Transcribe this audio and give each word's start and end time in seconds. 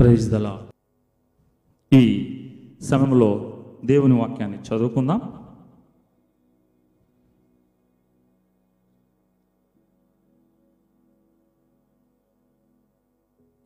Praise 0.00 0.30
దలా 0.30 0.70
ఈ 1.92 2.04
సమయంలో 2.82 3.30
దేవుని 3.84 4.14
వాక్యాన్ని 4.20 4.58
చదువుకుందాం. 4.58 5.20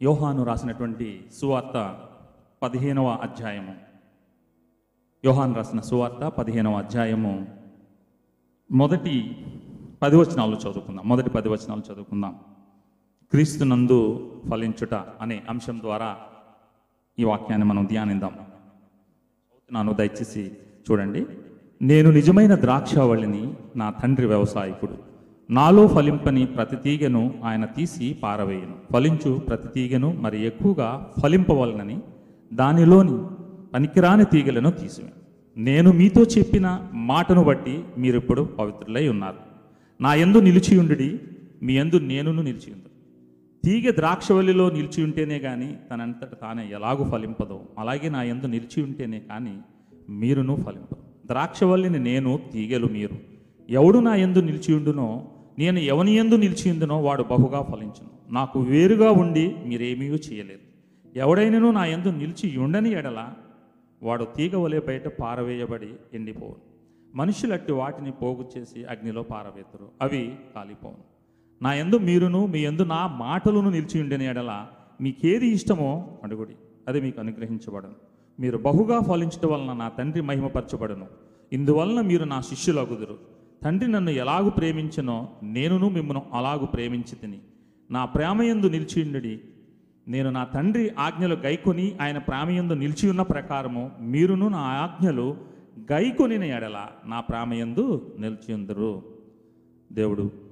యోహాను 0.02 0.44
రాసినటువంటి 0.44 1.30
సువార్త 1.34 2.08
పదిహేనవ 2.62 3.08
అధ్యాయము. 3.08 3.74
యోహాన్ 5.24 5.54
రాసిన 5.54 5.80
సువార్త 5.80 6.28
పదిహేనవ 6.28 6.72
అధ్యాయము. 6.72 7.48
మొదటి 8.70 9.46
పది 10.02 10.16
వచనాలు 10.16 10.56
చదువుకుందాం. 10.56 11.08
మొదటి 11.08 11.30
పది 11.30 11.48
వచనాలు 11.48 11.92
చదువుకుందాం. 11.92 12.53
క్రీస్తునందు 13.30 14.30
ఫలించుట 14.50 14.94
అనే 14.94 15.42
అంశం 15.48 15.80
ద్వారా 15.80 16.16
ఈ 17.18 17.24
వాక్యాన్ని 17.24 17.68
మనం 17.68 17.84
ధ్యానిద్దాం. 17.84 18.30
నన్ను 19.72 19.92
దయచేసి 19.92 20.50
చూడండి. 20.90 21.26
నేను 21.82 22.10
నిజమైన 22.10 22.54
ద్రాక్షవళిని 22.54 23.54
నా 23.76 23.90
తండ్రి 23.90 24.26
వ్యవసాయకుడు. 24.26 24.94
నాలో 25.50 25.86
ఫలింపని 25.86 26.46
ప్రతి 26.46 26.76
తీగను 26.76 27.34
ఆయన 27.44 27.64
తీసి 27.64 28.16
పారవేయను. 28.22 28.74
ఫలించు 28.92 29.40
ప్రతి 29.48 29.68
తీగను 29.68 30.12
మరి 30.12 30.46
ఎక్కువగా 30.46 31.10
ఫలింపవలనని 31.22 32.00
దానిలోని 32.52 33.26
పనికిరాని 33.74 34.24
తీగలను 34.24 34.70
తీసివే. 34.70 35.12
నేను 35.56 35.92
మీతో 35.92 36.22
చెప్పిన 36.22 36.88
మాటను 36.92 37.44
బట్టి 37.44 37.84
మీరిప్పుడు 37.98 38.42
పవిత్రులై 38.42 39.08
ఉన్నారు. 39.08 39.38
నా 40.00 40.14
యందు 40.14 40.38
నిలిచియుండి 40.38 41.20
మీ 41.62 41.72
యందు 41.72 41.96
నేనును 41.96 42.42
నిలిచియుండు 42.42 42.93
తీగ 43.64 43.90
ద్రాక్షవల్లిలో 43.90 44.70
నిలిచి 44.70 45.04
ఉంటేనే 45.04 45.38
కానీ 45.38 45.76
తనంతట 45.90 46.40
తానే 46.40 46.70
ఎలాగూ 46.70 47.04
ఫలింపదో. 47.10 47.68
అలాగే 47.78 48.08
నా 48.08 48.22
యందు 48.22 48.46
నిలిచి 48.46 48.82
ఉంటేనే 48.82 49.20
కానీ 49.20 49.58
మీరును 50.08 50.56
ఫలింపదు 50.56 51.26
ద్రాక్షవల్లిని 51.26 51.98
నేను 51.98 52.40
తీగలు 52.52 52.86
మీరు. 52.86 53.16
ఎవడు 53.70 53.98
నా 53.98 54.14
ఎందు 54.14 54.38
నిలిచి 54.38 54.74
ఉండునో 54.74 55.28
నేను 55.58 55.78
ఎవని 55.78 56.12
ఎందు 56.12 56.34
నిలిచి 56.34 56.70
ఉండునో 56.70 57.00
వాడు 57.00 57.22
బహుగా 57.22 57.62
ఫలించును. 57.62 58.32
నాకు 58.32 58.60
వేరుగా 58.60 59.10
ఉండి 59.10 59.56
మీరేమీ 59.66 60.06
చేయలేరు. 60.06 60.64
ఎవడైనను 61.18 61.70
నా 61.70 61.84
యందు 61.84 62.08
నిలిచి 62.08 62.58
ఉండని 62.58 62.92
ఎడల 62.92 63.28
వాడు 64.02 64.24
తీగ 64.24 64.56
వలె 64.56 64.80
బయట 64.80 65.08
పారవేయబడి 65.08 65.88
ఎండిపోవును. 66.14 66.62
మనుషులట్టి 67.14 67.72
వాటిని 67.72 68.10
పోగు 68.10 68.48
చేసి 68.58 68.84
అగ్నిలో 68.84 69.22
పారవేతురు. 69.22 69.88
అవి 70.02 70.34
కాలిపోవును 70.54 71.13
నా 71.64 71.74
యందు 71.74 71.98
మీరును 71.98 72.46
మీ 72.46 72.60
యందు 72.60 72.82
నా 72.82 73.06
మాటలను 73.06 73.70
నిలిచి 73.70 74.00
ఉండని 74.00 74.26
ఎడల 74.26 74.66
మీకేది 75.00 75.46
ఇష్టమో 75.46 76.18
అడుగుడి. 76.24 76.54
అది 76.88 77.00
మీకు 77.00 77.20
అనుగ్రహించబడను. 77.20 77.94
మీరు 78.40 78.56
బహుగా 78.56 79.00
ఫలించడం 79.00 79.50
వలన 79.52 79.72
నా 79.72 79.88
తండ్రి 79.88 80.22
మహిమపరచబడును. 80.22 81.06
ఇందువలన 81.52 82.00
మీరు 82.00 82.24
నా 82.24 82.40
శిష్యులగుదురు. 82.40 83.18
తండ్రి 83.64 83.90
నన్ను 83.90 84.10
ఎలాగు 84.10 84.50
ప్రేమించనో 84.50 85.28
నేనును 85.42 85.88
మిమ్మను 85.88 86.22
అలాగు 86.32 86.66
ప్రేమించి 86.66 87.16
తిని. 87.16 87.38
నా 87.90 88.04
ప్రేమయందు 88.04 88.66
నిలిచియుండుడి 88.66 89.40
నేను 90.08 90.30
నా 90.30 90.44
తండ్రి 90.44 90.90
ఆజ్ఞలు 90.98 91.34
గైకొని 91.34 91.92
ఆయన 92.00 92.18
ప్రేమయందు 92.18 92.74
నిలిచి 92.74 93.10
ఉన్న 93.10 93.22
ప్రకారము 93.22 93.90
మీరును 94.00 94.48
నా 94.48 94.58
ఆజ్ఞలు 94.58 95.36
గైకొని 95.92 96.48
ఎడల 96.48 96.86
నా 97.06 97.20
ప్రేమయందు 97.20 98.12
నిలిచియుందరు 98.18 99.02
దేవుడు 99.92 100.43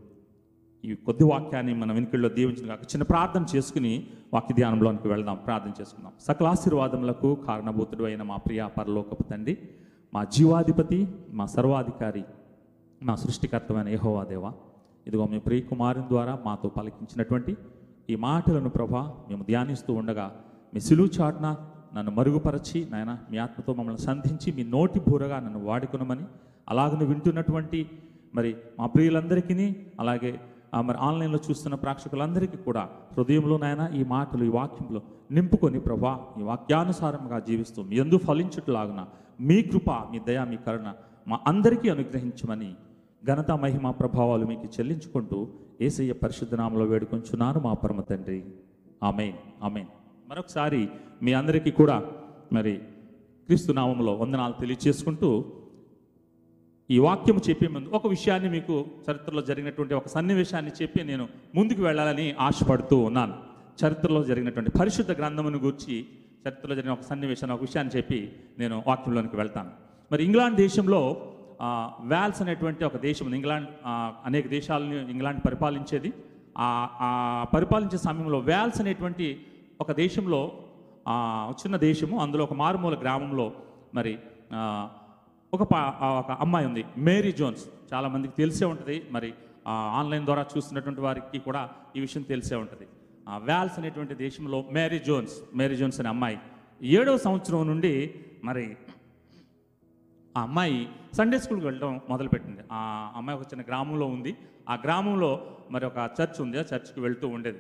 ఈ 0.85 0.95
కొద్ది 1.07 1.25
వాక్యాన్ని 1.25 1.73
మన 1.75 1.91
వెనుకల్లో 1.93 2.29
దీవించిన 2.29 2.67
కాక 2.67 2.85
చిన్న 2.93 3.05
ప్రార్థన 3.05 3.43
చేసుకుని 3.57 3.93
వాక్య 4.33 4.55
ధ్యానంలోనికి 4.55 5.09
వెళ్దాం 5.09 5.37
ప్రార్థన 5.47 5.73
చేసుకుందాం. 5.81 6.13
సకల 6.21 6.47
ఆశీర్వాదములకు 6.47 7.29
కారణభూతుడు 7.47 8.05
అయిన 8.05 8.23
మా 8.23 8.37
ప్రియ 8.37 8.63
పరలోకపు 8.79 9.23
తండ్రి 9.23 9.55
మా 10.13 10.25
జీవాధిపతి 10.25 10.99
మా 11.31 11.45
సర్వాధికారి 11.47 12.25
మా 13.01 13.15
సృష్టికర్తమైన 13.15 13.89
యెహోవా 13.89 14.25
దేవ 14.25 14.45
ఇదిగో 15.07 15.25
మీ 15.27 15.39
ప్రియ 15.39 15.61
కుమారుని 15.71 16.09
ద్వారా 16.09 16.39
మాతో 16.45 16.69
పలికించినటువంటి 16.79 17.53
ఈ 18.09 18.17
మాటలను 18.17 18.71
ప్రభా 18.71 19.03
మేము 19.29 19.43
ధ్యానిస్తూ 19.45 19.93
ఉండగా 19.95 20.27
మీ 20.73 20.81
సిలువు 20.81 21.11
చాటున 21.17 21.49
నన్ను 21.95 22.13
మరుగుపరచి 22.13 22.79
నాయన 22.91 23.13
మీ 23.31 23.39
ఆత్మతో 23.39 23.73
మమ్మల్ని 23.75 24.03
సంధించి 24.03 24.53
మీ 24.53 24.63
నోటి 24.69 25.01
బూరగా 25.01 25.41
నన్ను 25.41 25.61
వాడుకునమని 25.65 26.25
అలాగను 26.69 27.05
వింటున్నటువంటి 27.05 27.81
మరి 28.35 28.51
మా 28.79 28.87
ప్రియులందరికీ 28.87 29.67
అలాగే 30.01 30.33
మరి 30.81 30.99
ఆన్లైన్లో 30.99 31.39
చూస్తున్న 31.51 31.75
ప్రేక్షకులందరికీ 31.75 32.57
కూడా 32.57 32.89
హృదయంలో 33.17 33.59
నాయన 33.59 33.91
ఈ 33.95 34.05
మాటలు 34.05 34.45
ఈ 34.45 34.49
వాక్యంలో 34.49 35.03
నింపుకొని 35.31 35.81
ప్రభా 35.81 36.19
ఈ 36.39 36.43
వాక్యానుసారంగా 36.43 37.39
జీవిస్తూ 37.39 37.83
మీ 37.83 37.97
ఎందు 37.97 38.19
ఫలించుట్లాగున 38.19 39.07
మీ 39.41 39.63
కృప 39.63 39.91
మీ 39.91 40.19
దయ 40.19 40.45
మీ 40.45 40.57
కరుణ 40.57 40.93
మా 41.29 41.39
అందరికీ 41.47 41.89
అనుగ్రహించమని 41.89 42.75
ఘనత 43.27 43.51
మహిమ 43.51 43.91
ప్రభావాలు 43.91 44.47
మీకు 44.47 44.67
చెల్లించుకుంటూ 44.67 45.49
ఏసయ్య 45.81 46.13
పరిశుద్ధనామలో 46.13 46.85
వేడుకొంచున్నాను 46.85 47.61
మా 47.61 47.73
పరమ 47.73 48.01
తండ్రి. 48.01 48.45
ఆమెన్. 49.03 49.33
ఆమెన్. 49.63 49.87
మరొకసారి 50.31 50.89
మీ 51.23 51.33
అందరికీ 51.33 51.71
కూడా 51.71 52.03
మరి 52.53 52.77
క్రీస్తు 53.47 53.73
నామంలో 53.73 54.15
వందనాలు 54.15 54.53
తెలియచేసుకుంటూ 54.61 55.45
ఈ 56.91 56.97
వాక్యం 56.99 57.37
చెప్పే 57.49 57.67
ముందు 57.69 57.89
ఒక 57.99 58.07
విషయాన్ని 58.07 58.49
మీకు 58.51 58.75
చరిత్రలో 59.07 59.43
జరిగినటువంటి 59.43 59.95
ఒక 59.95 60.07
సన్నివేశాన్ని 60.07 60.73
చెప్పి 60.83 61.01
నేను 61.11 61.25
ముందుకు 61.55 61.83
వెళ్ళాలని 61.83 62.27
ఆశపడుతూ 62.47 62.97
ఉన్నాను. 63.09 63.35
చరిత్రలో 63.81 64.21
జరిగినటువంటి 64.25 64.71
పరిశుద్ధ 64.81 65.13
గ్రంథమును 65.13 65.59
గురించి 65.59 65.97
చరిత్రలో 66.45 66.75
జరిగిన 66.75 66.93
ఒక 66.93 67.05
సన్నివేశాన్ని 67.11 67.55
ఒక 67.57 67.61
విషయాన్ని 67.61 67.93
చెప్పి 67.97 68.19
నేను 68.59 68.83
వాక్యంలోనికి 68.87 69.37
వెళ్తాను. 69.37 69.71
మరి 70.13 70.25
ఇంగ్లాండ్ 70.25 70.57
దేశంలో 70.57 71.01
వ్యాల్స్ 72.13 72.43
అనేటువంటి 72.43 72.85
ఒక 72.85 72.97
దేశం 72.97 73.35
ఇంగ్లాండ్ 73.35 73.69
అనేక 74.27 74.47
దేశాలను 74.57 74.95
ఇంగ్లాండ్ 75.15 75.41
పరిపాలించేది. 75.47 76.13
ఆ 76.59 77.47
పరిపాలించే 77.55 77.99
సమయంలో 77.99 78.39
వ్యాల్స్ 78.51 78.81
అనేటువంటి 78.81 79.29
ఒక 79.81 79.93
దేశంలో 80.03 80.43
చిన్న 81.63 81.77
దేశము. 81.89 82.17
అందులో 82.25 82.45
ఒక 82.45 82.55
మారుమూల 82.63 82.95
గ్రామంలో 83.05 83.47
మరి 83.95 84.15
ఒక 85.55 85.63
పా- 85.63 86.05
ఒక 86.05 86.31
అమ్మాయి 86.31 86.67
ఉంది 86.67 86.85
మేరీ 86.97 87.33
జోన్స్. 87.33 87.65
చాలామందికి 87.95 88.35
తెలిసే 88.35 88.65
ఉంటుంది 88.65 89.03
మరి 89.11 89.35
ఆ, 89.69 89.73
ఆన్లైన్ 89.73 90.25
ద్వారా 90.25 90.47
చూస్తున్నటువంటి 90.57 91.01
వారికి 91.01 91.39
కూడా 91.39 91.71
ఈ 91.97 92.01
విషయం 92.01 92.23
తెలిసే 92.23 92.55
ఉంటుంది. 92.57 92.87
వ్యాల్స్ 93.37 93.79
అనేటువంటి 93.79 94.15
దేశంలో 94.15 94.65
మేరీ 94.73 94.99
జోన్స్ 94.99 95.57
మేరీ 95.57 95.77
జోన్స్ 95.77 96.01
అనే 96.01 96.09
అమ్మాయి. 96.09 96.39
ఏడవ 96.83 97.17
సంవత్సరం 97.17 97.67
నుండి 97.67 98.15
మరి 98.45 98.77
ఆ 100.37 100.43
అమ్మాయి 100.43 100.89
సండే 101.13 101.39
స్కూల్కి 101.39 101.67
వెళ్ళడం 101.67 102.01
మొదలుపెట్టింది. 102.09 102.61
ఆ 102.73 103.13
అమ్మాయి 103.17 103.39
ఒక 103.39 103.47
చిన్న 103.47 103.63
గ్రామంలో 103.63 104.07
ఉంది. 104.07 104.37
ఆ 104.69 104.75
గ్రామంలో 104.75 105.57
మరి 105.71 105.87
ఒక 105.87 106.11
చర్చ్ 106.23 106.43
ఉంది 106.43 106.59
ఆ 106.59 106.61
చర్చ్కి 106.61 107.01
వెళ్తూ 107.01 107.29
ఉండేది. 107.29 107.59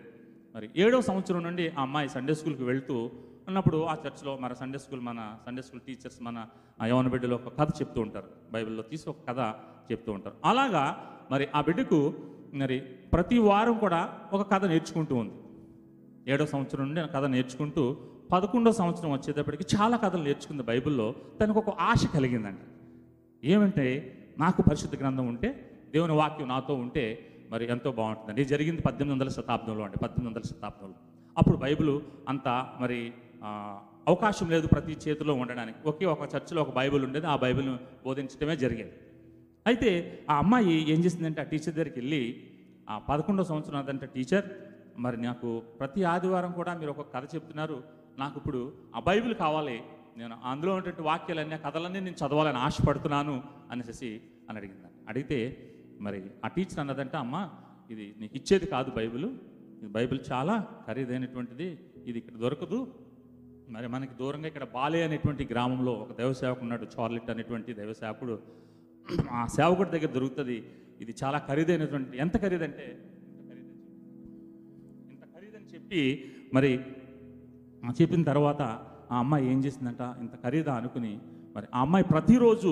మరి 0.54 0.70
ఏడో 0.76 1.00
సంవత్సరం 1.00 1.42
నుండి 1.42 1.68
ఆ 1.68 1.82
అమ్మాయి 1.82 2.08
సండే 2.08 2.34
స్కూల్కి 2.34 2.64
వెళ్తూ 2.64 3.10
అన్నప్పుడు 3.52 3.84
ఆ 3.84 3.94
చర్చ్లో 3.94 4.38
మన 4.40 4.52
సండే 4.52 4.78
స్కూల్ 4.78 5.00
మన 5.00 5.36
సండే 5.46 5.62
స్కూల్ 5.62 5.80
టీచర్స్ 5.80 6.22
మన 6.22 6.46
యవన 6.86 7.08
బిడ్డలో 7.08 7.36
ఒక 7.36 7.58
కథ 7.58 7.68
చెప్తూ 7.68 8.00
ఉంటారు. 8.00 8.24
బైబిల్లో 8.52 8.82
తీసి 8.82 9.08
ఒక 9.08 9.16
కథ 9.28 9.54
చెప్తూ 9.92 10.12
ఉంటారు. 10.12 10.36
అలాగా 10.44 11.10
మరి 11.30 11.48
ఆ 11.54 11.60
బిడ్డకు 11.60 12.14
మరి 12.54 12.80
ప్రతి 12.80 13.38
వారం 13.38 13.78
కూడా 13.78 14.18
ఒక 14.32 14.50
కథ 14.52 14.64
నేర్చుకుంటూ 14.64 15.16
ఉంది. 15.16 15.34
ఏడో 16.32 16.46
సంవత్సరం 16.46 16.86
నుండి 16.86 17.00
ఆ 17.00 17.06
కథ 17.06 17.24
నేర్చుకుంటూ 17.24 17.96
పదకొండో 18.32 18.72
సంవత్సరం 18.72 19.12
వచ్చేటప్పటికి 19.12 19.64
చాలా 19.76 19.96
కథలు 19.96 20.22
నేర్చుకుంది 20.22 20.62
బైబిల్లో. 20.62 21.14
తనకు 21.40 21.58
ఒక 21.58 21.70
ఆశ 21.70 22.06
కలిగిందండి. 22.14 22.60
ఏమంటే 23.48 24.18
నాకు 24.38 24.62
పరిశుద్ధ 24.62 24.96
గ్రంథం 24.96 25.28
ఉంటే 25.28 25.80
దేవుని 25.92 26.12
వాక్యం 26.12 26.48
నాతో 26.48 26.74
ఉంటే 26.74 27.28
మరి 27.50 27.70
ఎంతో 27.70 27.92
బాగుంటుందండి. 27.92 28.40
ఇది 28.40 28.50
జరిగింది 28.50 28.82
పద్దెనిమిది 28.82 29.20
వందల 29.20 29.32
శతాబ్దంలో 29.32 29.84
అండి. 29.84 29.96
పద్దెనిమిది 29.96 30.38
వందల 30.38 30.48
శతాబ్దంలో. 30.48 30.94
అప్పుడు 31.38 31.56
బైబిల్ 31.56 32.00
అంత 32.28 32.68
మరి 32.80 33.12
అవకాశం 34.10 34.46
లేదు 34.50 34.66
ప్రతి 34.66 34.92
చేతిలో 35.04 35.34
ఉండడానికి. 35.34 35.78
ఒకే 35.90 36.06
ఒక 36.06 36.24
చర్చిలో 36.34 36.62
ఒక 36.62 36.72
బైబిల్ 36.78 37.04
ఉండేది 37.04 37.26
ఆ 37.26 37.36
బైబిల్ను 37.36 37.78
బోధించడమే 38.06 38.56
జరిగేది. 38.56 38.94
అయితే 39.66 39.90
ఆ 40.30 40.36
అమ్మాయి 40.42 40.74
ఏం 40.92 41.00
చేసిందంటే 41.04 41.40
ఆ 41.40 41.44
టీచర్ 41.44 41.74
దగ్గరికి 41.74 41.98
వెళ్ళి 42.00 42.22
ఆ 42.90 42.98
పదకొండో 42.98 43.44
సంవత్సరం 43.44 43.78
అదంటే 43.78 44.06
టీచర్ 44.06 44.46
మరి 44.98 45.16
నాకు 45.22 45.62
ప్రతి 45.80 46.02
ఆదివారం 46.04 46.52
కూడా 46.52 46.74
మీరు 46.74 46.90
ఒక 46.90 47.04
కథ 47.14 47.24
చెప్తున్నారు. 47.34 47.82
నాకు 48.18 48.36
ఇప్పుడు 48.38 48.72
ఆ 48.96 49.00
బైబిల్ 49.00 49.34
కావాలి. 49.34 49.76
నేను 50.16 50.34
అందులో 50.44 50.72
ఉన్నటువంటి 50.72 51.02
వాక్యాలన్నీ 51.02 51.54
ఆ 51.54 51.60
కథలన్నీ 51.66 52.00
నేను 52.00 52.18
చదవాలని 52.22 52.58
ఆశపడుతున్నాను 52.58 53.42
అనేసి 53.70 54.10
అని 54.48 54.58
అడిగింది. 54.58 54.88
అడిగితే 55.08 55.38
మరి 56.00 56.18
ఆ 56.44 56.48
టీచర్ 56.48 56.80
అన్నదంటే 56.80 57.16
అమ్మ 57.16 57.36
ఇది 57.90 58.14
నీకు 58.20 58.34
ఇచ్చేది 58.36 58.66
కాదు 58.66 58.90
బైబిల్. 58.90 59.26
ఇది 59.82 59.90
బైబిల్ 59.98 60.20
చాలా 60.32 60.54
ఖరీదైనటువంటిది. 60.88 61.68
ఇది 62.06 62.18
ఇక్కడ 62.18 62.36
దొరకదు. 62.36 62.80
మరి 63.68 63.88
మనకి 63.88 64.14
దూరంగా 64.14 64.46
ఇక్కడ 64.46 64.64
బాలే 64.64 65.02
అనేటువంటి 65.02 65.48
గ్రామంలో 65.50 65.92
ఒక 65.92 66.12
దైవసేవకుడు 66.18 66.64
ఉన్నాడు 66.64 66.86
చార్లెట్ 66.94 67.30
అనేటువంటి 67.30 67.72
దైవసేవకుడు 67.72 68.34
ఆ 69.30 69.46
సేవకుడి 69.46 69.90
దగ్గర 69.90 70.10
దొరుకుతుంది. 70.10 70.56
ఇది 71.00 71.14
చాలా 71.22 71.38
ఖరీదైనటువంటి 71.38 72.18
ఎంత 72.18 72.36
ఖరీదంటే 72.42 72.84
ఇంత 75.10 75.24
ఖరీదని 75.34 75.66
చెప్పి 75.74 76.00
మరి 76.54 76.72
చెప్పిన 77.96 78.22
తర్వాత 78.22 78.62
ఆ 79.10 79.18
అమ్మాయి 79.18 79.50
ఏం 79.50 79.64
చేసిందంట 79.64 80.02
ఇంత 80.20 80.34
ఖరీదా 80.44 80.72
అనుకుని 80.72 81.20
మరి 81.56 81.66
ఆ 81.74 81.80
అమ్మాయి 81.80 82.04
ప్రతిరోజు 82.04 82.70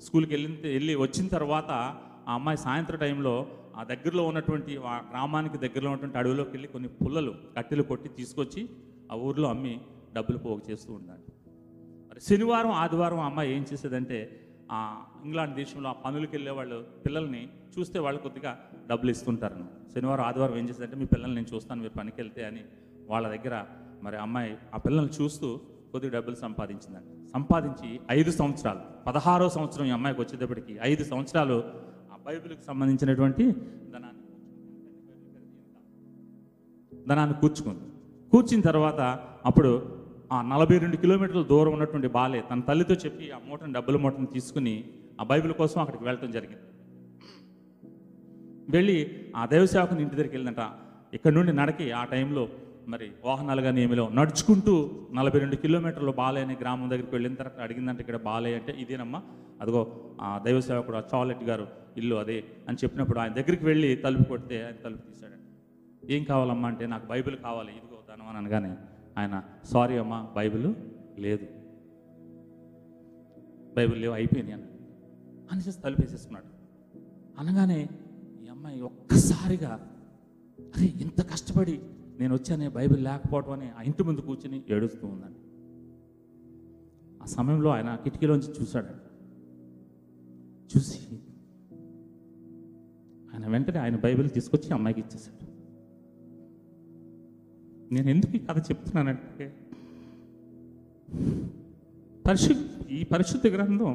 స్కూల్కి 0.00 0.32
వెళ్ళిన 0.32 0.54
వెళ్ళి 0.66 0.94
వచ్చిన 0.96 1.26
తర్వాత 1.28 1.70
ఆ 2.28 2.34
అమ్మాయి 2.34 2.56
సాయంత్రం 2.56 2.98
టైంలో 2.98 3.34
ఆ 3.76 3.82
దగ్గరలో 3.82 4.22
ఉన్నటువంటి 4.26 4.76
ఆ 4.86 5.02
గ్రామానికి 5.10 5.58
దగ్గరలో 5.58 5.90
ఉన్నటువంటి 5.90 6.18
అడవిలోకి 6.18 6.50
వెళ్ళి 6.50 6.68
కొన్ని 6.68 6.88
పుల్లలు 6.88 7.34
కట్టెలు 7.56 7.82
కొట్టి 7.82 8.08
తీసుకొచ్చి 8.08 8.62
ఆ 9.10 9.16
ఊర్లో 9.16 9.48
అమ్మి 9.48 9.74
డబ్బులు 10.16 10.38
పోగు 10.38 10.62
చేస్తూ 10.70 10.90
ఉండాలి 10.94 11.24
మరి 12.10 12.20
శనివారం 12.20 12.72
ఆదివారం 12.76 13.20
ఆ 13.20 13.26
అమ్మాయి 13.26 13.50
ఏం 13.52 13.64
చేసేదంటే 13.70 14.18
ఆ 14.70 14.78
ఇంగ్లాండ్ 15.24 15.54
దేశంలో 15.56 15.88
ఆ 15.88 15.96
పనులకు 16.04 16.32
వెళ్ళే 16.32 16.50
వాళ్ళు 16.50 16.78
పిల్లల్ని 17.04 17.42
చూస్తే 17.74 17.98
వాళ్ళు 17.98 18.20
కొద్దిగా 18.20 18.52
డబ్బులు 18.86 19.10
ఇస్తుంటారు. 19.10 19.56
శనివారం 19.94 20.24
ఆదివారం 20.24 20.56
ఏం 20.56 20.68
చేసేదంటే 20.68 20.96
మీ 20.96 21.04
పిల్లల్ని 21.04 21.36
నేను 21.36 21.46
చూస్తాను 21.46 21.80
మీరు 21.80 21.94
పనికి 21.98 22.16
వెళ్తే 22.16 22.44
అని 22.44 22.62
వాళ్ళ 23.08 23.26
దగ్గర 23.28 23.54
మరి 24.02 24.16
అమ్మాయి 24.16 24.52
ఆ 24.74 24.78
పిల్లల్ని 24.78 25.12
చూస్తూ 25.12 25.48
కొద్దిగా 25.92 26.12
డబ్బులు 26.12 26.36
సంపాదించిందండి 26.36 27.12
సంపాదించి 27.30 27.88
ఐదు 28.10 28.30
సంవత్సరాలు 28.30 28.82
పదహారో 29.06 29.48
సంవత్సరం 29.48 29.86
ఈ 29.86 29.90
అమ్మాయికి 29.90 30.20
వచ్చేటప్పటికి 30.20 30.74
ఐదు 30.82 31.04
సంవత్సరాలు 31.04 31.56
ఆ 32.12 32.18
బైబిల్కి 32.26 32.64
సంబంధించినటువంటి 32.64 33.44
ధనాన్ని 33.92 34.22
ధనాన్ని 37.06 37.34
కూర్చుకుంది. 37.40 37.86
కూర్చిన 38.32 38.60
తర్వాత 38.60 39.00
అప్పుడు 39.44 39.70
ఆ 40.30 40.38
నలభై 40.50 40.76
రెండు 40.78 40.96
కిలోమీటర్ల 40.96 41.42
దూరం 41.50 41.72
ఉన్నటువంటి 41.76 42.08
బాలే 42.14 42.40
తన 42.48 42.60
తల్లితో 42.68 42.94
చెప్పి 43.02 43.26
ఆ 43.32 43.40
మూటను 43.44 43.72
డబ్బుల 43.76 43.96
మూటను 44.04 44.28
తీసుకుని 44.32 44.74
ఆ 45.20 45.24
బైబిల్ 45.30 45.52
కోసం 45.60 45.78
అక్కడికి 45.82 46.04
వెళ్ళటం 46.04 46.30
జరిగింది. 46.32 46.64
వెళ్ళి 48.70 48.96
ఆ 49.36 49.44
దైవసేవకుని 49.46 50.00
ఇంటి 50.02 50.14
దగ్గరికి 50.14 50.34
వెళ్ళినట 50.36 50.62
ఇక్కడ 51.12 51.32
నుండి 51.34 51.52
నడకి 51.58 51.86
ఆ 51.92 52.04
టైంలో 52.12 52.44
మరి 52.92 53.06
వాహనాలు 53.24 53.62
కానీ 53.62 53.80
ఏమిలో 53.82 54.04
నడుచుకుంటూ 54.18 54.72
నలభై 55.14 55.38
రెండు 55.38 55.56
కిలోమీటర్లు 55.62 56.12
బాలే 56.18 56.40
అనే 56.42 56.54
గ్రామం 56.60 56.88
దగ్గరికి 56.90 57.12
వెళ్ళిన 57.16 57.34
తర్వాత 57.34 57.58
అడిగిందంటే 57.60 58.02
ఇక్కడ 58.04 58.18
బాలే 58.26 58.52
అంటే 58.54 58.72
ఇదేనమ్మా? 58.82 59.20
అదిగో 59.62 59.82
ఆ 60.20 60.30
దైవ 60.44 60.58
సేవకుడు 60.66 60.96
ఆ 60.96 61.12
చాలెట్ 61.12 61.44
గారు 61.48 61.66
ఇల్లు 61.96 62.16
అదే 62.22 62.36
అని 62.68 62.78
చెప్పినప్పుడు 62.82 63.20
ఆయన 63.22 63.34
దగ్గరికి 63.34 63.64
వెళ్ళి 63.64 63.90
తలుపు 64.04 64.26
కొడితే 64.28 64.58
ఆయన 64.64 64.78
తలుపు 64.84 65.02
తీశాడు 65.08 65.38
ఏం 66.08 66.24
కావాలమ్మా 66.24 66.68
అంటే 66.68 66.86
నాకు 66.92 67.06
బైబిల్ 67.06 67.36
కావాలి 67.44 67.72
ఇదిగో 67.78 67.98
దానం 68.08 68.28
అని 68.28 68.38
అనగానే 68.38 68.70
ఆయన 69.18 69.42
సారీ 69.64 69.96
అమ్మా 69.96 70.32
బైబిల్ 70.36 70.74
లేదు. 71.18 71.46
బైబిల్ 73.74 74.02
లేవు 74.02 74.12
అయిపోయినాయి 74.12 74.54
అని 74.54 74.64
అనేసి 75.52 75.80
తలుపేసేసుకున్నాడు. 75.80 76.46
అనగానే 77.38 77.88
ఈ 78.44 78.46
అమ్మాయి 78.48 78.80
ఒక్కసారిగా 78.80 79.72
అరే 80.76 80.86
ఇంత 80.86 81.30
కష్టపడి 81.32 81.80
నేను 82.18 82.34
వచ్చానే 82.34 82.68
బైబిల్ 82.68 83.04
లేకపోవడం 83.04 83.50
అని 83.50 83.70
ఆ 83.70 83.82
ఇంటి 83.82 84.02
ముందు 84.02 84.20
కూర్చుని 84.20 84.62
ఏడుస్తూ 84.68 85.06
ఉందండి. 85.06 85.40
ఆ 87.22 87.26
సమయంలో 87.26 87.70
ఆయన 87.70 87.94
కిటికీలోంచి 87.94 88.62
చూశాడు 88.62 88.92
చూసి 90.76 90.98
ఆయన 93.32 93.46
వెంటనే 93.46 93.78
ఆయన 93.78 93.96
బైబిల్ 93.96 94.30
తీసుకొచ్చి 94.30 94.72
అమ్మాయికి 94.72 95.00
ఇచ్చేశాడు. 95.00 95.45
నేను 97.92 98.08
ఎందుకు 98.10 98.36
ఈ 98.36 98.38
కథ 98.38 98.58
చెప్తున్నానంటే 98.58 99.46
పరిశు 102.26 102.52
ఈ 102.90 103.04
పరిశుద్ధ 103.04 103.46
గ్రంథం 103.46 103.92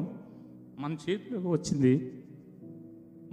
మన 0.79 0.91
చేతిలోకి 0.93 1.47
వచ్చింది. 1.47 1.93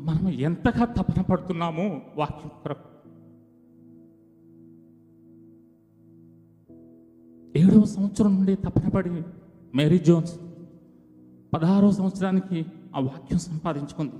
మనం 0.00 0.28
ఎంతగా 0.28 0.84
తపన 0.84 1.20
పడుతున్నామో 1.20 1.86
వాక్యం 2.16 2.50
కొరకు. 2.62 2.88
ఏడవ 7.58 7.84
సంవత్సరం 7.84 8.34
నుండి 8.34 8.54
తపన 8.54 8.88
పడి 8.88 9.10
మేరీ 9.74 9.98
జోన్స్ 9.98 10.34
పదహారవ 11.54 11.90
సంవత్సరానికి 11.90 12.66
ఆ 12.96 13.00
వాక్యం 13.00 13.38
సంపాదించుకుంది. 13.38 14.18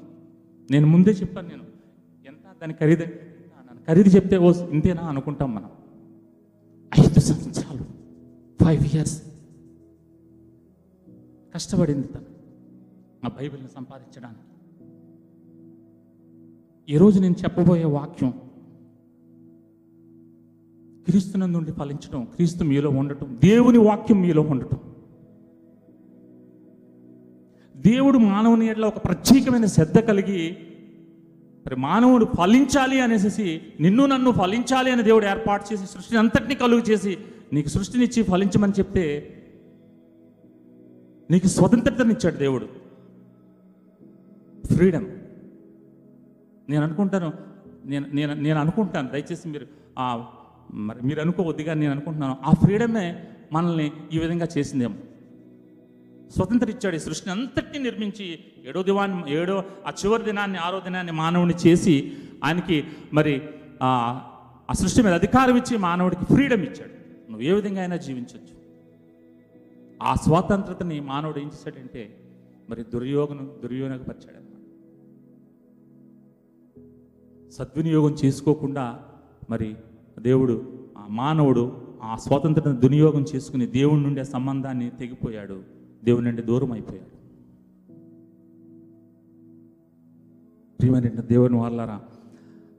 నేను 0.70 0.86
ముందే 0.86 1.10
చెప్పాను 1.10 1.48
నేను 1.48 1.64
ఎంత 2.26 2.44
దాని 2.60 2.74
ఖరీదు 2.74 3.02
అంటే 3.02 3.82
ఖరీదు 3.88 4.08
చెప్తే 4.08 4.36
ఓ 4.36 4.52
ఇంతేనా 4.70 5.02
అనుకుంటాం 5.02 5.50
మనం. 5.54 5.70
సంవత్సరాలు 7.28 7.84
ఫైవ్ 8.64 8.96
ఇయర్స్ 8.96 9.22
కష్టపడింది 11.54 12.06
తను. 12.06 12.24
ఆ 13.24 13.28
బైబిల్ని 13.28 13.68
సంపాదించడానికి. 13.68 14.44
ఈరోజు 16.94 17.20
నేను 17.20 17.34
చెప్పబోయే 17.44 17.84
వాక్యం 17.84 18.30
క్రీస్తునందు 21.08 21.56
నుండి 21.56 21.72
ఫలించడం 21.72 22.24
క్రీస్తు 22.24 22.64
మీలో 22.64 22.90
ఉండటం 22.90 23.38
దేవుని 23.44 23.78
వాక్యం 23.78 24.20
మీలో 24.20 24.42
ఉండటం. 24.42 24.78
దేవుడు 27.76 28.18
మానవుని 28.18 28.66
ఎడల 28.66 28.84
ఒక 28.84 29.04
ప్రత్యేకమైన 29.04 29.66
శ్రద్ధ 29.66 29.98
కలిగి 29.98 30.56
మరి 31.66 31.76
మానవుడు 31.76 32.24
ఫలించాలి 32.24 33.00
అనేసి 33.00 33.60
నిన్ను 33.80 34.06
నన్ను 34.06 34.30
ఫలించాలి 34.30 34.90
అని 34.90 35.02
దేవుడు 35.02 35.26
ఏర్పాటు 35.26 35.72
చేసి 35.72 35.86
సృష్టిని 35.86 36.18
అంతటినీ 36.18 36.54
కలుగు 36.54 36.80
చేసి 36.80 37.18
నీకు 37.52 37.68
సృష్టినిచ్చి 37.68 38.22
ఫలించమని 38.22 38.72
చెప్తే 38.72 39.34
నీకు 41.30 41.46
స్వతంత్రతనిచ్చాడు 41.46 42.36
దేవుడు. 42.36 42.68
ఫ్రీడమ్ 44.74 45.06
నేను 46.70 46.84
అనుకుంటాను 46.84 47.32
నేను 47.86 48.06
నేను 48.14 48.34
నేను 48.34 48.60
అనుకుంటాను. 48.60 49.08
దయచేసి 49.08 49.48
మీరు 49.48 49.66
మరి 50.74 51.06
మీరు 51.06 51.20
అనుకోవద్దుగా 51.20 51.74
నేను 51.74 51.92
అనుకుంటున్నాను. 51.92 52.36
ఆ 52.46 52.50
ఫ్రీడమే 52.50 53.24
మనల్ని 53.52 53.92
ఈ 54.12 54.18
విధంగా 54.18 54.48
చేసిందేమో. 54.58 54.94
స్వతంత్రం 56.36 56.70
ఇచ్చాడు 56.70 56.96
ఈ 56.96 56.98
సృష్టిని 56.98 57.32
అంతటిని 57.32 57.84
నిర్మించి 57.84 58.38
ఏడో 58.66 58.82
దివాన్ని 58.82 59.32
ఏడో 59.32 59.64
ఆ 59.86 59.90
చివరి 59.90 60.22
దినాన్ని 60.22 60.58
ఆరో 60.58 60.80
దినాన్ని 60.80 61.12
మానవుని 61.12 61.54
చేసి 61.66 62.12
ఆయనకి 62.44 62.84
మరి 63.12 63.42
ఆ 63.82 63.90
ఆ 64.68 64.72
సృష్టి 64.72 65.02
మీద 65.02 65.12
అధికారం 65.12 65.56
ఇచ్చి 65.56 65.76
మానవుడికి 65.76 66.24
ఫ్రీడమ్ 66.24 66.62
ఇచ్చాడు. 66.62 66.94
నువ్వు 67.30 67.44
ఏ 67.46 67.52
విధంగా 67.52 67.80
అయినా 67.80 67.96
జీవించవచ్చు 67.96 68.54
ఆ 70.02 70.14
స్వాతంత్రతని 70.14 71.00
మానవుడు 71.00 71.38
ఏం 71.38 71.48
చేశాడంటే 71.48 72.02
మరి 72.70 72.82
దుర్యోగను 72.82 73.44
దుర్యోగపరిచాడు 73.62 74.36
అన్నమాట 74.36 74.64
సద్వినియోగం 77.52 78.16
చేసుకోకుండా 78.24 79.00
మరి 79.50 79.76
దేవుడు 80.18 80.56
ఆ 80.98 81.06
మానవుడు 81.10 81.82
ఆ 82.02 82.16
స్వాతంత్రతను 82.16 82.76
దునియోగం 82.76 83.24
చేసుకుని 83.34 83.66
దేవుడి 83.66 84.02
నుండి 84.02 84.20
ఆ 84.20 84.24
సంబంధాన్ని 84.24 84.90
తెగిపోయాడు. 84.90 85.77
దేవుని 86.02 86.26
నుండి 86.26 86.42
దూరం 86.42 86.72
అయిపోయాడు 86.72 87.10
ప్రియమైన 90.80 91.08
దేవుని 91.20 91.56
వాళ్ళారా 91.56 92.00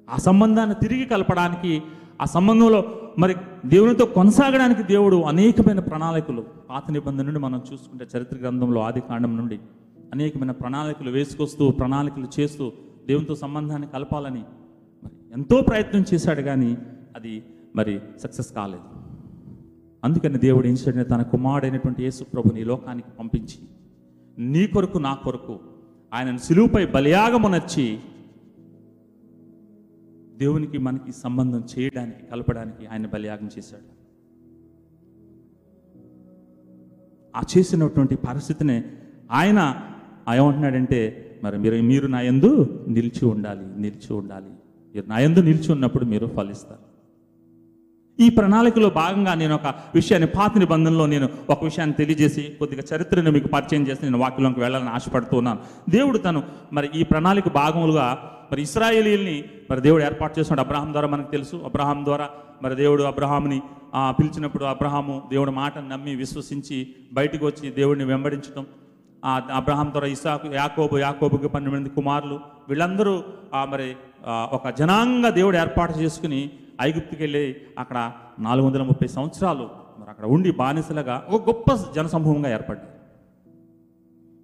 ఆ 0.10 0.18
సంబంధాన్ని 0.18 0.76
తిరిగి 0.76 1.06
కలపడానికి 1.06 1.82
ఆ 2.22 2.26
సంబంధంలో 2.26 2.80
మరి 3.20 3.36
దేవునితో 3.66 4.06
కొనసాగడానికి 4.06 4.84
దేవుడు 4.84 5.16
అనేకమైన 5.22 5.80
ప్రణాళికలు 5.80 6.42
పాత 6.70 6.92
నిబంధన 6.92 7.26
నుండి 7.26 7.40
మనం 7.40 7.62
చూసుకుంటే 7.74 8.08
చరిత్ర 8.18 8.38
గ్రంథంలో 8.38 8.82
ఆది 8.82 9.02
కాండం 9.02 9.38
నుండి 9.38 9.60
అనేకమైన 10.14 10.52
ప్రణాళికలు 10.52 11.12
వేసుకొస్తూ 11.12 11.70
ప్రణాళికలు 11.70 12.28
చేస్తూ 12.40 12.72
దేవునితో 13.08 13.36
సంబంధాన్ని 13.36 13.88
కలపాలని 13.88 14.44
మరి 15.04 15.34
ఎంతో 15.34 15.62
ప్రయత్నం 15.62 16.06
చేశాడు 16.14 16.42
కానీ 16.42 16.78
అది 17.16 17.44
మరి 17.76 18.00
సక్సెస్ 18.24 18.54
కాలేదు. 18.54 18.88
అందుకని 20.04 20.38
దేవుడు 20.38 20.68
ఏం 20.68 20.76
తన 21.04 21.22
కుమారుడైనటువంటి 21.22 22.04
యేసు 22.04 22.24
ప్రభుని 22.24 22.64
లోకానికి 22.64 23.10
పంపించి 23.20 23.70
నీ 24.40 24.68
కొరకు 24.68 24.98
నా 24.98 25.14
కొరకు 25.14 25.60
ఆయనను 26.14 26.38
సిలువుపై 26.38 26.86
బలియాగమునర్చి 26.86 28.00
దేవునికి 30.38 30.78
మనకి 30.78 31.12
సంబంధం 31.12 31.64
చేయడానికి 31.80 32.26
కలపడానికి 32.26 32.86
ఆయన 32.86 33.08
బలియాగం 33.08 33.50
చేశాడు. 33.58 34.00
ఆ 37.36 37.42
చేసినటువంటి 37.58 38.16
పరిస్థితిని 38.16 38.84
ఆయన 39.32 39.82
ఏమంటున్నాడంటే 40.34 41.26
మరి 41.44 41.58
మీరు 41.58 41.76
మీరు 41.76 42.08
నా 42.08 42.22
యందు 42.22 42.86
నిలిచి 42.88 43.26
ఉండాలి 43.26 43.82
నిలిచి 43.82 44.14
ఉండాలి. 44.14 44.50
మీరు 44.96 45.06
నా 45.06 45.20
యందు 45.20 45.40
నిలిచి 45.40 45.72
ఉన్నప్పుడు 45.72 46.06
మీరు 46.06 46.28
ఫలిస్తారు. 46.28 46.89
ఈ 48.20 48.30
ప్రణాళికలో 48.30 48.90
భాగంగా 48.90 49.34
నేను 49.34 49.54
ఒక 49.56 49.68
విషయాన్ని 49.96 50.28
పాత 50.28 50.52
నిబంధనలో 50.58 51.06
నేను 51.06 51.30
ఒక 51.50 51.60
విషయాన్ని 51.64 51.96
తెలియజేసి 51.96 52.44
కొద్దిగా 52.60 52.84
చరిత్రను 52.92 53.32
మీకు 53.32 53.48
పరిచయం 53.48 53.84
చేసి 53.88 54.02
నేను 54.04 54.20
వాక్యంలోకి 54.20 54.60
వెళ్ళాలని 54.60 54.90
ఆశపడుతున్నాను 54.90 55.60
దేవుడు 55.90 56.18
తను 56.18 56.44
మరి 56.74 56.90
ఈ 56.96 57.04
ప్రణాళిక 57.04 57.48
భాగములుగా 57.50 58.08
మరి 58.52 58.62
ఇస్రాయేలీల్ని 58.62 59.38
మరి 59.70 59.82
దేవుడు 59.82 60.04
ఏర్పాటు 60.04 60.34
చేస్తున్నాడు. 60.40 60.64
అబ్రహాం 60.68 60.92
ద్వారా 60.92 61.08
మనకు 61.08 61.32
తెలుసు. 61.32 61.56
అబ్రహాం 61.66 62.00
ద్వారా 62.06 62.28
మరి 62.64 62.76
దేవుడు 62.76 63.04
అబ్రహాంని 63.04 63.60
పిలిచినప్పుడు 64.20 64.66
అబ్రహాము 64.66 65.16
దేవుడి 65.32 65.52
మాటను 65.52 65.88
నమ్మి 65.90 66.16
విశ్వసించి 66.16 66.78
బయటకు 67.14 67.44
వచ్చి 67.46 67.68
దేవుడిని 67.72 68.06
వెంబడించడం 68.06 68.66
అబ్రహాం 69.56 69.88
ద్వారా 69.92 70.08
ఇసాకు 70.08 70.48
యాకోబు 70.54 70.98
యాకోబుకి 70.98 71.48
పన్నెండు 71.48 71.76
మంది 71.78 71.90
కుమారులు 71.90 72.40
వీళ్ళందరూ 72.70 73.24
మరి 73.70 73.96
ఒక 74.28 74.70
జనాంగ 74.70 75.30
దేవుడు 75.30 75.58
ఏర్పాటు 75.58 75.94
చేసుకుని 76.00 76.42
ఐగుప్తుకి 76.82 77.22
వెళ్ళి 77.22 77.44
అక్కడ 77.78 77.98
నాలుగు 78.40 78.68
వందల 78.68 78.84
ముప్పై 78.84 79.08
సంవత్సరాలు 79.08 79.66
మరి 80.00 80.10
అక్కడ 80.10 80.26
ఉండి 80.28 80.52
బానిసలుగా 80.54 81.16
ఒక 81.30 81.42
గొప్ప 81.48 81.68
జనసమూహంగా 81.96 82.50
ఏర్పడ్డారు. 82.50 82.94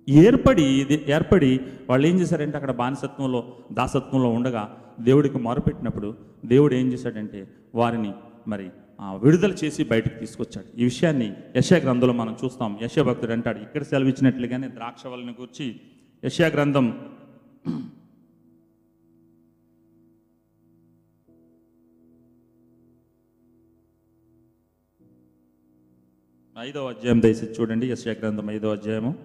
ఏర్పడి 0.08 0.66
ఏర్పడి 1.10 1.52
వాళ్ళు 1.90 2.08
ఏం 2.08 2.20
చేశారంటే 2.20 2.58
అక్కడ 2.58 2.72
బానిసత్వంలో 2.74 3.40
దాసత్వంలో 3.72 4.30
ఉండగా 4.30 4.64
దేవుడికి 5.00 5.38
మొరపెట్టినప్పుడు 5.40 6.10
దేవుడు 6.46 6.74
ఏం 6.76 6.94
చేశాడంటే 6.94 7.40
వారిని 7.76 8.12
మరి 8.48 8.68
ఆ, 9.00 9.16
విడుదల 9.16 9.54
చేసి 9.54 9.84
బయటకు 9.84 10.20
తీసుకొచ్చాడు. 10.20 10.68
ఈ 10.78 10.84
విషయాన్ని 10.84 11.28
యశా 11.56 11.78
గ్రంథంలో 11.78 12.14
మనం 12.14 12.36
చూస్తాం. 12.42 12.72
యశా 12.82 13.04
భక్తుడు 13.04 13.34
అంటాడు 13.34 13.60
ఇక్కడ 13.60 13.84
సెలవిచ్చినట్లుగానే 13.84 14.68
ద్రాక్ష 14.70 15.06
వల్లని 15.06 15.36
గురించి 15.40 15.66
యశా 16.24 16.48
గ్రంథం 16.48 16.86
ఐదవ 26.60 26.90
అధ్యాయం 26.90 27.22
దయచేసి 27.22 27.62
చూడండి. 27.62 27.92
యశ 27.92 28.08
గ్రంథం 28.08 28.50
ఐదవ 28.50 28.72
అధ్యాయము. 28.72 29.16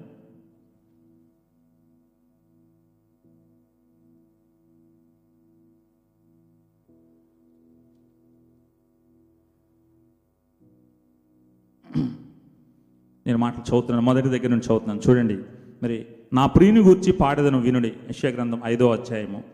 నేను 13.27 13.39
మాటలు 13.39 13.61
చదువుతున్నాను. 13.61 14.03
మొదటి 14.03 14.29
దగ్గర 14.29 14.49
నుంచి 14.49 14.67
చదువుతున్నాను. 14.67 15.01
చూడండి. 15.11 15.39
మరి 15.83 16.07
నా 16.33 16.47
ప్రియుని 16.47 16.81
గూర్చి 16.81 17.13
పాడదను 17.13 17.61
వినుడి. 17.61 17.89
యశ్యా 17.89 18.31
గ్రంథం 18.31 18.61
ఐదో 18.65 18.91
అధ్యాయము. 18.91 19.45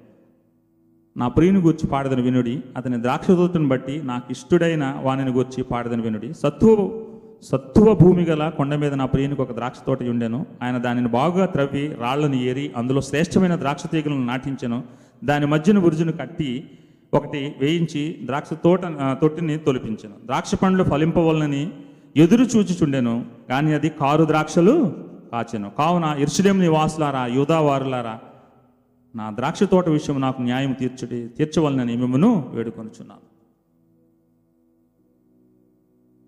నా 1.16 1.28
ప్రియుని 1.28 1.60
గూర్చి 1.60 1.86
పాడదను 1.86 2.22
వినుడి. 2.22 2.62
అతని 2.76 3.02
ద్రాక్షదూతను 3.02 3.68
బట్టి 3.68 4.02
నాకు 4.02 4.32
ఇష్టుడైన 4.32 5.00
వానిని 5.02 5.30
గూర్చి 5.30 5.64
పాడదను 5.64 6.02
వినుడి. 6.02 6.34
సత్తువ 6.34 7.05
సత్తువ 7.42 7.94
భూమి 7.94 8.24
గల 8.24 8.48
కొండ 8.48 8.74
మీద 8.74 8.94
నా 8.94 9.06
ప్రియునికి 9.06 9.42
ఒక 9.42 9.52
ద్రాక్ష 9.54 9.78
తోట 9.86 10.02
ఉండెను 10.02 10.46
ఆయన 10.62 10.76
దానిని 10.78 11.08
బాగా 11.08 11.46
త్రవ్వి 11.46 11.94
రాళ్ళను 12.00 12.34
ఏరి 12.34 12.72
అందులో 12.76 13.00
శ్రేష్టమైన 13.00 13.56
ద్రాక్ష 13.56 13.82
తీగలను 13.86 14.24
నాటించెను. 14.26 14.84
దాని 15.24 15.46
మధ్యన 15.46 15.78
బురుజును 15.78 16.12
కట్టి 16.12 16.50
ఒకటి 17.14 17.54
వేయించి 17.60 18.02
ద్రాక్ష 18.24 18.52
తోట 18.52 18.80
తొట్టిని 19.20 19.58
తొలిపించెను. 19.58 20.14
ద్రాక్ష 20.24 20.54
పండ్లు 20.54 20.84
ఫలింపవలనని 20.84 21.70
ఎదురు 22.16 22.44
చూచిచుండెను. 22.44 23.14
కానీ 23.48 23.72
అది 23.72 23.88
కారు 23.88 24.24
ద్రాక్షలు 24.24 24.94
కాచెను. 25.32 25.70
కావున 25.78 26.16
ఇర్షులేం 26.18 26.60
నివాసులారా 26.60 27.26
యూదావారులారా 27.26 28.18
నా 29.14 29.30
ద్రాక్ష 29.30 29.62
తోట 29.62 29.88
విషయం 29.88 30.20
నాకు 30.20 30.42
న్యాయం 30.42 30.72
తీర్చుడి 30.72 31.28
తీర్చవలనని 31.28 31.96
మిమ్మను 31.96 32.50
వేడుకొనుచున్నాను. 32.54 33.25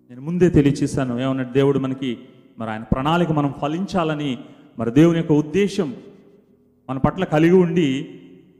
నేను 0.09 0.21
ముందే 0.21 0.49
తెలియచేశాను. 0.49 1.19
ఏమన్నా 1.19 1.43
దేవుడు 1.43 1.79
మనకి 1.79 2.17
మరి 2.59 2.69
ఆయన 2.69 2.83
ప్రణాళిక 2.83 3.31
మనం 3.31 3.53
ఫలించాలని 3.61 4.37
మరి 4.79 4.91
దేవుని 4.91 5.17
యొక్క 5.17 5.31
ఉద్దేశం 5.31 5.89
మన 6.89 6.97
పట్ల 6.97 7.23
కలిగి 7.23 7.53
ఉండి 7.53 7.89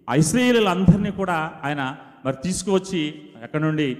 ఆ 0.09 0.15
ఇస్రాయేలీలందరినీ 0.15 1.11
కూడా 1.11 1.37
ఆయన 1.63 1.97
మరి 2.25 2.35
తీసుకువచ్చి 2.43 3.01
ఎక్కడి 3.43 3.63
నుండి? 3.63 3.97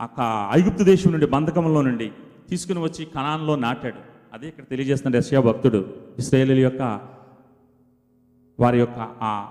ఆ 0.00 0.48
ఐగుప్తు 0.52 0.82
దేశం 0.82 1.12
నుండి 1.12 1.26
బంధకంలో 1.26 1.82
నుండి 1.82 2.08
తీసుకుని 2.48 2.80
వచ్చి 2.80 3.04
కణాన్లో 3.04 3.56
నాటాడు. 3.56 4.00
అదే 4.34 4.48
ఇక్కడ 4.48 4.64
తెలియజేస్తున్న 4.64 5.16
యశ్యా 5.16 5.40
భక్తుడు. 5.40 5.80
ఇస్రాయేలీల 6.18 6.58
యొక్క 6.58 6.82
వారి 8.60 8.78
యొక్క 8.78 8.98
ఆ 8.98 9.50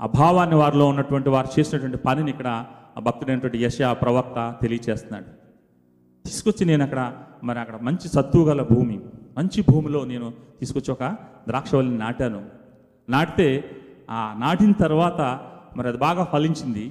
అభావాన్ని 0.00 0.56
వారిలో 0.56 0.86
ఉన్నటువంటి 0.88 1.28
వారు 1.28 1.60
చేసినటువంటి 1.60 1.96
పనిని 1.96 2.30
ఇక్కడ 2.30 2.64
ఆ 2.96 3.00
భక్తుడైనటువంటి 3.00 3.58
యశ 3.58 3.78
ప్రవక్త 3.82 4.56
తెలియచేస్తున్నాడు 4.62 5.37
తీసుకొచ్చి 6.28 6.64
నేను 6.70 6.82
అక్కడ 6.84 7.00
మరి 7.44 7.58
అక్కడ 7.58 7.76
మంచి 7.76 8.08
సత్తువు 8.08 8.44
గల 8.44 8.62
భూమి 8.62 8.96
మంచి 9.38 9.60
భూమిలో 9.70 10.00
నేను 10.04 10.32
తీసుకొచ్చి 10.60 10.90
ఒక 10.92 11.04
ద్రాక్షవల్లిని 11.46 11.98
నాటాను. 11.98 12.40
నాటితే 13.08 13.48
ఆ 14.10 14.36
నాటిన 14.40 14.72
తర్వాత 14.72 15.20
మరి 15.76 15.88
అది 15.88 15.98
బాగా 15.98 16.24
ఫలించింది. 16.24 16.84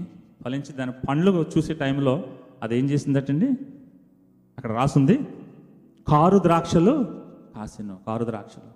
ఫలించి 0.46 0.72
దాని 0.74 0.92
పండ్లు 1.10 1.46
చూసే 1.58 1.74
టైంలో 1.74 2.24
అది 2.64 2.80
ఏం 2.80 2.86
చేసిందటండి? 2.90 3.48
అక్కడ 4.58 4.72
రాసుంది 4.72 5.16
కారు 6.08 6.38
ద్రాక్షలు 6.38 6.94
కాసిను 7.56 7.98
కారు 8.08 8.26
ద్రాక్షలు. 8.26 8.70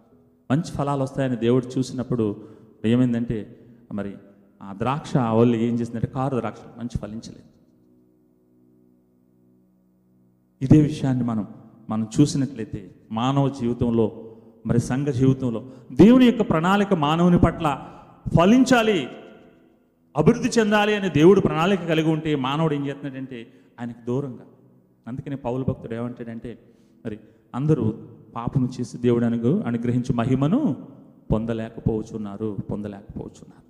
మంచి 0.51 0.71
ఫలాలు 0.71 1.03
వస్తాయని 1.03 1.35
దేవుడు 1.35 1.65
చూసినప్పుడు 1.77 2.25
ఏమైందంటే 2.85 3.37
మరి 3.91 4.13
ఆ 4.63 4.73
ద్రాక్ష 4.77 5.17
వాళ్ళు 5.17 5.55
ఏం 5.57 5.73
చేసిందంటే 5.79 6.07
కారు 6.07 6.35
ద్రాక్షలు 6.37 6.79
మంచి 6.79 6.97
ఫలించలేదు. 6.97 7.60
ఇదే 10.61 10.81
విషయాన్ని 10.81 11.23
మనం 11.23 11.47
మనం 11.89 12.07
చూసినట్లయితే 12.19 12.95
మానవ 13.11 13.49
జీవితంలో 13.49 14.35
మరి 14.65 14.79
సంఘ 14.79 15.07
జీవితంలో 15.07 15.71
దేవుని 15.91 16.25
యొక్క 16.25 16.49
ప్రణాళిక 16.49 16.93
మానవుని 16.93 17.39
పట్ల 17.39 17.87
ఫలించాలి 18.37 19.07
అభివృద్ధి 20.17 20.49
చెందాలి 20.59 20.95
అనే 20.95 21.09
దేవుడు 21.09 21.39
ప్రణాళిక 21.39 21.81
కలిగి 21.81 22.09
ఉంటే 22.09 22.35
మానవుడు 22.35 22.73
ఏం 22.73 22.87
చేస్తున్నాడంటే 22.87 23.47
ఆయనకు 23.79 24.05
దూరంగా. 24.05 24.45
అందుకని 25.07 25.35
పౌలు 25.35 25.63
భక్తుడు 25.63 25.93
ఏమంటాడంటే 25.93 26.59
మరి 27.05 27.19
అందరూ 27.55 27.93
పాపము 28.35 28.69
చేసి 28.79 28.97
దేవుడు 28.97 29.25
అనుగు 29.25 29.61
అనుగ్రహించి 29.61 30.13
మహిమను 30.13 30.87
పొందలేకపోవచ్చున్నారు 31.31 32.57
పొందలేకపోవచ్చున్నారు. 32.71 33.61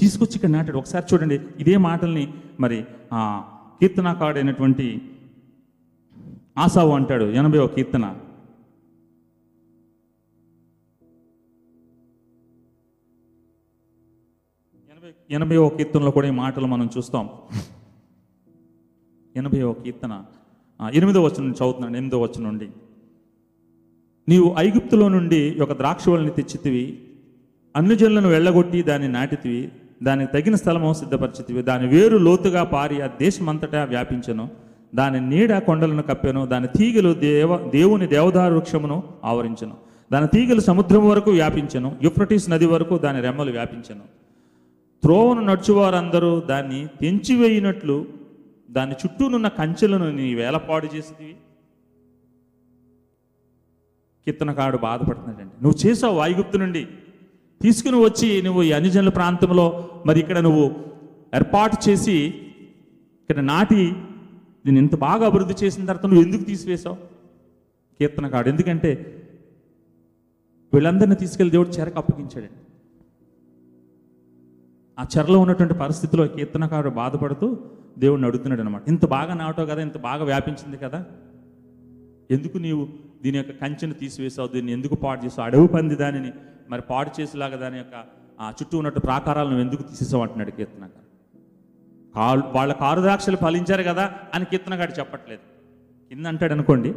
తీసుకొచ్చి 0.00 0.34
ఇక్కడ 0.34 0.48
నాటాడు. 0.48 0.78
ఒకసారి 0.78 1.04
చూడండి 1.14 1.40
ఇదే 1.60 1.76
మాటల్ని 1.76 2.34
మరి 2.60 2.84
కీర్తనకాడైనటువంటి 3.80 5.10
ఆసావు 6.58 6.90
అంటాడు. 6.90 7.24
ఎనభై 7.24 7.58
ఒక 7.58 7.74
కీర్తన. 7.74 8.04
ఎనభై 14.90 15.12
ఎనభై 15.30 15.56
ఒక 15.56 15.76
కీర్తనలో 15.76 16.10
కూడా 16.10 16.28
ఈ 16.28 16.30
మాటలు 16.30 16.66
మనం 16.66 16.90
చూస్తాం. 16.98 17.28
ఎనభై 19.36 19.62
ఒక 19.62 19.82
కీర్తన 19.82 20.24
ఎనిమిదో 20.94 21.22
వచ్చిన 21.22 21.40
నుంచి 21.40 21.54
చదువుతున్నాను 21.54 21.96
ఎనిమిదో 21.96 22.20
వచ్చిన 22.20 22.44
నుండి. 22.44 22.68
నీవు 24.28 24.54
ఐగుప్తులో 24.58 25.08
నుండి 25.08 25.60
ఒక 25.60 25.72
ద్రాక్షవల్ని 25.72 26.30
తెచ్చితివి 26.30 26.84
అన్యజనులను 27.76 28.28
వెళ్ళగొట్టి 28.28 28.82
దాన్ని 28.82 29.08
నాటితివి 29.08 29.72
దానికి 30.02 30.32
తగిన 30.32 30.54
స్థలము 30.54 30.92
సిద్ధపరిచితివి. 30.92 31.62
దాని 31.62 31.88
వేరు 31.88 32.18
లోతుగా 32.18 32.64
పారి 32.64 33.02
ఆ 33.02 33.06
దేశమంతటా 33.06 33.84
వ్యాపించను. 33.84 34.48
దాని 34.94 35.28
నీడ 35.28 35.58
కొండలను 35.58 36.02
కప్పెను. 36.02 36.46
దాని 36.46 36.66
తీగలు 36.66 37.12
దేవ 37.12 37.70
దేవుని 37.70 38.06
దేవదారు 38.06 38.54
వృక్షమును 38.54 39.02
ఆవరించను. 39.24 39.76
దాని 40.12 40.26
తీగలు 40.26 40.60
సముద్రం 40.60 41.08
వరకు 41.08 41.30
వ్యాపించను. 41.30 41.96
యుఫ్రటీస్ 42.02 42.50
నది 42.50 42.66
వరకు 42.66 42.98
దాని 42.98 43.20
రెమ్మలు 43.20 43.50
వ్యాపించను. 43.50 44.00
త్రోవను 45.02 45.40
నడుచువారందరూ 45.40 46.40
దాన్ని 46.40 46.86
తెంచివేయినట్లు 47.00 48.06
దాని 48.70 48.92
చుట్టూనున్న 48.92 49.48
కంచెలను 49.48 50.10
నీ 50.10 50.34
వేలపాడు 50.34 50.96
చేసితివి. 50.96 51.36
కీర్తనకాడు 54.24 54.76
బాధపడుతున్నాడండి. 54.76 55.64
నువ్వు 55.64 55.86
చేసావు 55.86 56.14
వాయుగుప్తు 56.14 56.58
నుండి 56.58 56.86
తీసుకుని 57.62 57.96
వచ్చి 57.96 58.42
నువ్వు 58.42 58.62
ఈ 58.62 58.72
అన్యజనుల 58.72 59.08
ప్రాంతంలో 59.08 59.66
మరి 60.06 60.20
ఇక్కడ 60.20 60.38
నువ్వు 60.38 60.64
ఏర్పాటు 61.34 61.90
చేసి 61.90 62.16
ఇక్కడ 63.22 63.40
నాటి 63.44 63.82
నేను 64.66 64.78
ఇంత 64.78 64.96
బాగా 64.96 65.26
అభివృద్ధి 65.26 65.64
చేసిన 65.64 65.86
తర్వాత 65.86 66.06
నువ్వు 66.06 66.24
ఎందుకు 66.26 66.42
తీసివేశావు? 66.42 66.96
కీర్తనకాడు 68.00 68.48
ఎందుకంటే 68.48 68.90
వీళ్ళందరినీ 70.72 71.14
తీసుకెళ్ళి 71.14 71.50
దేవుడు 71.50 71.68
చెరకు 71.68 71.98
అప్పగించాడండి. 71.98 72.60
ఆ 74.98 75.06
చెరలో 75.18 75.38
ఉన్నటువంటి 75.38 75.74
పరిస్థితిలో 75.74 76.26
కీర్తనకారుడు 76.26 76.94
బాధపడుతూ 76.94 77.46
దేవుడిని 77.98 78.26
అడుగుతున్నాడు 78.26 78.60
అనమాట 78.60 78.88
ఇంత 78.88 79.06
బాగా 79.06 79.34
నాటావు 79.34 79.68
కదా 79.68 79.82
ఇంత 79.82 79.98
బాగా 79.98 80.24
వ్యాపించింది 80.24 80.76
కదా. 80.76 81.04
ఎందుకు 82.30 82.58
నీవు 82.58 82.88
దీని 83.22 83.36
యొక్క 83.38 83.50
కంచెను 83.50 83.94
తీసివేసావు 83.94 84.48
దీన్ని 84.48 84.72
ఎందుకు 84.72 84.94
పాడు 84.94 85.24
చేసావు 85.24 85.46
అడవి 85.46 85.68
పంది 85.68 85.96
దానిని 85.96 86.32
మరి 86.70 86.82
పాడు 86.90 87.20
చేసేలాగా 87.20 87.56
దాని 87.56 87.76
యొక్క 87.76 88.04
ఆ 88.40 88.52
చుట్టూ 88.62 88.78
ఉన్నట్టు 88.78 89.00
ప్రాకారాలను 89.00 89.58
ఎందుకు 89.58 89.82
తీసేసావు 89.82 90.22
అంటున్నాడు 90.22 90.50
కీర్తనకారు 90.50 91.06
కాళ్ళు 92.14 92.44
వాళ్ళ 92.46 92.72
కారు 92.72 93.00
ద్రాక్షలు 93.00 93.36
ఫలించారు 93.36 93.82
కదా 93.82 94.12
అని 94.34 94.44
కీర్తనగాడు 94.44 94.98
చెప్పట్లేదు. 94.98 95.40
కింద 96.08 96.26
అంటాడు 96.26 96.52
అనుకోండి. 96.52 96.92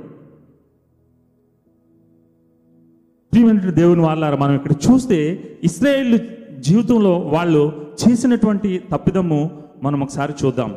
ప్రియమైనటువంటి 3.32 3.76
దేవుని 3.76 4.02
వాళ్ళారు 4.02 4.36
మనం 4.36 4.56
ఇక్కడ 4.56 4.72
చూస్తే 4.72 5.50
ఇస్రాయేల్ 5.64 6.20
జీవితంలో 6.62 7.18
వాళ్ళు 7.20 7.92
చేసినటువంటి 8.10 8.84
తప్పిదము 8.92 9.64
మనం 9.84 10.04
ఒకసారి 10.04 10.34
చూద్దాం. 10.46 10.76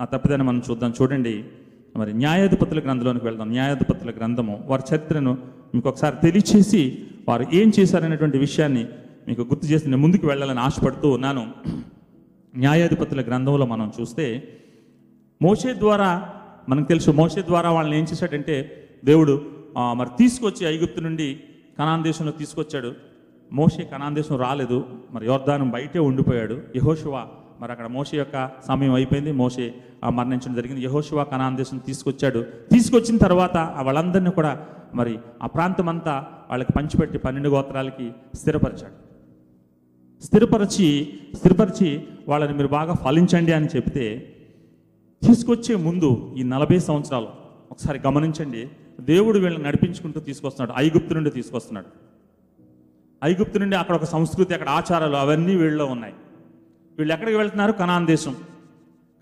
ఆ 0.00 0.04
తప్పిదాన్ని 0.04 0.46
మనం 0.46 0.62
చూద్దాం. 0.70 0.92
చూడండి. 1.02 1.44
మరి 1.96 2.12
న్యాయాధిపతుల 2.12 2.78
గ్రంథంలోనికి 2.78 3.24
వెళ్దాం. 3.24 3.50
న్యాయాధిపతుల 3.50 4.10
గ్రంథము 4.10 4.64
వారి 4.66 4.82
చరిత్రను 4.94 5.38
మీకు 5.74 5.88
ఒకసారి 5.88 6.16
తెలియచేసి 6.22 7.06
వారు 7.28 7.46
ఏం 7.52 7.72
చేశారనేటువంటి 7.78 8.38
విషయాన్ని 8.38 8.86
మీకు 9.28 9.42
గుర్తు 9.42 9.66
చేసి 9.66 9.84
నేను 9.84 9.98
ముందుకు 9.98 10.26
వెళ్ళాలని 10.26 10.60
ఆశపడుతూ 10.60 11.10
ఉన్నాను. 11.10 11.44
న్యాయాధిపతుల 12.56 13.20
గ్రంథంలో 13.20 13.66
మనం 13.66 13.92
చూస్తే 14.00 14.26
మోషే 15.42 15.72
ద్వారా 15.72 16.10
మనకు 16.68 16.88
తెలుసు 16.88 17.10
మోషే 17.10 17.42
ద్వారా 17.42 17.70
వాళ్ళని 17.70 17.98
ఏం 17.98 18.06
చేశాడంటే 18.12 18.54
దేవుడు 19.04 19.34
మరి 19.92 20.08
తీసుకొచ్చి 20.18 20.66
ఐగుప్తు 20.66 21.00
నుండి 21.00 21.28
కనాన్ 21.78 22.02
దేశంలో 22.02 22.32
తీసుకొచ్చాడు. 22.32 22.92
మోషే 23.52 23.82
కనాన్ 23.92 24.14
దేశం 24.14 24.36
రాలేదు. 24.36 24.78
మరి 25.12 25.26
యోర్దానం 25.26 25.70
బయటే 25.70 25.98
ఉండిపోయాడు. 25.98 26.56
యహోశివా 26.76 27.22
మరి 27.64 27.72
అక్కడ 27.72 27.86
మోషే 27.86 28.16
యొక్క 28.16 28.50
సమయం 28.68 28.94
అయిపోయింది. 28.94 29.32
మోషే 29.32 29.74
ఆ, 30.04 30.10
మరణించడం 30.10 30.54
జరిగింది. 30.54 30.82
యహోశివ 30.82 31.24
కనాన్ 31.24 31.56
దేశం 31.56 31.78
తీసుకొచ్చాడు. 31.78 32.46
తీసుకొచ్చిన 32.72 33.16
తర్వాత 33.16 33.56
వాళ్ళందరినీ 33.56 34.30
కూడా 34.30 34.66
మరి 34.94 35.18
ఆ 35.42 35.46
ప్రాంతం 35.46 35.88
అంతా 35.88 36.26
వాళ్ళకి 36.50 36.72
పంచిపెట్టి 36.72 37.18
పన్నెండు 37.18 37.48
గోత్రాలకి 37.48 38.12
స్థిరపరిచాడు. 38.34 39.04
స్థిరపరిచి 40.24 41.14
స్థిరపరిచి 41.34 42.04
వాళ్ళని 42.28 42.54
మీరు 42.54 42.68
బాగా 42.68 42.94
ఫలించండి 42.94 43.52
అని 43.52 43.66
చెప్తే 43.76 44.34
తీసుకొచ్చే 45.26 45.74
ముందు 45.74 46.34
ఈ 46.38 46.42
నలభై 46.42 46.78
సంవత్సరాలు 46.78 47.28
ఒకసారి 47.70 48.00
గమనించండి. 48.06 48.70
దేవుడు 49.00 49.38
వీళ్ళని 49.38 49.64
నడిపించుకుంటూ 49.64 50.20
తీసుకొస్తున్నాడు. 50.20 50.84
ఐగుప్తు 50.84 51.14
నుండి 51.14 51.30
తీసుకొస్తున్నాడు. 51.30 51.86
ఐగుప్తు 53.24 53.58
నుండి 53.58 53.76
అక్కడ 53.76 53.94
ఒక 53.94 54.04
సంస్కృతి 54.04 54.54
అక్కడ 54.54 54.68
ఆచారాలు 54.68 55.16
అవన్నీ 55.16 55.56
వీళ్ళలో 55.56 55.86
ఉన్నాయి. 55.86 56.14
వీళ్ళు 56.98 57.14
ఎక్కడికి 57.14 57.36
వెళ్తున్నారు? 57.36 57.72
కనాన్ 57.72 58.06
దేశం. 58.06 58.36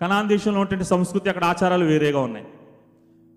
కనాన్ 0.01 0.27
దేశంలో 0.27 0.59
ఉన్నటువంటి 0.59 0.85
సంస్కృతి 0.85 1.29
అక్కడ 1.29 1.43
ఆచారాలు 1.43 1.85
వేరేగా 1.85 2.19
ఉన్నాయి. 2.19 2.45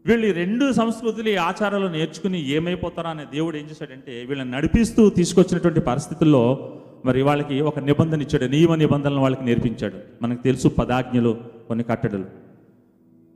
వీళ్ళు 0.06 0.26
ఈ 0.26 0.32
రెండు 0.32 0.72
సంస్కృతులు 0.72 1.28
ఈ 1.28 1.36
ఆచారాలు 1.36 1.86
నేర్చుకుని 1.86 2.48
ఏమైపోతారా 2.48 3.10
అనే 3.10 3.24
దేవుడు 3.32 3.56
ఏం 3.56 3.64
చేశాడంటే 3.70 4.24
వీళ్ళని 4.28 4.50
నడిపిస్తూ 4.50 5.10
తీసుకొచ్చినటువంటి 5.10 5.80
పరిస్థితుల్లో 5.80 6.72
మరి 7.04 7.22
వాళ్ళకి 7.22 7.60
ఒక 7.60 7.78
నిబంధన 7.78 8.22
ఇచ్చాడు. 8.22 8.44
నియమ 8.44 8.74
నిబంధనలు 8.74 9.20
వాళ్ళకి 9.20 9.44
నేర్పించాడు. 9.44 9.94
మనకు 10.22 10.42
తెలుసు 10.42 10.68
పదాజ్ఞలు 10.68 11.40
కొన్ని 11.68 11.84
కట్టడలు. 11.84 12.24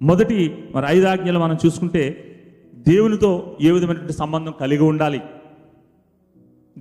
మొదటి 0.02 0.64
మరి 0.74 0.84
ఐదు 0.88 1.06
ఆజ్ఞలు 1.06 1.38
మనం 1.38 1.56
చూసుకుంటే 1.66 2.26
దేవునితో 2.74 3.56
ఏ 3.60 3.70
విధమైనటువంటి 3.70 4.12
సంబంధం 4.12 4.54
కలిగి 4.60 4.82
ఉండాలి? 4.82 5.20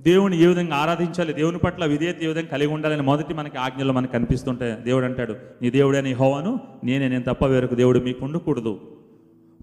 దేవుని 0.00 0.42
ఏ 0.42 0.46
విధంగా 0.46 0.76
ఆరాధించాలి? 0.76 1.32
దేవుని 1.32 1.58
పట్ల 1.58 1.84
విధేయత 1.84 2.22
ఏ 2.22 2.26
విధంగా 2.26 2.46
కలిగి 2.46 2.72
ఉండాలని 2.72 3.02
మొదటి 3.02 3.34
మనకి 3.34 3.58
ఆజ్ఞలు 3.58 3.92
మనకు 3.92 4.12
కనిపిస్తుంటాయి 4.12 4.74
దేవుడు 4.84 5.04
అంటాడు 5.04 5.36
నీ 5.62 5.70
దేవుడే 5.70 6.00
నీ 6.00 6.12
హోవాను 6.12 6.60
నేనే 6.84 7.08
నేను 7.08 7.22
తప్ప 7.22 7.46
వేరొక 7.46 7.74
దేవుడు 7.74 7.98
మీకు 7.98 8.24
ఉండకూడదు. 8.24 8.80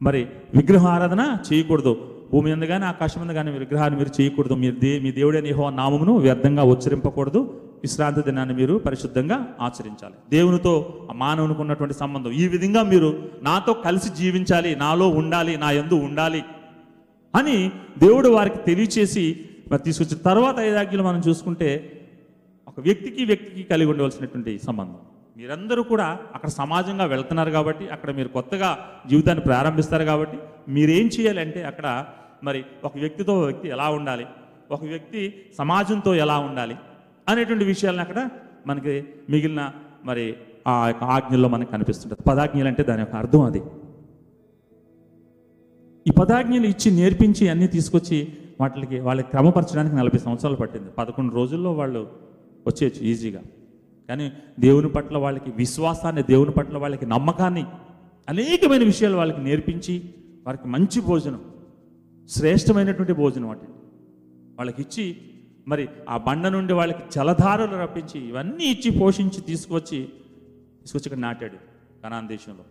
మరి 0.03 0.27
విగ్రహ 0.55 0.87
ఆరాధన 0.87 1.37
చేయకూడదు. 1.53 2.13
భూమి 2.31 2.55
మీద 2.55 2.67
కానీ 2.67 2.85
ఆకాశం 2.85 3.27
మీద 3.27 3.35
కానీ 3.35 3.51
విగ్రహాన్ని 3.51 3.99
మీరు 3.99 4.21
చేయకూడదు. 4.21 4.53
మీరు 4.53 4.75
దే 4.75 4.99
మీ 4.99 5.11
దేవుడే 5.11 5.41
నీ 5.41 5.51
హోవా 5.51 5.69
నామమును 5.69 6.17
వ్యర్థంగా 6.17 6.63
ఉచ్చరింపకూడదు. 6.63 7.61
విశ్రాంతి 7.83 8.21
దినాన్ని 8.21 8.55
మీరు 8.55 8.81
పరిశుద్ధంగా 8.85 9.47
ఆచరించాలి. 9.61 10.13
దేవునితో 10.31 11.07
మానవునికి 11.15 11.61
ఉన్నటువంటి 11.61 11.93
సంబంధం. 11.93 12.31
ఈ 12.31 12.47
విధంగా 12.47 12.83
మీరు 12.83 13.29
నాతో 13.43 13.73
కలిసి 13.73 14.09
జీవించాలి 14.09 14.75
నాలో 14.75 15.07
ఉండాలి 15.07 15.57
నా 15.57 15.71
ఎందు 15.71 15.93
ఉండాలి 15.93 16.43
అని 17.35 17.71
దేవుడు 17.97 18.29
వారికి 18.29 18.57
తెలియచేసి 18.57 19.46
మరి 19.71 19.81
తీసుకొచ్చిన 19.81 20.19
తర్వాత 20.19 20.59
ఐదాగ్యులు 20.59 21.03
మనం 21.03 21.21
చూసుకుంటే 21.27 21.69
ఒక 22.67 22.79
వ్యక్తికి 22.79 23.25
వ్యక్తికి 23.25 23.63
కలిగి 23.63 23.89
ఉండవలసినటువంటి 23.89 24.59
సంబంధం. 24.59 24.99
మీరందరూ 25.37 25.83
కూడా 25.83 26.19
అక్కడ 26.33 26.49
సమాజంగా 26.49 27.05
వెళ్తున్నారు 27.05 27.51
కాబట్టి 27.51 27.87
అక్కడ 27.87 28.11
మీరు 28.11 28.27
కొత్తగా 28.27 28.69
జీవితాన్ని 29.09 29.43
ప్రారంభిస్తారు 29.43 30.03
కాబట్టి 30.03 30.37
మీరేం 30.69 31.07
చేయాలి 31.07 31.39
అంటే 31.39 31.63
అక్కడ 31.63 32.05
మరి 32.43 32.65
ఒక 32.83 32.97
వ్యక్తితో 32.97 33.39
వ్యక్తి 33.39 33.67
ఎలా 33.69 33.89
ఉండాలి 33.89 34.25
ఒక 34.71 34.83
వ్యక్తి 34.83 35.21
సమాజంతో 35.57 36.15
ఎలా 36.15 36.39
ఉండాలి 36.39 36.75
అనేటువంటి 37.29 37.65
విషయాలను 37.65 38.01
అక్కడ 38.01 38.29
మనకి 38.67 39.03
మిగిలిన 39.29 39.71
మరి 40.05 40.35
ఆ 40.67 40.87
యొక్క 40.87 41.03
ఆజ్ఞల్లో 41.03 41.49
మనకు 41.49 41.71
కనిపిస్తుంటుంది. 41.71 42.23
పదాజ్ఞలు 42.29 42.67
అంటే 42.67 42.83
దాని 42.83 43.01
యొక్క 43.01 43.15
అర్థం 43.15 43.41
అది. 43.41 43.61
ఈ 46.07 46.11
పదాజ్ఞలు 46.19 46.65
ఇచ్చి 46.65 46.91
నేర్పించి 46.91 47.49
అన్నీ 47.49 47.67
తీసుకొచ్చి 47.67 48.37
వాటికి 48.61 48.99
వాళ్ళకి 48.99 49.29
క్రమపరచడానికి 49.29 49.95
నలభై 49.95 50.19
సంవత్సరాలు 50.19 50.55
పట్టింది. 50.55 50.89
పదకొండు 50.89 51.35
రోజుల్లో 51.35 51.73
వాళ్ళు 51.73 51.99
వచ్చేయచ్చు 52.67 53.01
ఈజీగా. 53.01 53.41
కానీ 54.09 54.31
దేవుని 54.59 54.89
పట్ల 54.89 55.17
వాళ్ళకి 55.17 55.51
విశ్వాసాన్ని 55.51 56.23
దేవుని 56.23 56.51
పట్ల 56.51 56.77
వాళ్ళకి 56.77 57.05
నమ్మకాన్ని 57.05 57.65
అనేకమైన 58.29 58.83
విషయాలు 58.83 59.15
వాళ్ళకి 59.17 59.43
నేర్పించి 59.43 60.13
వారికి 60.47 60.67
మంచి 60.67 61.01
భోజనం 61.01 61.41
శ్రేష్టమైనటువంటి 62.29 63.13
భోజనం 63.13 63.47
వాటిని 63.47 63.73
వాళ్ళకి 64.57 64.81
ఇచ్చి 64.81 65.17
మరి 65.67 65.89
ఆ 66.09 66.17
బండ 66.17 66.47
నుండి 66.47 66.73
వాళ్ళకి 66.73 66.99
జలధారలు 67.15 67.75
రప్పించి 67.75 68.27
ఇవన్నీ 68.27 68.65
ఇచ్చి 68.65 68.99
పోషించి 68.99 69.41
తీసుకొచ్చి 69.41 70.09
తీసుకొచ్చి 70.81 71.03
ఇక్కడ 71.05 71.17
నాటాడు 71.17 71.57
కనాన్ 72.03 72.27
దేశంలో. 72.27 72.63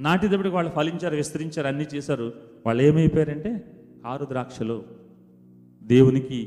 నాటినప్పటికి 0.00 0.54
వాళ్ళు 0.54 0.72
ఫలించారు 0.72 1.16
విస్తరించారు 1.16 1.66
అన్నీ 1.66 1.86
చేశారు. 1.94 2.32
వాళ్ళు 2.66 2.82
ఏమైపోయారంటే 2.82 3.73
ఆరు 4.06 4.24
ద్రాక్షలు 4.24 4.82
దేవునికి 5.82 6.40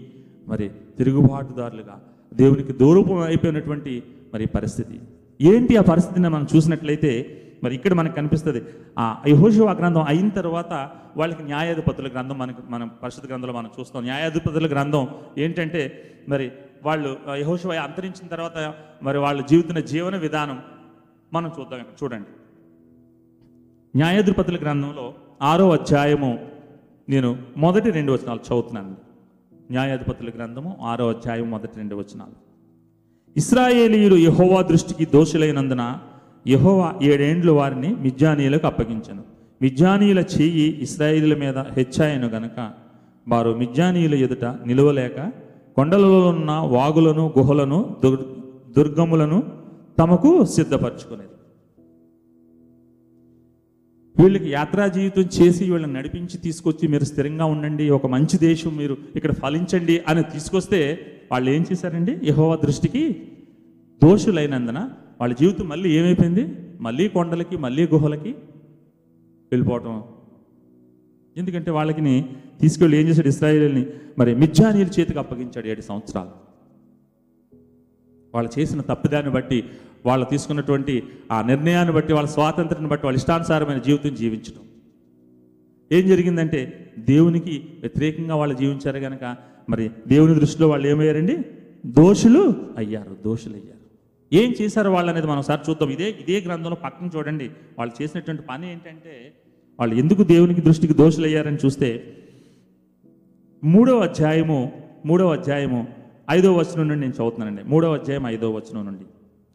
మరి 0.47 0.69
తిరుగుబాటుదారులుగా 0.97 1.95
దేవునికి 2.33 2.73
దూరూపం 2.73 3.17
అయిపోయినటువంటి 3.17 4.03
మరి 4.33 4.45
పరిస్థితి. 4.47 5.01
ఏంటి 5.41 5.77
ఆ 5.77 5.81
పరిస్థితిని 5.81 6.29
మనం 6.29 6.47
చూసినట్లయితే 6.55 7.11
మరి 7.63 7.75
ఇక్కడ 7.75 7.93
మనకు 7.93 8.15
కనిపిస్తుంది 8.15 8.63
ఆ 8.99 9.23
యహోశివ 9.27 9.65
గ్రంథం 9.71 10.01
అయిన 10.01 10.29
తర్వాత 10.29 10.73
వాళ్ళకి 11.17 11.43
న్యాయాధిపతుల 11.43 12.07
గ్రంథం 12.07 12.37
మనకి 12.37 12.61
మనం 12.69 12.91
పరిశుద్ధ 13.03 13.27
గ్రంథంలో 13.27 13.53
మనం 13.53 13.69
చూస్తాం. 13.79 14.03
న్యాయాధిపతుల 14.03 14.67
గ్రంథం 14.67 15.07
ఏంటంటే 15.37 15.81
మరి 16.29 16.51
వాళ్ళు 16.83 17.17
యహోశివ 17.35 17.71
అంతరించిన 17.71 18.27
తర్వాత 18.27 18.73
మరి 19.03 19.17
వాళ్ళు 19.17 19.43
జీవితున్న 19.47 19.79
జీవన 19.79 20.15
విధానం 20.15 20.59
మనం 21.33 21.51
చూద్దాం 21.59 21.79
చూడండి. 22.03 22.29
న్యాయాధిపతుల 23.95 24.57
గ్రంథంలో 24.57 25.13
ఆరో 25.41 25.71
అధ్యాయము 25.71 26.31
నేను 27.09 27.37
మొదటి 27.57 27.91
రెండు 27.91 28.11
వచనాలు 28.11 28.39
చదువుతున్నాను. 28.39 28.95
న్యాయాధిపతుల 29.71 30.29
గ్రంథము 30.37 30.77
ఆరో 30.81 31.09
అధ్యాయం 31.09 31.51
మొదటి 31.51 31.77
రెండు 31.77 31.95
వచనాలు. 31.95 32.35
ఇస్రాయేలీయులు 33.37 34.15
యహోవా 34.15 34.61
దృష్టికి 34.61 35.05
దోషులైనందున 35.05 35.97
యహోవా 36.47 36.93
ఏడేండ్లు 37.01 37.51
వారిని 37.51 37.95
మిజ్జానీయులకు 37.95 38.67
అప్పగించను. 38.67 39.23
మిజ్జానీయుల 39.61 40.19
చెయ్యి 40.19 40.81
ఇస్రాయేలీల 40.81 41.37
మీద 41.37 41.57
హెచ్చాయను 41.57 42.27
గనక 42.27 42.71
వారు 43.27 43.49
మిజ్జానీయుల 43.49 44.15
ఎదుట 44.15 44.45
నిలువలేక 44.45 45.31
కొండలలో 45.75 46.27
ఉన్న 46.27 46.51
వాగులను 46.51 47.33
గుహలను 47.37 47.95
దుర్ 48.03 48.19
దుర్గములను 48.77 49.43
తమకు 49.99 50.45
సిద్ధపరచుకునేది. 50.45 51.36
వీళ్ళకి 54.21 54.49
యాత్రా 54.49 54.87
జీవితం 54.87 55.21
చేసి 55.21 55.71
వీళ్ళని 55.71 55.93
నడిపించి 55.93 56.37
తీసుకొచ్చి 56.37 56.87
మీరు 56.87 57.03
స్థిరంగా 57.03 57.45
ఉండండి 57.45 57.89
ఒక 57.89 58.05
మంచి 58.05 58.37
దేశం 58.37 58.77
మీరు 58.77 58.97
ఇక్కడ 59.15 59.31
ఫలించండి 59.31 59.99
అని 60.07 60.23
తీసుకొస్తే 60.23 60.99
వాళ్ళు 61.31 61.49
ఏం 61.49 61.65
చేశారండి? 61.71 62.19
యహోవా 62.23 62.55
దృష్టికి 62.55 63.31
దోషులైనందున 64.03 64.89
వాళ్ళ 65.21 65.35
జీవితం 65.35 65.67
మళ్ళీ 65.67 65.89
ఏమైపోయింది? 65.99 66.43
మళ్ళీ 66.79 67.07
కొండలకి 67.07 67.57
మళ్ళీ 67.57 67.87
గుహలకి 67.87 68.31
వెళ్ళిపోవటం. 69.51 70.03
ఎందుకంటే 71.37 71.71
వాళ్ళకిని 71.71 72.29
తీసుకెళ్ళి 72.61 72.97
ఏం 72.97 73.07
చేశాడు 73.07 73.27
ఇస్రాయేల్ని 73.27 73.85
మరి 74.19 74.35
మిజ్జానీయుల 74.35 74.87
చేతికి 74.99 75.19
అప్పగించాడు 75.19 75.67
ఏడు 75.67 75.81
సంవత్సరాలు. 75.81 76.29
వాళ్ళు 78.33 78.59
చేసిన 78.59 78.81
తప్పిదాన్ని 78.81 79.31
బట్టి 79.31 79.63
వాళ్ళు 80.07 80.25
తీసుకున్నటువంటి 80.25 81.03
ఆ 81.31 81.41
నిర్ణయాన్ని 81.41 81.93
బట్టి 81.93 82.13
వాళ్ళ 82.13 82.29
స్వాతంత్రాన్ని 82.29 82.89
బట్టి 82.89 83.05
వాళ్ళ 83.05 83.17
ఇష్టానుసారమైన 83.17 83.77
జీవితం 83.77 84.15
జీవించడం. 84.15 84.63
ఏం 85.91 86.07
జరిగిందంటే 86.07 86.91
దేవునికి 86.99 87.67
వ్యతిరేకంగా 87.79 88.35
వాళ్ళు 88.35 88.55
జీవించారు 88.55 88.99
కనుక 88.99 89.37
మరి 89.69 89.89
దేవుని 90.07 90.35
దృష్టిలో 90.35 90.69
వాళ్ళు 90.69 90.87
ఏమయ్యారండి? 90.87 91.37
దోషులు 91.85 92.55
అయ్యారు 92.77 93.17
దోషులు 93.25 93.53
అయ్యారు 93.53 93.77
ఏం 94.35 94.53
చేశారు 94.61 94.89
వాళ్ళు 94.89 95.11
అనేది 95.11 95.27
మనం 95.27 95.39
ఒకసారి 95.39 95.61
చూద్దాం. 95.69 95.89
ఇదే 95.89 96.15
ఇదే 96.27 96.41
గ్రంథంలో 96.47 96.75
పక్కన 96.75 97.09
చూడండి. 97.17 97.49
వాళ్ళు 97.77 98.03
చేసినటువంటి 98.03 98.43
పని 98.43 98.71
ఏంటంటే 98.71 99.33
వాళ్ళు 99.79 99.95
ఎందుకు 99.95 100.23
దేవునికి 100.23 100.61
దృష్టికి 100.61 100.93
దోషులు 100.93 101.25
అయ్యారని 101.25 101.57
చూస్తే 101.65 102.17
మూడవ 103.63 103.99
అధ్యాయము 103.99 104.71
మూడవ 105.05 105.33
అధ్యాయము 105.33 105.87
ఐదవ 106.29 106.53
వచనం 106.53 106.87
నుండి 106.87 107.01
నేను 107.01 107.13
చదువుతున్నానండి. 107.13 107.63
మూడవ 107.63 107.93
అధ్యాయం 107.93 108.27
ఐదవ 108.27 108.51
వచనం 108.51 108.85
నుండి. 108.85 109.03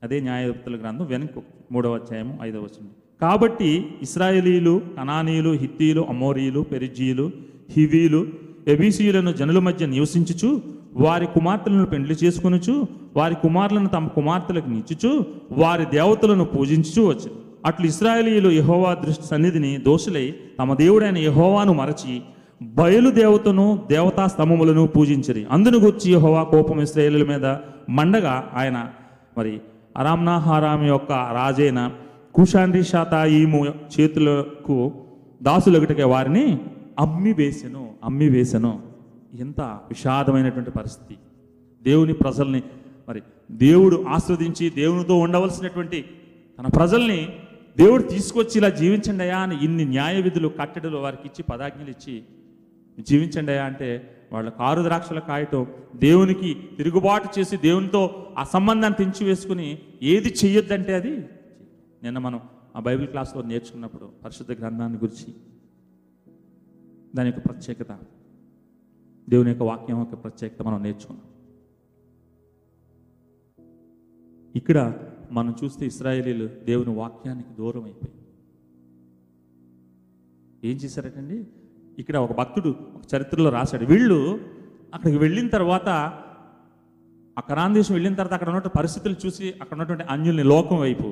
అదే 0.05 0.21
న్యాయవక్తుల 0.21 0.77
గ్రంథం 0.77 1.07
వెనుక 1.07 1.31
మూడవ 1.73 1.95
అధ్యాయము 1.95 2.39
ఐదవ 2.43 2.61
వచనం. 2.61 2.89
కాబట్టి 3.21 3.69
ఇస్రాయేలీలు 4.03 4.83
కనానీయులు 4.99 5.51
హిత్తీలు 5.51 6.03
అమోరీయులు 6.09 6.61
పెరిజీయులు 6.61 7.27
హివీలు 7.71 8.21
ఎబీసీయులను 8.69 9.33
జనుల 9.33 9.59
మధ్య 9.59 9.87
నివసించుచు 9.87 10.51
వారి 10.95 11.27
కుమార్తెలను 11.27 11.87
పెండ్లి 11.87 12.17
చేసుకునుచు 12.25 12.75
వారి 13.17 13.35
కుమారులను 13.35 13.89
తమ 13.89 14.07
కుమార్తెలకు 14.07 14.71
నిచ్చుచు 14.71 15.13
వారి 15.63 15.85
దేవతలను 15.85 16.45
పూజించుచు 16.45 17.03
వచ్చారు 17.09 17.37
అట్లు 17.67 17.87
ఇస్రాయేలీయులు 17.87 18.49
యహోవా 18.51 18.95
దృష్టి 18.95 19.27
సన్నిధిని 19.27 19.79
దోషులై 19.79 20.27
తమ 20.59 20.75
దేవుడైన 20.75 21.19
యహోవాను 21.19 21.73
మరచి 21.73 22.15
బయలు 22.63 23.11
దేవతను 23.11 23.67
దేవతా 23.91 24.27
స్తంభములను 24.27 24.87
పూజించరి. 24.87 25.47
అందును 25.51 25.79
గుర్చి 25.79 26.09
యహోవా 26.13 26.43
కోపం 26.43 26.81
ఇస్రాయేలుల 26.81 27.25
మీద 27.25 27.47
మండగా 27.91 28.35
ఆయన 28.55 28.79
మరి 29.39 29.61
అరామ్నాహారాం 29.99 30.85
యొక్క 30.85 31.13
రాజైన 31.13 31.93
కుషాండి 32.35 32.83
శాతాయిము 32.83 33.67
చేతులకు 33.67 34.93
దాసులొకటికే 35.43 36.05
వారిని 36.05 36.59
అమ్మి 36.99 37.33
వేసెను 37.33 37.95
అమ్మి 38.05 38.29
వేసెను 38.29 38.83
ఎంత 39.35 39.61
విషాదమైనటువంటి 39.61 40.71
పరిస్థితి. 40.71 41.19
దేవుని 41.85 42.13
ప్రజల్ని 42.13 42.63
మరి 43.09 43.23
దేవుడు 43.51 44.07
ఆస్వాదించి 44.09 44.71
దేవునితో 44.71 45.17
ఉండవలసినటువంటి 45.17 46.05
తన 46.59 46.67
ప్రజల్ని 46.67 47.29
దేవుడు 47.77 48.03
తీసుకొచ్చి 48.03 48.59
ఇలా 48.59 48.69
జీవించండి 48.69 49.23
అయ్యా 49.23 49.39
అని 49.39 49.59
ఇన్ని 49.65 49.85
న్యాయ 49.85 50.21
విధులు 50.21 50.49
కట్టడలు 50.49 50.97
వారికి 50.97 51.27
ఇచ్చి 51.27 51.43
పదాజ్ఞలు 51.43 51.91
ఇచ్చి 51.91 52.23
జీవించండి 53.01 53.53
అయ్యా 53.53 53.65
అంటే 53.65 54.12
వాళ్ళ 54.33 54.51
కారు 54.51 54.83
ద్రాక్షల 54.83 55.19
కాయటం 55.19 55.67
దేవునికి 55.97 56.69
తిరుగుబాటు 56.77 57.29
చేసి 57.39 57.57
దేవునితో 57.57 58.35
ఆ 58.39 58.45
సంబంధాన్ని 58.45 59.05
తెంచి 59.05 59.27
వేసుకుని 59.27 59.79
ఏది 60.03 60.29
చెయ్యొద్దంటే 60.29 60.95
అది 60.95 61.17
నిన్న 62.03 62.19
మనం 62.19 62.41
ఆ 62.77 62.81
బైబిల్ 62.81 63.09
క్లాస్లో 63.09 63.43
నేర్చుకున్నప్పుడు 63.43 64.13
పరిశుద్ధ 64.25 64.53
గ్రంథాన్ని 64.53 64.99
గురించి 64.99 65.35
దాని 67.15 67.29
యొక్క 67.29 67.45
ప్రత్యేకత 67.45 67.99
దేవుని 69.29 69.51
యొక్క 69.51 69.63
వాక్యం 69.63 69.99
యొక్క 69.99 70.23
ప్రత్యేకత 70.23 70.63
మనం 70.63 70.83
నేర్చుకున్నాం. 70.83 71.27
ఇక్కడ 74.57 74.79
మనం 75.31 75.55
చూస్తే 75.65 75.87
ఇస్రాయేలీలు 75.87 76.49
దేవుని 76.65 76.95
వాక్యానికి 76.95 77.55
దూరం 77.59 77.85
అయిపోయి 77.85 78.15
ఏం 80.71 80.77
చేశారటండి? 80.77 81.47
ఇక్కడ 82.03 82.17
ఒక 82.27 82.33
భక్తుడు 82.41 82.71
ఒక 82.97 83.03
చరిత్రలో 83.13 83.51
రాశాడు. 83.59 83.85
వీళ్ళు 83.93 84.19
అక్కడికి 84.95 85.19
వెళ్ళిన 85.25 85.49
తర్వాత 85.57 85.89
ఆ 87.37 87.43
దేశం 87.77 87.95
వెళ్ళిన 87.95 88.15
తర్వాత 88.15 88.35
అక్కడ 88.39 88.49
ఉన్నటువంటి 88.49 88.79
పరిస్థితులు 88.79 89.17
చూసి 89.25 89.47
అక్కడ 89.61 89.75
ఉన్నటువంటి 89.77 90.05
అన్యుల్ని 90.13 90.45
లోకం 90.53 90.79
వైపు 90.87 91.09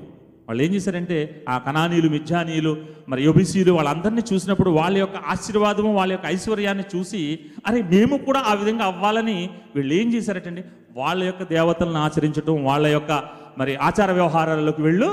వాళ్ళు 0.46 0.62
ఏం 0.64 0.70
చేశారంటే 0.74 1.18
ఆ 1.53 1.55
కనానీయులు 1.66 2.09
మిథ్యానీయులు 2.14 2.72
మరి 3.11 3.20
యొబిసీలు 3.26 3.72
వాళ్ళందరినీ 3.79 4.22
చూసినప్పుడు 4.31 4.70
వాళ్ళ 4.79 4.96
యొక్క 4.98 5.16
ఆశీర్వాదము 5.33 5.90
వాళ్ళ 5.98 6.11
యొక్క 6.12 6.26
ఐశ్వర్యాన్ని 6.26 6.85
చూసి 6.94 7.20
అరే 7.66 7.81
మేము 7.92 8.16
కూడా 8.29 8.40
ఆ 8.50 8.55
విధంగా 8.61 8.85
అవ్వాలని 8.85 9.38
వీళ్ళు 9.76 9.92
ఏం 10.00 10.09
చేశారటండి? 10.14 10.62
వాళ్ళ 11.00 11.20
యొక్క 11.24 11.42
దేవతలను 11.55 12.00
ఆచరించడం 12.07 12.57
వాళ్ళ 12.64 12.87
యొక్క 12.96 13.12
మరి 13.59 13.72
ఆచార 13.88 14.09
వ్యవహారాలలోకి 14.12 14.83
వెళ్ళు 14.83 15.11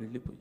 వెళ్ళిపోయి. 0.00 0.39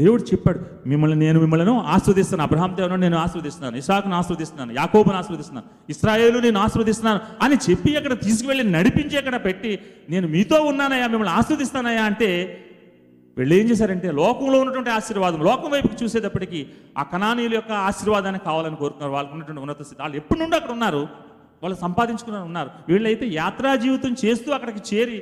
దేవుడు 0.00 0.22
చెప్పాడు 0.22 0.60
మిమ్మల్ని 0.88 1.18
నేను 1.18 1.40
మిమ్మల్ని 1.40 1.74
ఆస్వాదిస్తున్నాను 1.78 2.46
అబ్రహాం 2.46 2.76
దేవుని 2.76 3.00
నేను 3.00 3.18
ఆస్వాదిస్తున్నాను 3.18 3.76
ఇసాకును 3.76 4.14
ఆస్వాదిస్తున్నాను 4.14 4.72
యాకోబును 4.72 5.16
ఆస్వాదిస్తున్నాను 5.16 5.66
ఇస్రాయేలు 5.90 6.38
నేను 6.38 6.58
ఆస్వాదిస్తున్నాను 6.60 7.20
అని 7.42 7.56
చెప్పి 7.70 7.96
అక్కడ 7.96 8.12
తీసుకువెళ్ళి 8.12 8.64
నడిపించి 8.70 9.16
అక్కడ 9.16 9.44
పెట్టి 9.44 9.78
నేను 10.10 10.28
మీతో 10.28 10.60
ఉన్నానయ్యా 10.62 11.06
మిమ్మల్ని 11.06 11.34
ఆస్వాదిస్తానయ్యా 11.34 12.02
అంటే 12.02 12.30
వీళ్ళు 13.38 13.54
ఏం 13.54 13.66
చేశారంటే 13.70 14.10
లోకంలో 14.10 14.60
ఉన్నటువంటి 14.60 14.90
ఆశీర్వాదం 14.90 15.42
లోకం 15.44 15.70
వైపుకి 15.70 16.04
చూసేటప్పటికీ 16.04 16.66
ఆ 16.98 17.02
కణానీయుల 17.02 17.54
యొక్క 17.54 17.72
ఆశీర్వాదాన్ని 17.72 18.40
కావాలని 18.44 18.76
కోరుతున్నారు 18.76 19.12
వాళ్ళకు 19.12 19.34
ఉన్నటువంటి 19.34 19.62
ఉన్నత 19.62 19.82
స్థితి. 19.82 20.02
వాళ్ళు 20.02 20.16
ఎప్పటి 20.16 20.40
నుండి 20.40 20.56
అక్కడ 20.56 20.70
ఉన్నారు? 20.70 21.08
వాళ్ళు 21.62 21.78
సంపాదించుకుని 21.78 22.36
ఉన్నారు. 22.36 22.70
వీళ్ళైతే 22.88 23.26
యాత్రా 23.26 23.74
జీవితం 23.74 24.16
చేస్తూ 24.24 24.52
అక్కడికి 24.52 24.96
చేరి 24.96 25.18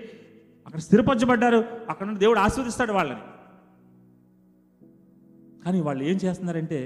అక్కడ 0.66 0.80
స్థిరపరచబడ్డారు. 0.80 1.64
అక్కడ 1.90 2.06
నుండి 2.06 2.20
దేవుడు 2.20 2.38
ఆస్వాదిస్తాడు 2.38 2.92
వాళ్ళని. 2.92 3.20
కానీ 5.68 5.80
వాళ్ళు 5.80 6.04
ఏం 6.04 6.16
చేస్తున్నారంటే 6.16 6.78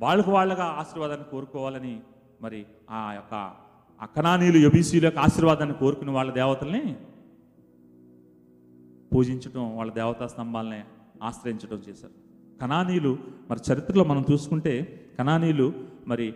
వాళ్ళకు 0.00 0.30
వాళ్ళగా 0.30 0.64
ఆశీర్వాదాన్ని 0.64 1.24
కోరుకోవాలని 1.30 1.92
మరి 2.40 2.60
ఆ 2.90 3.12
యొక్క 3.12 3.34
అకనానీలు 4.00 4.58
కణానీయులు 4.58 5.06
యొక్క 5.06 5.18
ఆశీర్వాదాన్ని 5.18 5.74
కోరుకుని 5.74 6.10
వాళ్ళ 6.10 6.30
దేవతల్ని 6.32 6.82
పూజించడం 9.12 9.76
వాళ్ళ 9.76 9.92
దేవతా 9.92 10.26
స్తంభాలని 10.26 10.80
ఆశ్రయించడం 11.22 11.78
చేశారు. 11.88 12.14
కణానీలు 12.62 13.12
మరి 13.50 13.60
చరిత్రలో 13.72 14.04
మనం 14.04 14.24
చూసుకుంటే 14.32 14.74
కణానీలు 15.18 15.74
మరి 16.06 16.34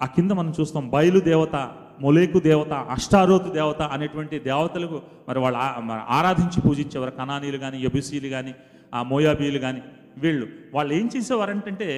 ఆ 0.00 0.06
కింద 0.16 0.30
మనం 0.32 0.54
చూస్తాం 0.60 0.90
బయలు 0.90 1.20
దేవత 1.20 1.56
మొలేకు 2.00 2.38
దేవత 2.38 2.72
అష్టారోతు 2.88 3.48
దేవత 3.48 3.82
అనేటువంటి 3.82 4.38
దేవతలకు 4.38 5.02
మరి 5.28 5.38
వాళ్ళు 5.38 5.58
మరి 5.80 6.00
ఆరాధించి 6.08 6.60
పూజించేవారు 6.60 7.10
కణానీలు 7.10 7.58
కానీ 7.58 7.78
యబుసీలు 7.84 8.28
కానీ 8.28 8.54
ఆ 8.94 9.02
మోయాబీలు 9.02 9.58
కానీ 9.58 9.80
వీళ్ళు. 10.22 10.46
వాళ్ళు 10.74 10.92
ఏం 10.98 11.06
చేసేవారంటే 11.14 11.88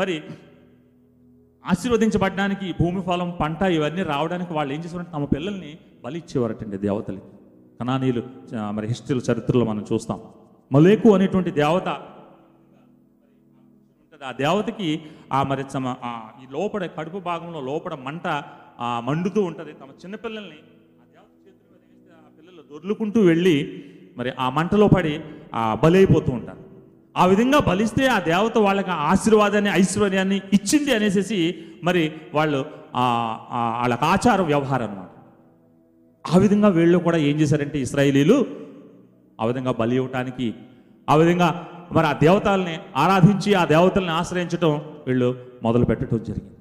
మరి 0.00 0.16
ఆశీర్వదించబడడానికి 1.64 2.66
భూమి 2.80 3.00
ఫలం 3.08 3.30
పంట 3.40 3.62
ఇవన్నీ 3.76 4.02
రావడానికి 4.12 4.52
వాళ్ళు 4.56 4.72
ఏం 4.74 4.80
చేసేవారంటే 4.84 5.12
తమ 5.16 5.26
పిల్లల్ని 5.34 5.72
బలి 6.04 6.18
ఇచ్చేవారటండి 6.22 6.78
దేవతలకి 6.86 7.28
కణానీయులు 7.80 8.22
మరి 8.76 8.86
హిస్టరీలో 8.92 9.22
చరిత్రలో 9.28 9.64
మనం 9.70 9.84
చూస్తాం. 9.90 10.18
మలేకు 10.70 11.08
అనేటువంటి 11.16 11.50
దేవత 11.60 11.88
ఉంటుంది. 11.98 12.18
ఆ 14.30 14.32
దేవతకి 14.42 14.88
ఆ 15.36 15.38
మరి 15.50 15.62
తమ 15.74 15.86
ఈ 16.42 16.44
లోపల 16.56 16.86
కడుపు 16.98 17.18
భాగంలో 17.28 17.60
లోపల 17.70 17.94
మంట 18.06 18.26
మండుతూ 19.08 19.40
ఉంటుంది. 19.50 19.72
తమ 19.80 19.90
చిన్నపిల్లల్ని 20.02 20.58
ఆ 21.00 21.04
దేవత 21.14 21.32
చేతుల 21.44 21.74
ఆ 22.18 22.28
పిల్లలు 22.38 22.62
దొర్లుకుంటూ 22.72 23.20
వెళ్ళి 23.30 23.56
మరి 24.18 24.30
ఆ 24.44 24.46
మంటలో 24.58 24.88
పడి 24.96 25.14
బలైపోతూ 25.82 26.30
ఉంటారు. 26.38 26.62
ఆ 27.16 27.26
విధంగా 27.26 27.58
బలిస్తే 27.58 28.06
ఆ 28.06 28.18
దేవత 28.20 28.58
వాళ్ళకి 28.58 28.90
ఆశీర్వాదాన్ని 28.90 29.70
ఐశ్వర్యాన్ని 29.70 30.40
ఇచ్చింది 30.52 30.94
అనేసి 30.94 31.54
మరి 31.84 32.12
వాళ్ళు 32.34 32.60
వాళ్ళకి 33.80 34.04
ఆచార 34.04 34.42
వ్యవహారం 34.42 34.90
అనమాట 34.90 35.08
ఆ 36.24 36.38
విధంగా 36.38 36.68
వీళ్ళు 36.68 36.98
కూడా 36.98 37.16
ఏం 37.16 37.36
చేశారంటే 37.40 37.78
ఇస్రాయేలీలు 37.80 38.46
ఆ 39.40 39.46
విధంగా 39.46 39.72
బలి 39.72 39.96
ఇవ్వటానికి 39.96 40.54
ఆ 41.10 41.14
విధంగా 41.14 41.68
మరి 41.92 42.06
ఆ 42.06 42.12
దేవతల్ని 42.12 42.78
ఆరాధించి 42.96 43.54
ఆ 43.54 43.64
దేవతల్ని 43.64 44.10
ఆశ్రయించటం 44.10 44.80
వీళ్ళు 45.06 45.36
మొదలు 45.62 45.84
పెట్టడం 45.84 46.20
జరిగింది. 46.28 46.56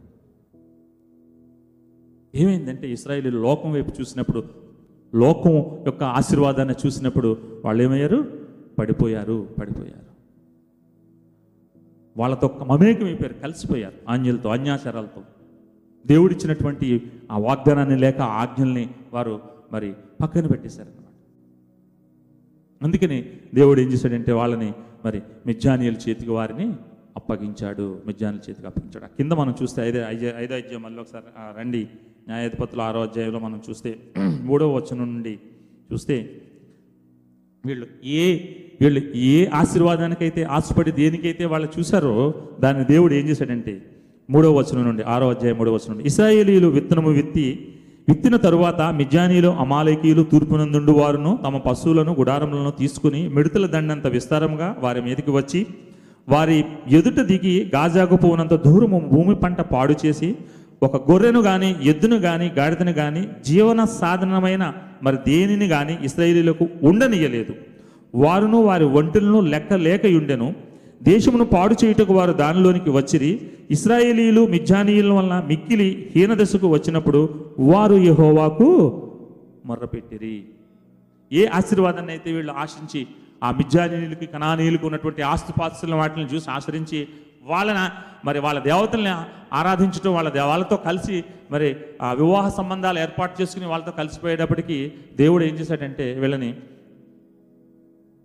ఏమైందంటే 2.36 2.92
ఇస్రాయేలీలు 2.92 3.38
లోకం 3.38 3.72
వైపు 3.72 3.92
చూసినప్పుడు 4.02 4.44
లోకం 5.16 5.56
యొక్క 5.86 6.04
ఆశీర్వాదాన్ని 6.04 6.76
చూసినప్పుడు 6.86 7.38
వాళ్ళు 7.66 7.84
ఏమయ్యారు? 7.84 8.42
పడిపోయారు 8.80 9.48
పడిపోయారు. 9.60 10.01
వాళ్ళతో 12.17 12.47
మమేకమైపోయారు 12.69 13.34
కలిసిపోయారు 13.34 13.97
ఆంజలతో 14.10 14.50
అన్యాచారాలతో 14.50 15.21
దేవుడిచ్చినటువంటి 16.06 16.88
ఆ 17.32 17.38
వాగ్దానాన్ని 17.38 17.97
లేక 18.00 18.21
ఆజ్ఞల్ని 18.21 18.86
వారు 19.13 19.34
మరి 19.71 19.89
పక్కన 20.21 20.47
పెట్టేశారు 20.47 20.89
అన్నమాట 20.89 21.08
అందుకని 22.82 23.17
దేవుడు 23.54 23.82
ఏం 23.82 23.89
చేశాడంటే 23.91 24.32
వాళ్ళని 24.32 24.69
మరి 25.06 25.21
మిజ్జానియల 25.45 25.93
చేతికి 25.93 26.32
వారిని 26.32 26.67
అప్పగించాడు 27.17 28.02
మిజ్జానియల 28.06 28.41
చేతికి 28.50 28.67
అప్పగించాడు. 28.67 29.06
ఆ 29.06 29.08
కింద 29.08 29.32
మనం 29.32 29.56
చూస్తే 29.63 29.82
ఐదే 29.82 30.00
ఐదో 30.08 30.28
ఐదో 30.38 30.56
అధ్యాయం 30.56 30.82
మళ్ళీ 30.82 31.00
ఒకసారి 31.00 31.26
రండి. 31.60 31.82
న్యాయాధిపతులు 32.28 32.82
ఆరో 32.82 33.02
అధ్యాయంలో 33.02 33.39
మనం 33.39 33.62
చూస్తే 33.69 33.91
మూడవ 34.41 34.76
వచనం 34.76 35.13
నుండి 35.13 35.39
చూస్తే 35.93 36.15
వీళ్ళు 37.65 37.88
ఏ 38.04 38.26
వీళ్ళు 38.82 39.02
ఏ 39.32 39.38
ఆశీర్వాదానికైతే 39.54 40.44
ఆశపడి 40.58 40.91
దేనికైతే 40.91 41.46
వాళ్ళు 41.46 41.67
చూశారో 41.76 42.13
దాన్ని 42.60 42.84
దేవుడు 42.86 43.13
ఏం 43.13 43.26
చేశాడంటే 43.30 43.74
మూడో 44.30 44.50
వచనం 44.52 44.84
నుండి 44.86 45.04
ఆరో 45.04 45.26
అధ్యాయం 45.30 45.58
మూడో 45.58 45.72
వచనం 45.72 45.91
నుండి 45.91 46.08
ఇస్రాయేలీలు 46.08 46.67
విత్తనము 46.67 47.10
విత్తి 47.10 47.46
విత్తిన 48.08 48.36
తరువాత 48.36 48.82
మిజ్జానీలు 49.00 49.50
అమాలకీలు 49.60 50.24
తూర్పునందుండు 50.24 50.91
వారును 50.91 51.32
తమ 51.46 51.58
పశువులను 51.58 52.12
గుడారములను 52.20 52.72
తీసుకుని 52.72 53.22
మిడతల 53.28 53.65
దండంత 53.65 54.08
విస్తారంగా 54.08 54.76
వారి 54.80 55.02
మీదకి 55.02 55.32
వచ్చి 55.32 55.62
వారి 56.28 56.58
ఎదుట 56.91 57.20
దిగి 57.22 57.56
గాజాకు 57.76 58.15
పోనంత 58.15 58.56
దూరము 58.65 59.00
భూమి 59.12 59.36
పంట 59.36 59.62
పాడు 59.74 59.96
చేసి 60.06 60.30
ఒక 60.82 60.96
గొర్రెను 61.12 61.41
కానీ 61.41 61.76
ఎద్దును 61.84 62.17
కానీ 62.20 62.52
గాడిదను 62.58 62.94
కానీ 62.94 63.22
జీవన 63.46 63.84
సాధనమైన 64.00 64.63
మరి 65.04 65.17
దేనిని 65.28 65.67
కానీ 65.67 65.98
ఇస్రాయేలీలకు 66.04 66.65
ఉండనియలేదు. 66.84 67.54
వారును 68.13 68.62
వారి 68.62 68.86
ఒంటెలను 68.86 69.39
లెక్క 69.41 69.74
లేక 69.74 70.06
ఉండెను 70.06 70.47
దేశమును 71.04 71.45
పాడు 71.45 71.76
చేయుటకు 71.84 72.13
వారు 72.13 72.34
దానిలోనికి 72.34 72.89
వచ్చిరి. 72.89 73.32
ఇస్రాయేలీలు 73.69 74.45
మిజ్జానీయుల 74.45 75.12
వలన 75.12 75.43
మిక్కిలి 75.47 76.12
హీనదశకు 76.15 76.67
వచ్చినప్పుడు 76.67 77.21
వారు 77.60 77.93
యహోవాకు 77.93 78.67
మొర్రపెట్టిరి. 79.65 80.36
ఏ 81.32 81.45
ఆశీర్వాదాన్ని 81.54 82.12
అయితే 82.12 82.32
వీళ్ళు 82.32 82.54
ఆశించి 82.54 83.08
ఆ 83.43 83.52
మిజ్జానీయులకి 83.52 84.26
కణానీయులకు 84.26 84.86
ఉన్నటువంటి 84.86 85.21
ఆస్తిపాస్తుల 85.21 85.95
వాటిని 85.95 86.26
చూసి 86.26 86.50
ఆశ్రయించి 86.50 87.08
వాళ్ళన 87.43 87.80
మరి 88.26 88.39
వాళ్ళ 88.39 88.60
దేవతల్ని 88.60 89.12
ఆరాధించడం 89.54 90.13
వాళ్ళ 90.13 90.30
దే- 90.30 90.41
వాళ్ళతో 90.41 90.76
కలిసి 90.78 91.24
మరి 91.52 91.76
ఆ 92.02 92.13
వివాహ 92.13 92.50
సంబంధాలు 92.50 93.00
ఏర్పాటు 93.00 93.41
చేసుకుని 93.41 93.65
వాళ్ళతో 93.65 93.91
కలిసిపోయేటప్పటికీ 93.91 94.78
దేవుడు 95.15 95.43
ఏం 95.43 95.54
చేశాడంటే 95.54 96.19
వీళ్ళని 96.19 96.50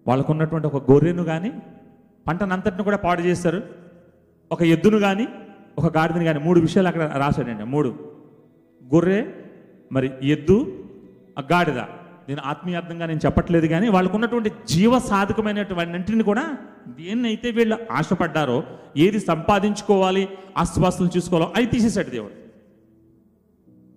వాళ్ళకు 0.07 0.33
ఉన్నటువంటి 0.33 0.67
ఒక 0.67 0.91
గొర్రెను 0.91 1.25
కానీ 1.25 1.53
పంటనంతటిని 2.29 2.83
కూడా 2.83 2.97
పాడు 2.97 3.21
చేస్తారు. 3.21 3.63
ఒక 4.53 4.63
ఎద్దును 4.63 4.99
కానీ 4.99 5.29
ఒక 5.79 5.97
గాడిదని 5.97 6.25
కానీ 6.25 6.39
మూడు 6.39 6.61
విషయాలు 6.61 6.89
అక్కడ 6.89 7.13
రాశాడండి. 7.17 7.65
మూడు. 7.65 7.91
గొర్రె 8.95 9.25
మరి 9.93 10.11
ఎద్దు 10.23 10.87
ఆ 11.39 11.43
గాడిద. 11.53 11.79
నేను 12.29 12.41
ఆత్మీయార్థంగా 12.45 13.07
నేను 13.07 13.21
చెప్పట్లేదు 13.25 13.67
కానీ 13.67 13.89
వాళ్ళకు 13.89 14.15
ఉన్నటువంటి 14.15 14.51
జీవ 14.69 14.99
సాధకమైనటువంటిని 14.99 16.23
కూడా 16.23 16.59
దేన్నైతే 16.89 17.51
వీళ్ళు 17.51 17.77
ఆశపడ్డారో 17.91 18.63
ఏది 18.97 19.21
సంపాదించుకోవాలి 19.21 20.29
ఆస్తిపాస్తులు 20.59 21.11
చూసుకోవాలో 21.17 21.53
అది 21.57 21.67
తీసేశాడు 21.67 22.11
దేవుడు. 22.11 22.46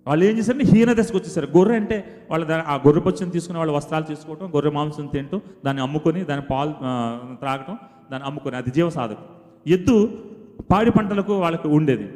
వాళ్ళు 0.06 0.24
ఏం 0.24 0.38
చేశారంటే 0.38 0.64
హీన 0.64 0.92
దశకు 0.92 1.18
వచ్చేసారు. 1.18 1.48
గొర్రె 1.56 1.74
అంటే 1.76 1.96
వాళ్ళ 2.30 2.44
దాని 2.44 2.62
ఆ 2.62 2.74
గొర్రె 2.76 3.02
పచ్చని 3.02 3.30
తీసుకుని 3.30 3.58
వాళ్ళ 3.58 3.72
వస్త్రాలు 3.72 4.04
తీసుకోవటం 4.04 4.46
గొర్రె 4.54 4.70
మాంసం 4.70 5.06
తింటూ 5.06 5.40
దాన్ని 5.64 5.82
అమ్ముకొని 5.82 6.20
దాని 6.24 6.42
పాలు 6.50 6.72
త్రాగటం 7.40 7.76
దాన్ని 8.12 8.26
అమ్ముకొని 8.28 8.56
అది 8.56 8.70
జీవ 8.70 8.88
సాధకం 8.90 9.24
ఎద్దు 9.66 9.96
పాడి 10.70 10.90
పంటలకు 10.90 11.32
వాళ్ళకి 11.32 11.68
ఉండేది. 11.68 12.06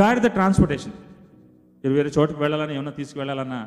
గాడిద 0.00 0.26
ట్రాన్స్పోర్టేషన్. 0.36 0.92
వేరే 1.84 2.10
చోటుకు 2.18 2.40
వెళ్ళాలని 2.40 2.74
ఏమన్నా 2.74 2.92
తీసుకువెళ్ళాలన్నా 2.92 3.60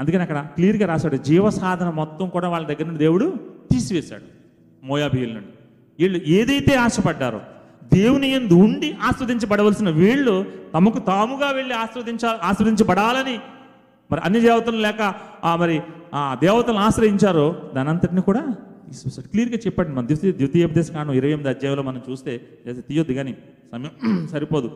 అందుకని 0.00 0.22
అక్కడ 0.22 0.38
క్లియర్గా 0.54 0.86
రాశాడు. 0.86 1.16
జీవ 1.16 1.50
సాధన 1.50 1.90
మొత్తం 1.90 2.28
కూడా 2.28 2.48
వాళ్ళ 2.48 2.64
దగ్గర 2.66 2.84
నుండి 2.84 2.98
దేవుడు 2.98 3.26
తీసివేశాడు. 3.72 4.26
మోయాబీల 4.82 5.32
నుండి. 5.32 5.52
వీళ్ళు 5.98 6.18
ఏదైతే 6.38 6.74
ఆశపడ్డారో 6.84 7.40
దేవుని 7.92 8.28
ఎందు 8.30 8.56
ఉండి 8.66 8.88
ఆస్వాదించబడవలసిన 9.02 9.88
వీళ్ళు 9.92 10.34
తమకు 10.74 10.98
తాముగా 11.08 11.48
వెళ్ళి 11.50 11.74
ఆస్వాదించ 11.74 12.24
ఆస్వాదించబడాలని 12.42 13.36
మరి 14.10 14.20
అన్ని 14.24 14.40
దేవతలు 14.40 14.78
లేక 14.78 15.02
ఆ 15.44 15.52
మరి 15.56 15.76
ఆ 16.14 16.22
దేవతలను 16.40 16.80
ఆశ్రయించారో 16.80 17.46
దాని 17.74 17.90
అంతటిని 17.90 18.22
కూడా 18.22 18.42
తీసివేశాడు 18.88 19.28
క్లియర్గా 19.28 19.58
చెప్పండి. 19.66 19.92
మన 19.92 20.04
ద్వితీయ 20.06 20.32
ద్వితీయోపదేశ 20.32 20.88
కాండం 20.92 21.14
ఇరవై 21.14 21.32
ఎనిమిది 21.32 21.48
అధ్యాయంలో 21.48 21.82
మనం 21.82 22.00
చూస్తే 22.08 22.32
లేదా 22.66 22.82
తీయొద్దు 22.88 23.12
కానీ 23.12 23.32
సమయం 23.72 23.92
సరిపోదు. 24.32 24.68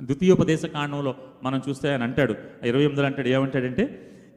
ద్వితీయోపదేశ 0.00 0.64
కాండంలో 0.66 1.12
మనం 1.42 1.58
చూస్తే 1.68 1.86
ఆయన 1.90 2.02
అంటాడు. 2.02 2.34
ఆ 2.62 2.66
ఇరవై 2.66 2.84
ఎనిమిదిలో 2.84 3.06
అంటాడు 3.06 3.28
ఏమంటాడంటే 3.28 3.84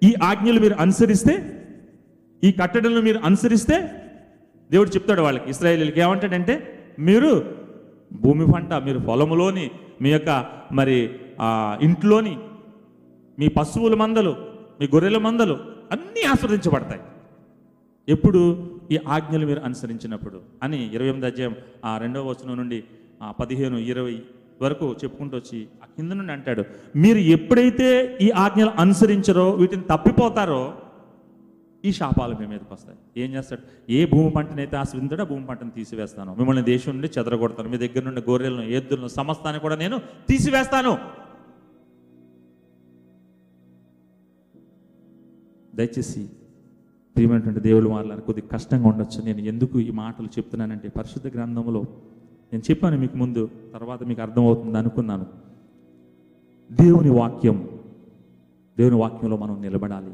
ఈ 0.01 0.12
ఆజ్ఞలు 0.21 0.60
మీరు 0.60 0.75
అనుసరిస్తే 0.80 1.36
ఈ 2.43 2.51
కట్టడలను 2.51 3.01
మీరు 3.01 3.19
అనుసరిస్తే 3.19 3.77
దేవుడు 4.69 4.89
చెప్తాడు 4.89 5.21
వాళ్ళకి 5.21 5.47
ఇస్రాయేలీలకి 5.49 6.01
ఏమంటాడంటే 6.01 6.56
మీరు 6.99 7.32
భూమి 8.12 8.46
పంట 8.54 8.74
మీరు 8.74 9.00
పొలములోని 9.00 9.72
మీ 10.02 10.12
యొక్క 10.12 10.46
మరి 10.72 10.98
ఇంట్లోని 11.82 12.38
మీ 13.38 13.48
పశువుల 13.48 13.96
మందలు 13.96 14.34
మీ 14.80 14.88
గొర్రెల 14.93 15.17
మందలు 15.17 15.56
అన్నీ 15.91 16.22
ఆస్వాదించబడతాయి. 16.22 17.02
ఎప్పుడు 18.08 18.41
ఈ 18.91 18.98
ఆజ్ఞలు 19.08 19.46
మీరు 19.46 19.60
అనుసరించినప్పుడు 19.60 20.41
అని 20.63 20.86
ఇరవై 20.93 21.08
ఎనిమిది 21.08 21.28
అధ్యాయం 21.28 21.56
ఆ 21.86 21.98
రెండవ 21.98 22.30
వచనం 22.30 22.58
నుండి 22.58 22.84
ఆ 23.22 23.32
పదిహేను 23.32 23.78
ఇరవై 23.78 24.15
వరకు 24.62 24.96
చెప్పుకుంటూ 25.04 25.38
వచ్చి 25.38 25.67
ఆ 25.84 25.86
కింద 25.86 26.12
నుండి 26.12 26.32
అంటాడు 26.32 26.63
మీరు 26.96 27.17
ఎప్పుడైతే 27.17 28.17
ఈ 28.22 28.30
ఆజ్ఞలు 28.30 28.72
అనుసరించరో 28.80 29.52
వీటిని 29.52 29.84
తప్పిపోతారో 29.84 30.62
ఈ 31.88 31.91
శాపాలు 31.91 32.36
మీ 32.36 32.45
మీదకి 32.47 32.73
వస్తాయి. 32.73 32.97
ఏం 33.23 33.34
చేస్తాడు? 33.34 33.91
ఏ 33.91 34.06
భూమి 34.06 34.30
పంటనైతే 34.30 34.78
ఆశ్రయించాడో 34.78 35.23
ఆ 35.23 35.28
భూమి 35.28 35.45
పంటను 35.45 35.71
తీసివేస్తాను. 35.71 36.36
మిమ్మల్ని 36.36 36.63
దేశం 36.63 36.91
నుండి 36.91 37.10
చెదరగొడతాను. 37.19 37.69
మీ 37.69 37.78
దగ్గర 37.78 38.04
నుండి 38.04 38.21
గొర్రెలను 38.30 38.62
ఎద్దులను 38.62 39.08
సమస్తాన్ని 39.08 39.62
కూడా 39.62 39.76
నేను 39.76 39.97
తీసివేస్తాను. 40.30 40.97
దయచేసి 45.76 46.30
ప్రియమైనటువంటి 47.15 47.60
దేవులు 47.60 47.89
వాళ్ళని 47.89 48.21
కొద్దిగా 48.21 48.47
కష్టంగా 48.52 48.88
ఉండొచ్చు. 48.88 49.23
నేను 49.23 49.39
ఎందుకు 49.39 49.80
ఈ 49.80 49.91
మాటలు 49.91 50.26
చెప్తున్నానంటే 50.26 50.89
పరిశుద్ధ 50.89 51.28
గ్రంథంలో 51.28 51.82
నేను 52.54 52.63
చెప్పాను 52.69 52.97
మీకు 52.97 53.17
ముందు 53.17 53.50
తర్వాత 53.73 54.04
మీకు 54.04 54.21
అర్థమవుతుంది 54.21 54.78
అనుకున్నాను. 54.78 55.26
దేవుని 56.71 57.10
వాక్యం 57.10 57.69
దేవుని 58.78 58.95
వాక్యంలో 58.95 59.38
మనం 59.38 59.62
నిలబడాలి. 59.62 60.13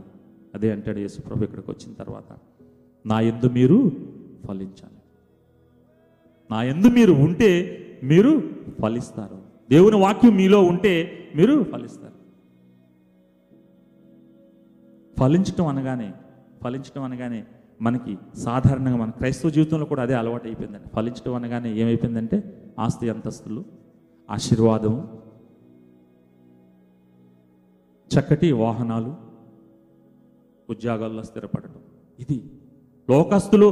అదే 0.56 0.72
అంటాడు 0.72 1.00
యేసుప్రభు 1.00 1.44
ఇక్కడికి 1.44 1.72
వచ్చిన 1.72 1.94
తర్వాత 1.94 2.38
నా 3.06 3.22
ఎందు 3.22 3.50
మీరు 3.50 3.92
ఫలించాలి. 4.48 5.02
నా 6.52 6.64
ఎందు 6.64 6.88
మీరు 6.88 7.14
ఉంటే 7.14 7.80
మీరు 8.04 8.42
ఫలిస్తారు. 8.82 9.38
దేవుని 9.70 9.96
వాక్యం 9.96 10.36
మీలో 10.36 10.62
ఉంటే 10.62 11.10
మీరు 11.36 11.64
ఫలిస్తారు. 11.64 12.14
ఫలించటం 15.20 15.68
అనగానే 15.68 16.14
ఫలించటం 16.64 17.02
అనగానే 17.02 17.46
మనకి 17.82 18.18
సాధారణంగా 18.38 18.98
మన 18.98 19.10
క్రైస్తవ 19.10 19.50
జీవితంలో 19.50 19.86
కూడా 19.86 20.02
అదే 20.02 20.14
అలవాటు 20.14 20.48
అయిపోయిందండి. 20.48 20.90
ఫలించడం 20.96 21.34
అనగానే 21.34 21.78
ఏమైపోయిందంటే 21.78 22.72
ఆస్తి 22.80 23.10
అంతస్తులు 23.10 23.66
ఆశీర్వాదము 24.32 25.22
చక్కటి 28.20 28.52
వాహనాలు 28.52 29.23
ఉద్యోగాల్లో 30.74 31.24
స్థిరపడటం. 31.24 31.82
ఇది 32.20 32.38
లోకస్తులు 33.10 33.68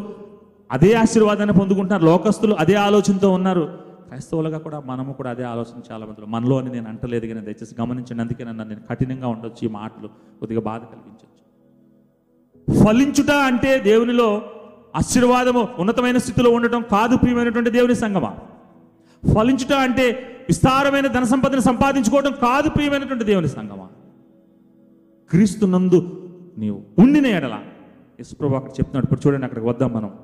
అదే 0.72 0.94
ఆశీర్వాదాన్ని 0.94 1.56
పొందుకుంటున్నారు. 1.60 2.06
లోకస్తులు 2.06 2.54
అదే 2.54 2.74
ఆలోచనతో 2.74 3.30
ఉన్నారు. 3.32 3.64
క్రైస్తవులుగా 4.08 4.58
కూడా 4.58 4.80
మనము 4.80 5.14
కూడా 5.14 5.30
అదే 5.30 5.44
ఆలోచన 5.44 5.82
చాలా 5.92 6.06
మంది 6.06 6.26
మనలో 6.28 6.58
అని 6.58 6.72
నేను 6.72 6.90
అంటలేదు 6.90 7.26
కానీ 7.26 7.42
దయచేసి 7.42 7.76
గమనించండి 7.82 8.22
అందుకే 8.22 8.44
నన్ను 8.44 8.64
నేను 8.64 8.82
కఠినంగా 8.90 9.28
ఉండొచ్చు. 9.28 9.66
ఈ 9.66 9.68
మాటలు 9.68 10.08
కొద్దిగా 10.40 10.62
బాధ 10.62 10.82
కలిగించవచ్చు 10.82 11.42
ఫలించుట 12.86 13.32
అంటే 13.32 13.80
దేవునిలో 13.80 14.42
ఆశీర్వాదము 14.96 15.68
ఉన్నతమైన 15.80 16.18
స్థితిలో 16.18 16.50
ఉండటం 16.52 16.82
కాదు 16.92 17.18
ప్రియమైనటువంటి 17.18 17.70
దేవుని 17.70 17.96
సంగమా. 17.96 18.38
ఫలించుట 19.36 19.74
అంటే 19.74 20.06
విస్తారమైన 20.50 21.08
ధన 21.08 21.24
సంపదను 21.24 21.60
సంపాదించుకోవడం 21.60 22.32
కాదు 22.32 22.70
ప్రియమైనటువంటి 22.70 23.24
దేవుని 23.24 23.48
సంగమా. 23.48 23.88
క్రీస్తునందు 25.30 26.21
నీవు 26.58 26.86
ఉండిన 27.00 27.26
ఎడల. 27.26 27.66
యశ్ప్రభు 28.20 28.56
అక్కడ 28.56 28.72
చెప్తున్నాడు. 28.72 29.06
ఇప్పుడు 29.06 29.28
చూడండి 29.28 29.46
అక్కడికి 29.46 29.68
వద్దాం 29.68 29.94
మనం. 29.94 30.20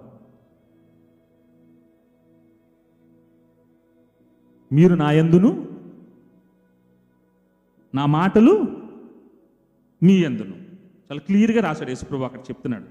మీరు 4.71 4.95
నా 4.95 5.11
ఎందును? 5.11 5.67
నా 7.95 8.05
మాటలు 8.05 8.51
మీ 10.03 10.13
ఎందును? 10.13 10.55
చాలా 11.11 11.19
క్లియర్గా 11.19 11.61
రాశాడు 11.61 11.89
యేసుప్రభు 11.89 12.23
అక్కడ 12.23 12.39
చెప్తున్నాడు. 12.39 12.85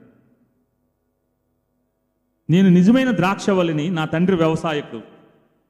నేను 2.50 2.68
నిజమైన 2.68 3.16
ద్రాక్షవల్లిని 3.16 3.90
నా 3.90 4.04
తండ్రి 4.04 4.36
వ్యవసాయకుడు. 4.36 5.02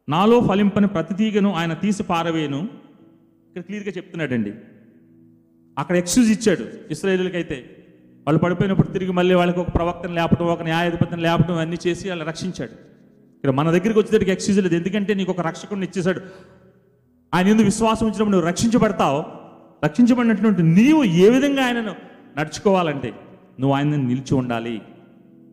నాలో 0.09 0.41
ఫలింపని 0.41 0.87
ప్రతి 0.87 1.15
తీగను 1.15 1.53
ఆయన 1.53 1.73
తీసి 1.75 2.03
పారవేను 2.03 2.59
ఇక్కడ 3.49 3.63
క్లియర్గా 3.63 3.93
చెప్తున్నాడండి. 3.97 4.55
అక్కడ 5.79 5.97
ఎక్స్క్యూజ్ 5.97 6.31
ఇచ్చాడు 6.31 6.67
ఇస్రాయేలీలకైతే. 6.91 7.85
వాళ్ళు 8.27 8.43
పడిపోయినప్పుడు 8.43 8.87
తిరిగి 8.87 9.13
మళ్ళీ 9.13 9.35
వాళ్ళకి 9.35 9.61
ఒక 9.61 9.75
ప్రవక్తను 9.75 10.15
లేపడం 10.15 10.47
ఒక 10.47 10.63
న్యాయాధిపతిని 10.63 11.23
లేపడం 11.23 11.59
అన్నీ 11.59 11.77
చేసి 11.87 12.09
వాళ్ళు 12.09 12.25
రక్షించాడు. 12.25 12.71
ఇక్కడ 13.37 13.51
మన 13.51 13.71
దగ్గరికి 13.71 13.99
వచ్చేసరికి 13.99 14.31
ఎక్స్క్యూజ్ 14.31 14.63
లేదు. 14.63 14.75
ఎందుకంటే 14.75 15.15
నీకు 15.15 15.31
ఒక 15.31 15.41
రక్షకుడిని 15.41 15.87
ఇచ్చేశాడు. 15.87 16.21
ఆయన 17.35 17.47
ఎందుకు 17.47 17.65
విశ్వాసం 17.65 18.07
ఉంచినప్పుడు 18.07 18.31
నువ్వు 18.31 18.49
రక్షించబడతావు? 18.49 19.25
రక్షించబడినటువంటి 19.85 20.63
నీవు 20.63 21.05
ఏ 21.05 21.31
విధంగా 21.31 21.67
ఆయనను 21.67 21.95
నడుచుకోవాలంటే 22.39 23.15
నువ్వు 23.61 23.77
ఆయన 23.77 23.97
నిలిచి 23.97 24.35
ఉండాలి. 24.35 24.83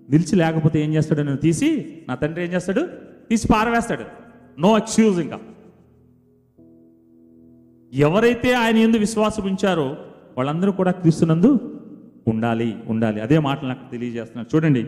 నిలిచి 0.09 0.35
లేకపోతే 0.35 0.81
ఏం 0.81 0.93
చేస్తాడు? 0.93 1.21
నువ్వు 1.21 1.37
తీసి 1.37 2.01
నా 2.09 2.15
తండ్రి 2.15 2.43
ఏం 2.43 2.53
చేస్తాడు? 2.53 2.87
తీసి 3.29 3.47
పారవేస్తాడు. 3.47 4.03
నో 4.61 4.77
ఎక్స్క్యూజ్ 4.77 5.19
ఇంకా. 5.19 5.39
ఎవరైతే 7.93 8.53
ఆయన 8.53 8.77
ఎందు 8.77 8.97
విశ్వాసం 8.97 9.43
ఉంచారో 9.43 9.97
వాళ్ళందరూ 10.37 10.71
కూడా 10.71 10.91
క్రీస్తునందు 10.91 11.79
ఉండాలి 12.27 12.75
ఉండాలి. 12.87 13.21
అదే 13.21 13.39
మాటలు 13.39 13.67
నాకు 13.67 13.91
తెలియజేస్తున్నారు. 13.91 14.55
చూడండి. 14.55 14.87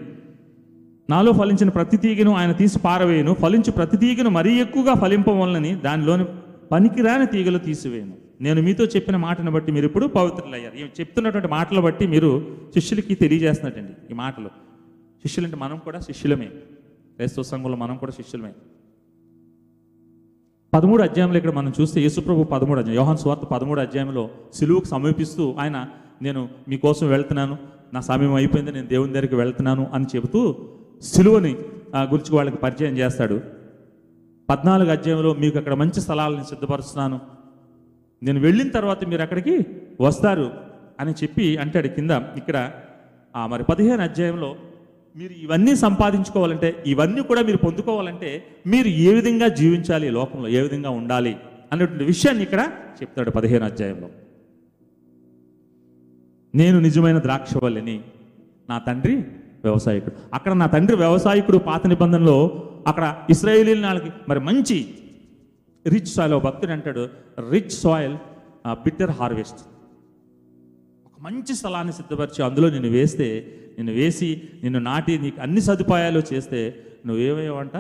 నాలో 1.10 1.32
ఫలించిన 1.32 1.70
ప్రతి 1.70 1.98
తీగను 1.98 2.36
ఆయన 2.36 2.52
తీసి 2.52 2.80
పారవేయను. 2.80 3.34
ఫలించు 3.34 3.72
ప్రతి 3.72 3.98
తీగను 3.98 4.30
మరీ 4.30 4.60
ఎక్కువగా 4.60 4.94
ఫలింపవలనని 4.94 5.76
దానిలోని 5.76 6.26
పనికిరాని 6.72 7.26
తీగలు 7.26 7.58
తీసివేయను. 7.58 8.14
నేను 8.42 8.62
మీతో 8.62 8.84
చెప్పిన 8.86 9.16
మాటను 9.16 9.52
బట్టి 9.52 9.72
మీరు 9.72 9.86
ఇప్పుడు 9.86 10.06
పవిత్రులయ్యారు. 10.06 10.76
ఈ 10.76 10.82
చెప్తున్నటువంటి 10.82 11.48
మాటలు 11.48 11.82
బట్టి 11.82 12.08
మీరు 12.08 12.58
శిష్యులకి 12.74 13.16
తెలియజేస్తున్నట్టండి 13.16 13.92
ఈ 14.12 14.14
మాటలు. 14.14 14.48
శిష్యులంటే 15.26 15.56
మనం 15.56 15.78
కూడా 15.78 16.00
శిష్యులమే. 16.00 16.46
క్రైస్తవ 16.46 17.44
సంఘంలో 17.44 17.78
మనం 17.78 17.98
కూడా 17.98 18.12
శిష్యులమే. 18.12 18.52
పదమూడు 20.76 21.04
అధ్యాయంలో 21.04 21.38
ఇక్కడ 21.38 21.54
మనం 21.54 21.74
చూస్తే 21.78 21.98
యేసుప్రభు 22.02 22.46
పదమూడు 22.52 22.80
అధ్యాయం 22.80 22.98
యోహాన్ 22.98 23.18
స్వార్థ 23.18 23.44
పదమూడు 23.52 23.80
అధ్యాయంలో 23.80 24.24
సిలువుకు 24.54 24.86
సమీపిస్తూ 24.86 25.56
ఆయన 25.60 25.78
నేను 26.22 26.42
మీకోసం 26.68 27.08
వెళ్తున్నాను 27.08 27.56
నా 27.94 28.02
సమయం 28.02 28.34
అయిపోయింది 28.34 28.72
నేను 28.72 28.88
దేవుని 28.88 29.12
దగ్గరికి 29.12 29.36
వెళ్తున్నాను 29.36 29.84
అని 29.94 30.06
చెబుతూ 30.14 30.42
సిలువని 31.04 31.52
గురించి 32.12 32.32
వాళ్ళకి 32.36 32.58
పరిచయం 32.58 32.98
చేస్తాడు. 32.98 33.38
పద్నాలుగు 34.50 34.90
అధ్యాయంలో 34.90 35.34
మీకు 35.34 35.58
అక్కడ 35.58 35.74
మంచి 35.74 36.00
స్థలాలను 36.02 36.44
సిద్ధపరుస్తున్నాను. 36.44 37.18
నేను 38.22 38.40
వెళ్ళిన 38.40 38.70
తర్వాత 38.70 39.04
మీరు 39.06 39.22
అక్కడికి 39.22 39.56
వస్తారు 40.00 40.48
అని 41.00 41.14
చెప్పి 41.22 41.58
అంటాడు. 41.58 41.88
కింద 41.90 42.12
ఇక్కడ 42.38 42.58
ఆ, 43.36 43.42
మరి 43.48 43.64
పదిహేను 43.64 44.04
అధ్యాయంలో 44.04 44.50
మీరు 45.16 45.34
ఇవన్నీ 45.34 45.76
సంపాదించుకోవాలంటే 45.76 46.84
ఇవన్నీ 46.88 47.22
కూడా 47.22 47.42
మీరు 47.42 47.58
పొందుకోవాలంటే 47.58 48.44
మీరు 48.68 48.88
ఏ 48.88 49.14
విధంగా 49.14 49.48
జీవించాలి 49.48 50.10
లోకంలో 50.10 50.48
ఏ 50.48 50.62
విధంగా 50.62 50.90
ఉండాలి 50.90 51.36
అనేటువంటి 51.72 52.04
విషయాన్ని 52.04 52.44
ఇక్కడ 52.44 52.72
చెప్తాడు 53.02 53.32
పదిహేను 53.32 53.66
అధ్యాయంలో. 53.66 54.10
నేను 56.56 56.80
నిజమైన 56.80 57.20
ద్రాక్షవల్లిని 57.20 58.02
నా 58.70 58.78
తండ్రి 58.78 59.16
వ్యవసాయకుడు. 59.64 60.16
అక్కడ 60.34 60.54
నా 60.54 60.66
తండ్రి 60.66 60.98
వ్యవసాయకుడు 60.98 61.58
పాత 61.58 61.88
నిబంధనలో 61.88 62.68
అక్కడ 62.88 63.16
ఇస్రాయేలీ 63.30 63.82
నాళ్ళకి 63.82 64.12
మరి 64.30 64.40
మంచి 64.40 64.78
రిచ్ 65.88 66.12
సాయిల్ 66.16 66.36
భక్తుడు 66.36 66.72
అంటాడు 66.72 67.10
రిచ్ 67.52 67.70
సాయిల్ 67.70 68.18
బిట్టర్ 68.68 69.10
హార్వెస్ట్. 69.10 69.62
మంచి 71.26 71.54
స్థలాన్ని 71.56 71.94
సిద్ధపరిచి 71.94 72.42
అందులో 72.46 72.70
నిన్ను 72.70 72.90
వేస్తే 72.90 73.28
నిన్ను 73.78 73.94
వేసి 73.94 74.42
నిన్ను 74.64 74.80
నాటి 74.80 75.14
నీకు 75.18 75.42
అన్ని 75.42 75.62
సదుపాయాలు 75.62 76.22
చేస్తే 76.34 76.60
నువ్వేమేవంట 77.06 77.78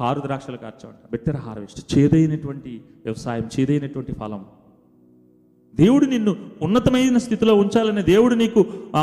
కారు 0.00 0.20
ద్రాక్షలు 0.20 0.56
కార్చవంట. 0.56 1.10
బెట్టర్ 1.10 1.36
హార్వెస్ట్ 1.36 1.80
చేదైనటువంటి 1.92 2.72
వ్యవసాయం 3.04 3.46
చేదైనటువంటి 3.54 4.12
ఫలం. 4.12 4.44
దేవుడు 5.74 6.04
నిన్ను 6.04 6.32
ఉన్నతమైన 6.62 7.18
స్థితిలో 7.18 7.54
ఉంచాలని 7.54 8.02
దేవుడు 8.02 8.34
నీకు 8.34 8.60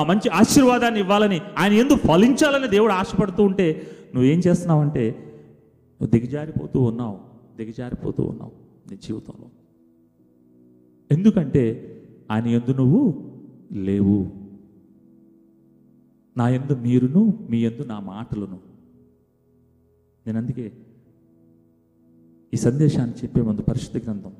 మంచి 0.07 0.29
ఆశీర్వాదాన్ని 0.29 0.99
ఇవ్వాలని 0.99 1.41
ఆయన 1.57 1.73
ఎందుకు 1.73 2.07
ఫలించాలని 2.07 2.67
దేవుడు 2.67 2.93
ఆశపడుతూ 2.93 3.43
ఉంటే 3.43 3.67
నువ్వేం 4.15 4.39
చేస్తున్నావంటే 4.39 5.05
నువ్వు 5.99 6.19
దిగజారిపోతూ 6.19 6.79
ఉన్నావు 6.81 7.17
దిగజారిపోతూ 7.57 8.23
ఉన్నావు 8.23 8.51
నీ 8.91 8.97
జీవితంలో. 8.97 9.47
ఎందుకంటే 11.12 11.63
ఆయన 12.31 12.47
ఎందు 12.47 12.71
నువ్వు 12.71 13.31
లేవు. 13.71 14.31
నా 16.37 16.49
ఎందు 16.49 16.73
మీరును 16.73 17.47
మీ 17.49 17.61
ఎందు 17.61 17.83
నా 17.83 17.99
మాటలును. 17.99 18.59
నేను 20.27 20.37
అందుకే 20.37 20.71
ఈ 22.53 22.57
సందేశాన్ని 22.57 23.15
చెప్పే 23.15 23.41
ముందు 23.41 23.61
పరిశుద్ధ 23.61 24.05
గ్రంథం. 24.05 24.33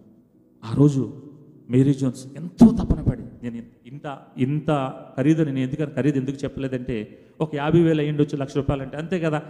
ఆ 0.66 0.74
రోజు 0.74 1.22
మేరీ 1.70 1.94
జోన్స్ 1.94 2.28
ఎంతో 2.38 2.72
తపన 2.72 3.02
పడి 3.02 3.24
నేను 3.44 3.64
ఇంత 3.88 4.22
ఇంత 4.38 4.94
ఖరీదు 5.18 5.44
నేను 5.44 5.60
ఎందుకని 5.60 5.92
ఖరీదు 5.92 6.18
ఎందుకు 6.18 6.38
చెప్పలేదంటే 6.44 7.20
ఒక 7.42 7.56
యాభై 7.56 7.84
వేలు 7.84 8.02
అయ్యిండొచ్చు 8.02 8.38
లక్ష 8.38 8.56
రూపాయలు 8.58 8.84
అంటే 8.84 8.98
అంతే 8.98 9.20
కదా 9.20 9.42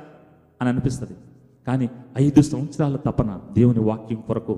అని 0.62 0.69
అనిపిస్తుంది. 0.69 1.13
కానీ 1.67 1.89
ఐదు 2.17 2.41
సంవత్సరాల 2.41 2.95
తపన 2.95 3.41
దేవుని 3.54 3.80
వాక్యం 3.80 4.21
కొరకు. 4.21 4.54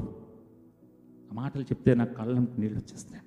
ఆ 1.32 1.34
మాటలు 1.34 1.62
చెప్తే 1.62 1.94
నాకు 1.94 2.14
కళ్ళంటి 2.14 2.62
నీళ్ళు 2.62 2.80
వచ్చేస్తాయి 2.80 3.22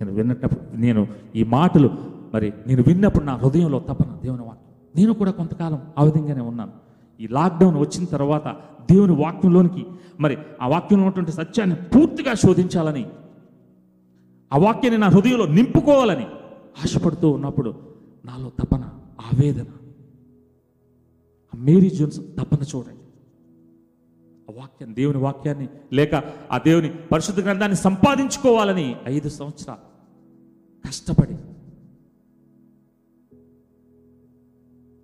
నేను 0.00 0.12
విన్నప్పుడు 0.12 0.76
నేను 0.76 1.06
ఈ 1.36 1.42
మాటలు 1.42 1.90
మరి 2.34 2.52
నేను 2.66 2.84
విన్నప్పుడు 2.86 3.24
నా 3.24 3.34
హృదయంలో 3.34 3.80
తపన. 3.80 4.18
దేవుని 4.22 4.42
వాక్యం. 4.42 4.74
నేను 4.96 5.12
కూడా 5.12 5.30
కొంతకాలం 5.30 5.82
ఆ 5.98 6.04
విధంగానే 6.04 6.40
ఉన్నాను. 6.40 6.72
ఈ 7.20 7.26
లాక్డౌన్ 7.26 7.76
వచ్చిన 7.76 8.04
తర్వాత 8.04 8.56
దేవుని 8.90 9.12
వాక్యంలోనికి 9.12 9.86
మరి 10.20 10.38
ఆ 10.62 10.68
వాక్యంలో 10.68 11.04
ఉన్నటువంటి 11.04 11.32
సత్యాన్ని 11.32 11.76
పూర్తిగా 11.76 12.34
శోధించాలని 12.34 13.06
ఆ 14.52 14.58
వాక్యాన్ని 14.58 15.00
నా 15.00 15.08
హృదయంలో 15.08 15.46
నింపుకోవాలని 15.46 16.26
ఆశపడుతూ 16.84 17.30
ఉన్నప్పుడు 17.30 17.74
నాలో 18.24 18.52
తపన 18.60 18.84
ఆవేదన. 19.20 19.66
ఆ 21.54 21.58
మేరీ 21.58 21.90
జోన్స్ 21.90 22.20
తపన 22.20 22.76
చూడండి. 22.76 23.05
ఆ 24.50 24.52
వాక్యం 24.52 24.96
దేవుని 24.96 25.18
వాక్యాన్ని 25.18 25.68
లేక 25.92 26.14
ఆ 26.52 26.58
దేవుని 26.58 26.94
పరిశుద్ధ 27.12 27.40
గ్రంథాన్ని 27.40 27.76
సంపాదించుకోవాలని 27.76 28.96
ఐదు 29.06 29.28
సంవత్సరాలు 29.28 29.96
కష్టపడి 30.88 31.36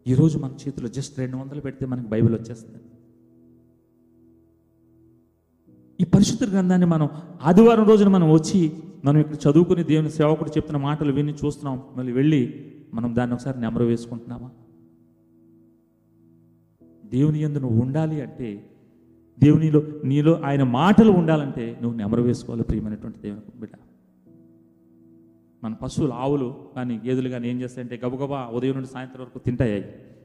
ఈరోజు 0.06 0.38
మన 0.38 0.50
చేతిలో 0.50 0.88
జస్ట్ 0.88 1.18
రెండు 1.18 1.36
వందలు 1.36 1.60
పెడితే 1.60 1.86
మనకి 1.86 2.08
బైబిల్ 2.08 2.34
వచ్చేస్తుంది. 2.34 2.78
ఈ 6.00 6.04
పరిశుద్ధ 6.04 6.52
గ్రంథాన్ని 6.52 6.86
మనం 6.86 7.08
ఆదివారం 7.42 7.84
రోజున 7.84 8.08
మనం 8.08 8.30
వచ్చి 8.30 8.72
మనం 9.04 9.20
ఇక్కడ 9.20 9.34
చదువుకుని 9.34 9.84
దేవుని 9.84 10.10
సేవకుడు 10.10 10.50
చెప్తున్న 10.50 10.82
మాటలు 10.82 11.12
విని 11.12 11.32
చూస్తున్నాం. 11.32 11.82
మళ్ళీ 11.96 12.12
వెళ్ళి 12.12 12.72
మనం 12.94 13.16
దాన్ని 13.16 13.34
ఒకసారి 13.34 13.60
నెమరు 13.60 13.84
వేసుకుంటున్నామా? 13.84 14.50
దేవుని 17.04 17.40
ఎందు 17.40 17.58
నువ్వు 17.58 17.82
ఉండాలి 17.82 18.20
అంటే 18.20 18.71
దేవునిలో 19.40 19.82
నీలో 20.04 20.40
ఆయన 20.44 20.62
మాటలు 20.62 21.12
ఉండాలంటే 21.12 21.78
నువ్వు 21.82 21.98
నెమరు 21.98 22.22
వేసుకోవాలి 22.22 22.62
ప్రియమైనటువంటి 22.62 23.18
దేవుని 23.18 23.60
బిడ్డ. 23.60 23.74
మన 25.64 25.74
పశువులు 25.74 26.12
ఆవులు 26.12 26.54
కానీ 26.76 27.00
గేదెలు 27.06 27.28
కానీ 27.28 27.50
ఏం 27.50 27.60
చేస్తాయంటే 27.60 28.00
గబగబా 28.06 28.50
ఉదయం 28.52 28.74
నుండి 28.74 28.88
సాయంత్రం 28.88 29.22
వరకు 29.22 29.38
తింటాయి 29.38 29.82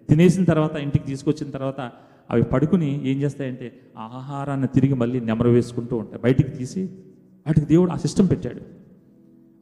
తినేసిన 0.09 0.43
తర్వాత 0.43 0.75
ఇంటికి 0.75 1.05
తీసుకొచ్చిన 1.05 1.49
తర్వాత 1.49 1.91
అవి 2.31 2.43
పడుకుని 2.43 3.07
ఏం 3.07 3.21
చేస్తాయంటే 3.21 3.79
ఆ 3.97 4.09
ఆహారాన్ని 4.13 4.67
తిరిగి 4.67 4.93
మళ్ళీ 4.93 5.19
నెమరు 5.19 5.49
వేసుకుంటూ 5.49 5.97
ఉంటాయి. 5.97 6.21
బయటికి 6.21 6.51
తీసి 6.51 6.83
వాటికి 7.47 7.65
దేవుడు 7.65 7.91
ఆ 7.91 7.95
సిస్టమ్ 7.95 8.29
పెట్టాడు. 8.29 8.61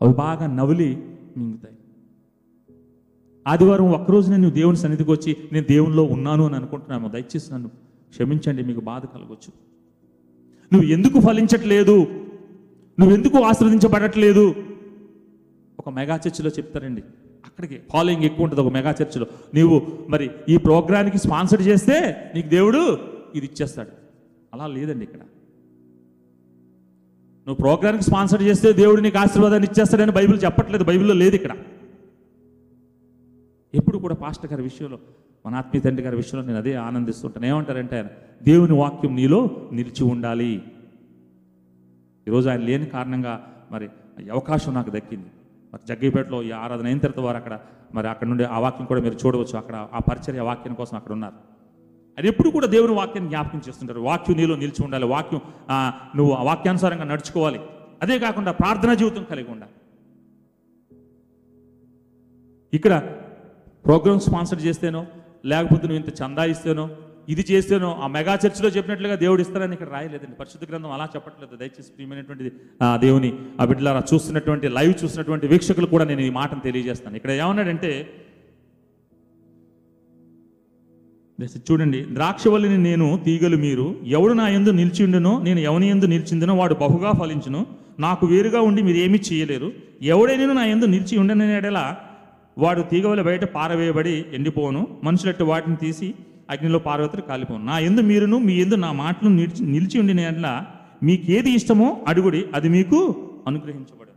అవి 0.02 0.14
బాగా 0.14 0.48
నవ్వులి 0.48 1.16
మింగుతాయి. 1.38 1.76
ఆదివారం 3.48 3.92
ఒక్కరోజు 3.92 4.32
నేను 4.32 4.50
దేవుని 4.50 4.78
సన్నిధికి 4.78 5.12
వచ్చి 5.12 5.38
నేను 5.52 5.66
దేవునిలో 5.70 6.04
ఉన్నాను 6.04 6.46
అని 6.46 6.56
అనుకుంటున్నాము? 6.56 7.08
దయచేసి 7.08 7.54
నన్ను 7.54 7.70
క్షమించండి 8.10 8.64
మీకు 8.64 8.80
బాధ 8.80 9.06
కలగొచ్చు. 9.06 9.52
నువ్వు 10.74 10.90
ఎందుకు 10.90 11.20
ఫలించట్లేదు? 11.20 12.06
నువ్వు 13.00 13.12
ఎందుకు 13.12 13.38
ఆశ్రదించబడట్లేదు? 13.38 14.56
ఒక 15.80 15.90
మెగా 15.90 16.16
చర్చిలో 16.16 16.50
చెప్తారండి. 16.50 17.04
అక్కడికి 17.46 17.82
ఫాలోయింగ్ 17.94 18.26
ఎక్కువ 18.26 18.44
ఉంటుంది 18.44 18.62
ఒక 18.62 18.74
మెగా 18.74 18.96
చర్చిలో. 19.02 19.26
నీవు 19.54 19.82
మరి 20.10 20.32
ఈ 20.50 20.58
ప్రోగ్రామ్కి 20.58 21.18
స్పాన్సర్ 21.18 21.62
చేస్తే 21.62 22.32
నీకు 22.36 22.48
దేవుడు 22.48 23.00
ఇది 23.36 23.46
ఇచ్చేస్తాడు. 23.46 23.90
అలా 24.54 24.68
లేదండి 24.68 25.04
ఇక్కడ. 25.04 25.20
నువ్వు 27.48 27.56
ప్రోగ్రామ్కి 27.56 28.04
స్పాన్సర్ 28.04 28.44
చేస్తే 28.44 28.74
దేవుడు 28.74 29.02
నీకు 29.02 29.18
ఆశీర్వాదాన్ని 29.18 29.68
ఇచ్చేస్తాడని 29.72 30.12
బైబిల్ 30.12 30.44
చెప్పట్లేదు 30.44 30.84
బైబిల్లో 30.84 31.14
లేదు 31.14 31.36
ఇక్కడ. 31.36 31.58
ఎప్పుడు 33.76 33.98
కూడా 33.98 34.16
పాస్టర్ 34.16 34.52
గారి 34.52 34.64
విషయంలో 34.64 35.00
మన 35.46 35.56
ఆత్మీయ 35.56 35.82
తండ్రి 35.82 36.06
గారి 36.06 36.16
విషయంలో 36.16 36.46
నేను 36.46 36.58
అదే 36.58 36.74
ఆనందిస్తుంటాను. 36.74 37.46
ఏమంటారంటే 37.46 37.96
ఆయన 37.96 38.08
దేవుని 38.44 38.74
వాక్యం 38.74 39.16
నీలో 39.16 39.70
నిలిచి 39.74 40.04
ఉండాలి. 40.04 40.64
ఈరోజు 42.28 42.50
ఆయన 42.50 42.60
లేని 42.60 42.86
కారణంగా 42.86 43.66
మరి 43.72 43.90
అవకాశం 44.32 44.74
నాకు 44.74 44.90
దక్కింది. 44.90 45.26
మరి 45.74 45.88
జగ్గైపేటలో 45.88 46.44
ఈ 46.44 46.52
ఆరాధన 46.52 46.86
అయిన 46.86 46.98
తర్వాత 46.98 47.26
వారు 47.26 47.38
అక్కడ 47.38 47.60
మరి 47.94 48.08
అక్కడ 48.08 48.28
నుండి 48.28 48.44
ఆ 48.44 48.60
వాక్యం 48.60 48.86
కూడా 48.86 49.02
మీరు 49.02 49.16
చూడవచ్చు. 49.26 49.58
అక్కడ 49.58 49.88
ఆ 49.94 50.00
పరిచర్య 50.00 50.42
వాక్యం 50.42 50.74
కోసం 50.74 50.98
అక్కడ 50.98 51.12
ఉన్నారు. 51.12 51.36
అది 52.18 52.28
ఎప్పుడు 52.28 52.50
కూడా 52.50 52.68
దేవుని 52.68 52.94
వాక్యాన్ని 52.94 53.30
జ్ఞాపకం 53.30 53.62
చేస్తుంటారు. 53.68 54.00
వాక్యం 54.00 54.38
నీలో 54.38 54.56
నిలిచి 54.56 54.86
ఉండాలి. 54.86 55.06
వాక్యం 55.06 55.42
నువ్వు 56.16 56.34
ఆ 56.34 56.44
వాక్యానుసారంగా 56.44 57.04
నడుచుకోవాలి. 57.04 57.60
అదే 58.02 58.20
కాకుండా 58.20 58.52
ప్రార్థనా 58.52 58.94
జీవితం 58.94 59.24
కలిగి 59.24 59.52
ఉండాలి. 59.52 59.72
ఇక్కడ 62.74 63.16
ప్రోగ్రామ్ 63.86 64.20
స్పాన్సర్ 64.20 64.66
చేస్తేనో 64.66 65.06
లేకపోతే 65.52 65.84
నువ్వు 65.88 66.00
ఇంత 66.02 66.12
చందా 66.22 66.44
ఇస్తేనో 66.54 66.86
ఇది 67.34 67.44
చేస్తేనో 67.50 67.90
ఆ 68.04 68.08
మెగా 68.16 68.34
చర్చిలో 68.44 68.70
చెప్పినట్లుగా 68.76 69.16
దేవుడు 69.24 69.42
ఇస్తారని 69.46 69.74
ఇక్కడ 69.78 69.90
రాయలేదండి. 69.96 70.36
పరిశుద్ధ 70.40 70.64
గ్రంథం 70.70 70.92
అలా 70.96 71.06
చెప్పట్లేదు. 71.16 71.56
దయచేసి 71.62 71.90
ప్రియమైనటువంటి 71.96 72.52
ఆ 72.86 72.90
దేవుని 73.06 73.32
ఆ 73.62 73.66
బిడ్డలారా 73.70 74.02
చూస్తున్నటువంటి 74.12 74.68
లైవ్ 74.78 74.94
చూసినటువంటి 75.04 75.46
వీక్షకులు 75.54 75.88
కూడా 75.94 76.06
నేను 76.12 76.22
ఈ 76.28 76.30
మాటను 76.40 76.64
తెలియజేస్తాను. 76.68 77.16
ఇక్కడ 77.20 77.32
ఏమన్నాడంటే 77.44 77.92
చూడండి 81.70 82.00
ద్రాక్షవల్లిని 82.18 82.78
నేను 82.90 83.08
తీగలు 83.26 83.58
మీరు 83.64 83.86
ఎవడు 84.18 84.34
నా 84.34 84.46
ఎందు 84.58 84.72
నిలిచిండునో 84.82 85.34
నేను 85.48 85.60
ఎవని 85.70 85.88
ఎందు 85.94 86.06
నిలిచిందునో 86.14 86.54
వాడు 86.56 86.76
బహుగా 86.84 87.12
ఫలించును. 87.22 87.62
నాకు 88.06 88.24
వేరుగా 88.32 88.62
ఉండి 88.68 88.82
మీరు 88.88 89.00
ఏమీ 89.06 89.20
చేయలేరు. 89.28 89.70
ఎవడైనా 90.14 90.54
నా 90.60 90.64
ఎందు 90.66 90.86
నిలిచి 90.94 91.16
ఉండని 91.18 91.46
ఎడల 91.58 91.80
వాడు 92.58 92.82
తీగవల 92.82 93.22
బయట 93.22 93.44
పారవేయబడి 93.44 94.26
ఎండిపోను. 94.34 94.88
మనుషులట్టు 95.04 95.44
వాటిని 95.44 95.76
తీసి 95.76 96.16
అగ్నిలో 96.50 96.80
పార్వతులు 96.80 97.22
కాలిపోను. 97.22 97.66
నా 97.66 97.80
ఎందు 97.80 98.02
మీరును 98.02 98.38
మీ 98.38 98.54
ఎందు 98.54 98.76
నా 98.76 98.92
మాటలు 98.92 99.30
నిలిచి 99.30 99.66
నిలిచి 99.66 100.00
ఉండిన 100.00 100.20
ఎడల 100.20 100.66
మీకేది 101.04 101.52
ఇష్టమో 101.52 102.04
అడుగుడి 102.08 102.46
అది 102.54 102.70
మీకు 102.70 103.30
అనుగ్రహించబడు 103.48 104.14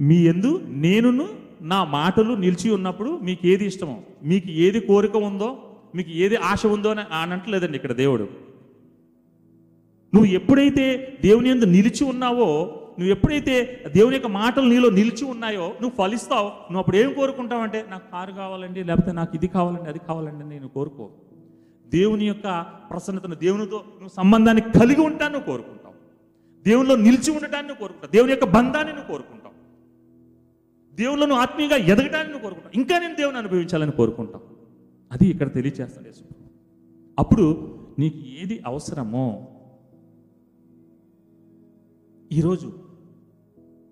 మీ 0.00 0.16
ఎందు 0.24 0.62
నేనును 0.68 1.28
నా 1.62 1.84
మాటలు 1.84 2.34
నిలిచి 2.34 2.70
ఉన్నప్పుడు 2.70 3.10
మీకు 3.10 3.46
ఏది 3.46 3.64
ఇష్టమో 3.66 4.02
మీకు 4.24 4.50
ఏది 4.50 4.80
కోరిక 4.80 5.16
ఉందో 5.16 5.62
మీకు 5.94 6.10
ఏది 6.10 6.36
ఆశ 6.36 6.66
ఉందో 6.66 6.90
అని 6.90 7.00
అనట్లేదండి 7.14 7.76
ఇక్కడ 7.76 7.92
దేవుడు. 7.92 8.22
నువ్వు 10.14 10.24
ఎప్పుడైతే 10.24 11.18
దేవుని 11.24 11.48
ఎందు 11.48 11.64
నిలిచి 11.64 12.04
ఉన్నావో 12.04 12.76
నువ్వు 13.00 13.14
ఎప్పుడైతే 13.14 13.84
దేవుని 13.94 14.14
యొక్క 14.14 14.26
మాటలు 14.26 14.64
నీలో 14.64 14.90
నిలిచి 14.90 15.24
ఉన్నాయో 15.24 15.74
నువ్వు 15.82 15.90
ఫలిస్తావు 15.90 16.48
నువ్వు 16.48 16.78
అప్పుడు 16.78 16.96
ఏం 16.96 17.12
కోరుకుంటావంటే 17.12 17.86
నాకు 17.90 18.10
కారు 18.10 18.32
కావాలండి 18.32 18.84
లేకపోతే 18.84 19.12
నాకు 19.12 19.36
ఇది 19.36 19.46
కావాలండి 19.46 19.88
అది 19.88 19.98
కావాలండి 19.98 20.48
నేను 20.48 20.68
కోరుకో. 20.68 21.10
దేవుని 21.88 22.26
యొక్క 22.26 22.60
ప్రసన్నతను 22.90 23.34
దేవునితో 23.34 23.76
నువ్వు 23.76 24.08
సంబంధాన్ని 24.08 24.62
కలిగి 24.62 25.00
ఉంటాను 25.00 25.32
నువ్వు 25.32 25.46
కోరుకుంటావు. 25.46 25.94
దేవునిలో 26.64 26.96
నిలిచి 26.96 27.30
ఉండటాన్ని 27.30 27.68
నువ్వు 27.68 27.80
కోరుకుంటావు. 27.80 28.12
దేవుని 28.12 28.32
యొక్క 28.32 28.44
బంధాన్ని 28.44 28.92
నువ్వు 28.92 29.08
కోరుకుంటావు. 29.08 29.54
దేవుళ్ళను 30.94 31.28
నువ్వు 31.28 31.42
ఆత్మీయంగా 31.42 31.76
ఎదగటాన్ని 31.76 32.32
నువ్వు 32.32 32.40
కోరుకుంటావు. 32.40 32.80
ఇంకా 32.80 32.98
నేను 32.98 33.14
దేవుని 33.14 33.36
అనుభవించాలని 33.36 33.92
కోరుకుంటావు. 33.92 34.42
అది 35.12 35.28
ఇక్కడ 35.28 35.54
తెలియచేస్తాడు 35.54 36.06
యేసు 36.06 36.24
అప్పుడు 37.18 37.78
నీకు 37.98 38.16
ఏది 38.16 38.62
అవసరమో 38.66 39.48
ఈరోజు 42.32 42.79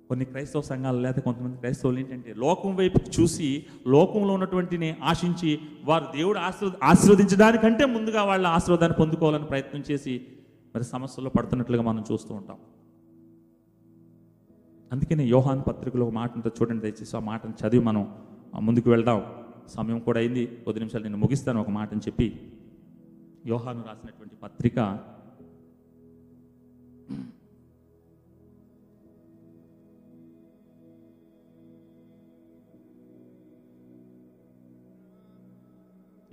కొన్ని 0.09 0.25
క్రైస్తవ 0.25 0.61
సంఘాలు 0.61 1.01
లేదా 1.01 1.21
కొంతమంది 1.21 1.57
క్రైస్తవులు 1.57 1.99
ఏంటంటే 1.99 2.35
లోకం 2.35 2.77
వైపు 2.77 3.21
చూసి 3.21 3.67
లోకంలో 3.87 4.35
ఉన్నటువంటిని 4.35 4.97
ఆశించి 5.03 5.59
వారు 5.85 6.17
దేవుడు 6.17 6.39
ఆశీర్వ 6.39 6.73
ఆశీర్వదించడానికంటే 6.83 7.85
ముందుగా 7.85 8.25
వాళ్ళ 8.25 8.47
ఆశీర్వాదాన్ని 8.47 8.97
పొందుకోవాలని 8.99 9.45
ప్రయత్నం 9.45 9.85
చేసి 9.91 10.27
మరి 10.75 10.85
సమస్యల్లో 10.85 11.31
పడుతున్నట్లుగా 11.31 11.83
మనం 11.83 12.05
చూస్తూ 12.13 12.35
ఉంటాం. 12.35 12.57
అందుకనే 14.93 15.27
యోహాన్ 15.27 15.63
పత్రికలో 15.69 16.07
ఒక 16.07 16.13
మాట 16.13 16.35
ఉంటే 16.35 16.51
చూడండి 16.63 16.83
దయచేసి 16.83 17.17
ఆ 17.17 17.21
మాటను 17.21 17.67
చదివి 17.67 17.85
మనం 17.85 18.15
ముందుకు 18.61 18.91
వెళ్దాం. 18.91 19.25
సమయం 19.69 19.99
కూడా 19.99 20.19
అయింది. 20.19 20.47
కొద్ది 20.47 20.81
నిమిషాలు 20.81 21.03
నేను 21.03 21.17
ముగిస్తాను 21.17 21.61
ఒక 21.61 21.71
మాటని 21.71 22.01
చెప్పి. 22.01 22.41
యోహాను 23.47 23.85
రాసినటువంటి 23.87 24.35
పత్రిక 24.43 24.99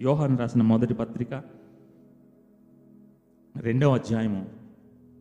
యోహాను 0.01 0.37
రాసిన 0.37 0.61
మొదటి 0.61 0.93
పత్రిక 0.93 1.41
రెండవ 3.61 3.93
అధ్యాయము 3.93 4.45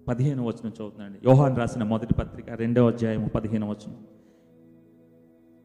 పదిహేను 0.08 0.46
వచనం 0.46 0.68
చదువుతున్నాండి. 0.68 1.18
యోహాన్ 1.28 1.58
రాసిన 1.58 1.82
మొదటి 1.82 2.14
పత్రిక 2.14 2.50
రెండవ 2.50 2.88
అధ్యాయము 2.88 3.28
పదిహేను 3.28 3.70
వచనం. 3.70 3.96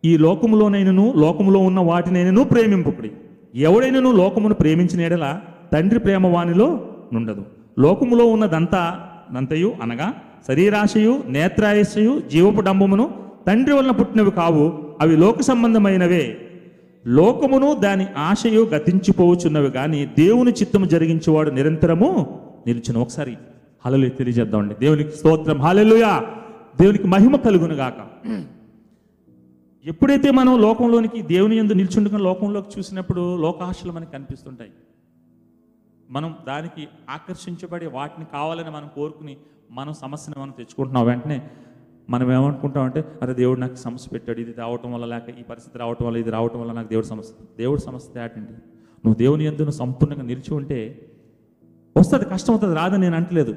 ఈ 0.05 0.17
లోకములోనైనను 0.17 1.13
లోకములో 1.17 1.59
ఉన్న 1.59 1.79
వాటినైనను 1.79 2.43
ప్రేమింపుకుడి 2.43 3.11
ఎవడైనను 3.55 4.11
లోకమును 4.11 4.53
ప్రేమించిన 4.53 5.01
ఎడల 5.01 5.41
తండ్రి 5.73 5.99
ప్రేమ 5.99 6.27
వానిలో 6.27 6.89
నుండదు. 7.13 7.45
లోకములో 7.79 8.25
ఉన్నదంతా 8.25 9.09
నంతయు 9.31 9.73
అనగా 9.81 10.13
శరీరాశయు 10.47 11.23
నేత్రాయశయు 11.27 12.19
జీవపు 12.19 12.61
డంబమును 12.61 13.25
తండ్రి 13.47 13.75
వలన 13.75 13.91
పుట్టినవి 13.91 14.31
కావు 14.31 14.65
అవి 15.01 15.17
లోక 15.17 15.41
సంబంధమైనవే. 15.41 16.37
లోకమును 17.07 17.73
దాని 17.73 18.07
ఆశయు 18.17 18.65
గతించిపోవచ్చున్నవి 18.65 19.71
కానీ 19.71 20.05
దేవుని 20.05 20.51
చిత్తము 20.51 20.85
జరిగించేవాడు 20.85 21.51
నిరంతరము 21.51 22.09
నిలుచును. 22.67 22.99
ఒకసారి 22.99 23.37
హలలు 23.85 24.09
తెలియజేద్దామండి 24.09 24.75
దేవునికి 24.75 25.11
స్తోత్రం. 25.11 25.61
హలలుయా 25.61 26.23
దేవునికి 26.81 27.07
మహిమ 27.07 27.35
కలుగును 27.35 27.73
గాక. 27.73 28.27
ఎప్పుడైతే 29.85 30.31
మనం 30.31 30.61
లోకంలోనికి 30.61 31.21
దేవుని 31.21 31.57
ఎందు 31.57 31.73
నిల్చుండుకుని 31.73 32.23
లోకంలోకి 32.23 32.79
చూసినప్పుడు 32.79 33.35
లోకాశలు 33.35 33.91
మనకు 33.91 34.11
కనిపిస్తుంటాయి. 34.11 34.71
మనం 36.09 36.35
దానికి 36.47 36.87
ఆకర్షించబడి 37.09 37.87
వాటిని 37.87 38.25
కావాలని 38.33 38.69
మనం 38.69 38.89
కోరుకుని 38.95 39.37
మనం 39.71 39.93
సమస్యను 39.93 40.41
మనం 40.41 40.53
తెచ్చుకుంటున్నాం. 40.57 41.05
వెంటనే 41.05 41.41
మనం 42.09 42.31
ఏమనుకుంటాం 42.31 42.83
అంటే 42.83 43.03
అరే 43.21 43.33
దేవుడు 43.33 43.59
నాకు 43.59 43.75
సమస్య 43.75 44.09
పెట్టాడు 44.13 44.39
ఇది 44.39 44.53
రావటం 44.57 44.93
వల్ల 44.93 45.05
లేక 45.05 45.29
ఈ 45.39 45.43
పరిస్థితి 45.43 45.77
రావటం 45.77 46.05
వల్ల 46.05 46.17
ఇది 46.17 46.29
రావటం 46.29 46.59
వల్ల 46.61 46.71
నాకు 46.71 46.89
దేవుడు 46.89 47.05
సమస్య. 47.05 47.33
దేవుడు 47.57 47.81
సమస్య 47.81 48.09
తేటండి 48.13 48.53
నువ్వు 49.03 49.15
దేవుని 49.15 49.45
ఎందు 49.45 49.57
నువ్వు 49.57 49.77
సంపూర్ణంగా 49.77 50.23
నిలిచి 50.23 50.53
ఉంటే 50.53 50.79
వస్తుంది 51.95 52.25
కష్టం 52.25 52.53
అవుతుంది 52.53 52.75
రాదని 52.75 53.01
నేను 53.01 53.15
అంటలేదు. 53.15 53.53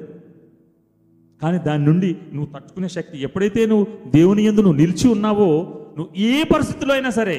కానీ 1.41 1.57
దాని 1.59 1.85
నుండి 1.85 2.09
నువ్వు 2.33 2.53
తట్టుకునే 2.53 2.87
శక్తి 2.87 3.17
ఎప్పుడైతే 3.21 3.65
నువ్వు 3.65 3.85
దేవుని 4.09 4.43
ఎందు 4.43 4.61
నువ్వు 4.61 4.77
నిలిచి 4.77 5.07
ఉన్నావో 5.07 5.49
నువ్వు 5.97 6.11
ఏ 6.21 6.43
పరిస్థితిలో 6.43 6.93
అయినా 6.93 7.09
సరే 7.09 7.37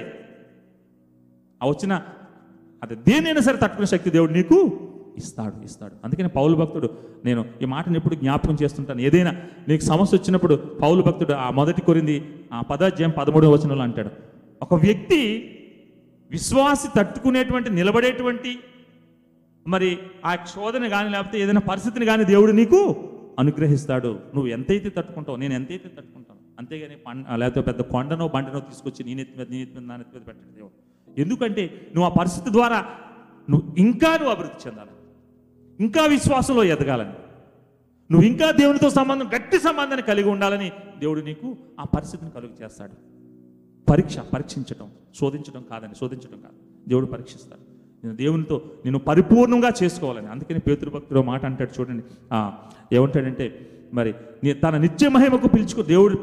ఆ 1.62 1.68
వచ్చిన 1.68 1.92
అది 2.82 2.94
దేనైనా 3.08 3.40
సరే 3.40 3.56
తట్టుకునే 3.56 3.86
శక్తి 3.86 4.10
దేవుడు 4.10 4.32
నీకు 4.32 4.58
ఇస్తాడు 5.16 5.64
ఇస్తాడు. 5.64 5.94
అందుకని 6.04 6.28
పౌలు 6.28 6.56
భక్తుడు 6.56 6.88
నేను 7.24 7.44
ఈ 7.62 7.64
మాటను 7.64 7.96
ఎప్పుడు 7.96 8.14
జ్ఞాపకం 8.14 8.56
చేస్తుంటాను. 8.62 9.00
ఏదైనా 9.00 9.32
నీకు 9.68 9.82
సమస్య 9.82 10.18
వచ్చినప్పుడు 10.18 10.54
పౌలు 10.54 11.02
భక్తుడు 11.02 11.32
ఆ 11.32 11.50
మొదటి 11.50 11.80
కొరింది 11.80 12.34
ఆ 12.52 12.60
పదాధ్యాయం 12.60 13.12
పదమూడవ 13.18 13.52
వచనంలో 13.52 13.82
అంటాడు. 13.82 14.10
ఒక 14.62 14.74
వ్యక్తి 14.74 15.20
విశ్వాసి 16.30 16.88
తట్టుకునేటువంటి 16.96 17.70
నిలబడేటువంటి 17.70 18.58
మరి 19.66 19.98
ఆ 20.26 20.36
శోధన 20.36 20.88
కానీ 20.88 21.10
లేకపోతే 21.10 21.40
ఏదైనా 21.40 21.60
పరిస్థితిని 21.60 22.06
కానీ 22.06 22.24
దేవుడు 22.24 22.52
నీకు 22.52 22.80
అనుగ్రహిస్తాడు. 23.38 24.08
నువ్వు 24.08 24.46
ఎంతైతే 24.46 24.88
తట్టుకుంటావు 24.88 25.36
నేను 25.36 25.54
ఎంతైతే 25.54 25.88
తట్టుకుంటాను 25.88 26.40
అంతేగాని 26.58 26.96
పం 26.96 27.26
లేకపోతే 27.34 27.60
పెద్ద 27.60 27.80
కొండనో 27.80 28.28
బండనో 28.28 28.60
తీసుకొచ్చి 28.60 29.04
నీ 29.04 29.14
నెత్తి 29.14 29.38
మీద 29.38 29.46
నీ 29.50 29.58
నెత్తి 29.58 29.78
మీద 29.78 29.88
నా 29.88 29.96
నెత్తి 29.96 30.18
మీద 30.18 30.26
పెట్టాడు 30.26 30.54
దేవుడు. 30.54 31.20
ఎందుకంటే 31.20 31.88
నువ్వు 31.94 32.10
ఆ 32.10 32.14
పరిస్థితి 32.14 32.52
ద్వారా 32.52 32.84
నువ్వు 33.50 33.74
ఇంకా 33.78 34.08
నువ్వు 34.08 34.30
అభివృద్ధి 34.30 34.68
చెందాలి. 34.68 34.90
ఇంకా 35.80 36.06
విశ్వాసంలో 36.06 36.64
ఎదగాలని. 36.64 37.12
నువ్వు 38.10 38.28
ఇంకా 38.28 38.50
దేవునితో 38.50 38.90
సంబంధం 38.90 39.28
గట్టి 39.36 39.58
సంబంధాన్ని 39.58 40.02
కలిగి 40.02 40.28
ఉండాలని 40.28 40.72
దేవుడు 40.98 41.20
నీకు 41.20 41.56
ఆ 41.80 41.84
పరిస్థితిని 41.84 42.30
కలుగు 42.30 42.64
చేస్తాడు. 42.64 42.92
పరీక్ష 43.90 44.18
పరీక్షించటం 44.18 44.90
శోధించడం 45.20 45.64
కాదని 45.70 45.94
శోధించడం 45.94 46.40
కాదు. 46.40 46.88
దేవుడు 46.88 47.06
పరీక్షిస్తాడు. 47.06 47.60
నేను 48.06 48.16
దేవునితో 48.16 48.62
నేను 48.84 48.98
పరిపూర్ణంగా 48.98 49.72
చేసుకోవాలని. 49.82 50.26
అందుకని 50.26 50.58
పేతురు 50.58 51.22
మాట 51.22 51.44
అంటాడు 51.44 51.80
చూడండి. 51.80 52.02
ఏమంటాడంటే 52.96 53.70
మరి 53.94 54.14
నీ- 54.44 54.60
తన 54.60 54.76
నిత్య 54.76 55.08
మహిమకు 55.08 55.48
పిలుచుకో 55.48 55.82
దేవుడు 55.82 56.18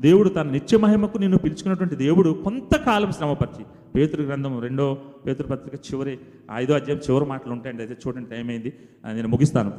దేవుడు 0.00 0.28
తన 0.28 0.50
నిత్య 0.50 0.78
మహిమకు 0.78 1.18
నిన్ను 1.18 1.38
పిలుచుకున్నటువంటి 1.38 1.96
దేవుడు 1.96 2.40
కొంతకాలం 2.44 3.12
శ్రమపరిచి 3.12 3.66
పేతురు 3.94 4.22
గ్రంథం 4.22 4.60
రెండో 4.60 4.98
పేతురు 5.26 5.48
పత్రిక 5.48 5.74
చివరి 5.74 6.18
ఐదో 6.52 6.74
అధ్యాయం 6.74 7.00
చివరి 7.10 7.24
మాటలు 7.24 7.52
ఉంటాయండి. 7.52 7.82
అయితే 7.82 7.96
చూడండి 8.06 8.30
టైం 8.30 8.48
అయింది. 8.48 8.72
నేను 9.12 9.28
ముగిస్తాను. 9.28 9.72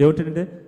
ఏమిటంటే 0.00 0.66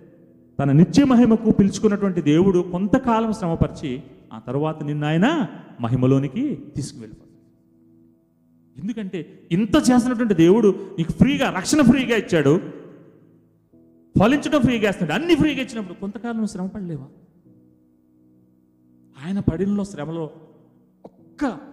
తన 0.60 0.72
నిత్య 0.72 1.04
మహిమకు 1.04 1.50
పిలుచుకున్నటువంటి 1.50 2.22
దేవుడు 2.22 2.58
కొంతకాలం 2.72 3.32
శ్రమపరిచి 3.32 4.02
ఆ 4.32 4.38
తర్వాత 4.38 4.82
నిన్న 4.82 5.04
ఆయన 5.04 5.46
మహిమలోనికి 5.80 6.64
తీసుకువెళ్ళిపోతాడు. 6.76 7.30
ఎందుకంటే 8.80 9.48
ఇంత 9.52 9.76
చేసినటువంటి 9.76 10.34
దేవుడు 10.34 10.94
నీకు 10.98 11.12
ఫ్రీగా 11.12 11.50
రక్షణ 11.50 11.80
ఫ్రీగా 11.80 12.16
ఇచ్చాడు. 12.16 12.60
ఫలించడం 14.20 14.60
ఫ్రీగా 14.60 14.90
ఇస్తున్నాడు 14.90 15.22
అన్ని 15.22 15.36
ఫ్రీగా 15.36 15.62
ఇచ్చినప్పుడు 15.62 15.94
కొంతకాలం 15.94 16.46
శ్రమ 16.46 16.66
పడలేవా 16.66 17.06
ఆయన 19.26 19.38
పడినలో 19.40 19.84
శ్రమలో 19.84 20.30
ఒక్క 21.04 21.69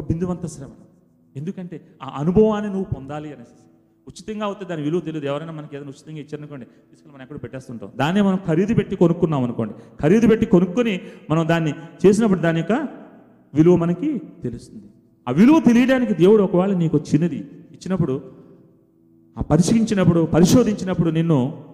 ఒక 0.00 0.06
బిందువంత 0.08 0.46
శ్రమ 0.46 0.70
ఎందుకంటే 1.36 1.80
ఆ 2.02 2.12
అనుభవాన్ని 2.16 2.70
నువ్వు 2.70 2.86
పొందాలి 2.96 3.28
అనేసి. 3.34 3.58
ఉచితంగా 4.08 4.46
అవుతే 4.46 4.64
దాని 4.64 4.82
విలువ 4.82 5.00
తెలియదు. 5.00 5.26
ఎవరైనా 5.26 5.52
మనకి 5.52 5.76
ఏదైనా 5.76 5.88
ఉచితంగా 5.88 6.18
ఇచ్చారనుకోండి 6.18 6.64
తీసుకుని 6.64 7.12
మనం 7.14 7.22
ఎక్కడ 7.22 7.38
పెట్టేస్తుంటాం. 7.42 7.90
దాన్ని 7.96 8.22
మనం 8.22 8.38
ఖరీదు 8.46 8.74
పెట్టి 8.74 8.96
కొనుక్కున్నాం 8.96 9.44
అనుకోండి. 9.44 9.74
ఖరీదు 10.00 10.26
పెట్టి 10.28 10.46
కొనుక్కొని 10.46 11.00
మనం 11.30 11.48
దాన్ని 11.48 11.72
చేసినప్పుడు 12.06 12.40
దాని 12.40 12.58
యొక్క 12.58 12.72
విలువ 13.54 13.76
మనకి 13.76 14.18
తెలుస్తుంది. 14.42 14.84
ఆ 15.28 15.30
విలువ 15.30 15.60
తెలియడానికి 15.60 16.14
దేవుడు 16.14 16.42
ఒకవేళ 16.42 16.72
నీకు 16.76 16.98
చిన్నది 16.98 17.38
ఇచ్చినప్పుడు 17.70 18.32
ఆ 19.38 19.42
పరిశీలించినప్పుడు 19.42 20.26
పరిశోధించినప్పుడు 20.26 21.10
నిన్ను 21.10 21.64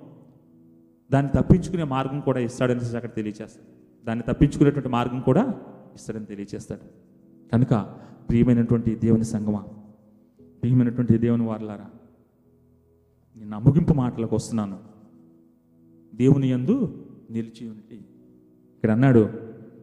దాన్ని 1.12 1.32
తప్పించుకునే 1.36 1.82
మార్గం 1.82 2.20
కూడా 2.20 2.38
ఇస్తాడని 2.38 2.96
అక్కడ 2.96 3.10
తెలియచేస్తాడు. 3.10 3.70
దాన్ని 4.06 4.24
తప్పించుకునేటువంటి 4.28 4.88
మార్గం 4.88 5.20
కూడా 5.20 5.54
ఇస్తాడని 5.94 6.26
తెలియచేస్తాడు. 6.26 6.80
కనుక 7.52 7.72
ప్రియమైనటువంటి 8.28 8.94
దేవుని 8.94 9.24
సంగమా 9.24 9.64
ప్రియమైనటువంటి 10.62 11.18
దేవుని 11.18 11.42
వారలారా 11.42 11.86
నేను 13.36 13.60
ముగింపు 13.60 13.94
మాటలకు 13.94 14.36
వస్తున్నాను. 14.36 14.78
దేవుని 16.14 16.50
యందు 16.50 17.04
నిలిచి 17.30 17.68
ఉండి. 17.68 17.94
ఇక్కడ 17.94 18.90
అన్నాడు 18.90 19.30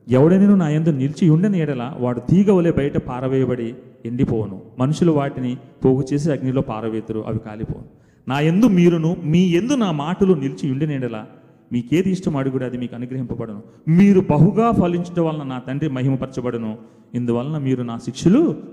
ఎవడైనా 0.07 0.55
నా 0.55 0.69
యందు 0.69 0.89
నిలిచి 0.89 1.29
ఉండని 1.29 1.59
ఎడల 1.59 1.97
వాడు 1.99 2.19
తీగ 2.19 2.51
వలె 2.51 2.71
బయట 2.71 2.97
పారవేయబడి 2.97 3.75
ఎండిపోవును. 4.05 4.61
మనుషులు 4.79 5.11
వాటిని 5.11 5.57
పోగు 5.85 6.03
చేసి 6.13 6.31
అగ్నిలో 6.31 6.61
పారవేతురు 6.61 7.19
అవి 7.19 7.39
కాలిపోను 7.39 7.85
నా 8.27 8.39
యందు 8.39 8.65
మీరును 8.65 9.17
మీ 9.23 9.55
యందు 9.55 9.73
నా 9.73 9.91
మాటలు 9.91 10.33
నిలిచి 10.33 10.71
ఉండని 10.71 10.95
ఎడల 10.95 11.25
మీకేది 11.74 12.11
ఇష్టం 12.11 12.36
అడుగుడు 12.36 12.65
అది 12.65 12.78
మీకు 12.78 12.95
అనుగ్రహింపబడను. 12.95 13.63
మీరు 13.88 14.21
బహుగా 14.21 14.71
ఫలించడం 14.71 15.26
వలన 15.26 15.43
నా 15.43 15.59
తండ్రి 15.59 15.89
మహిమపరచబడను. 15.89 16.78
ఇందువలన 17.13 17.57
మీరు 17.57 17.84
నా 17.84 17.97
శిష్యులు 17.97 18.63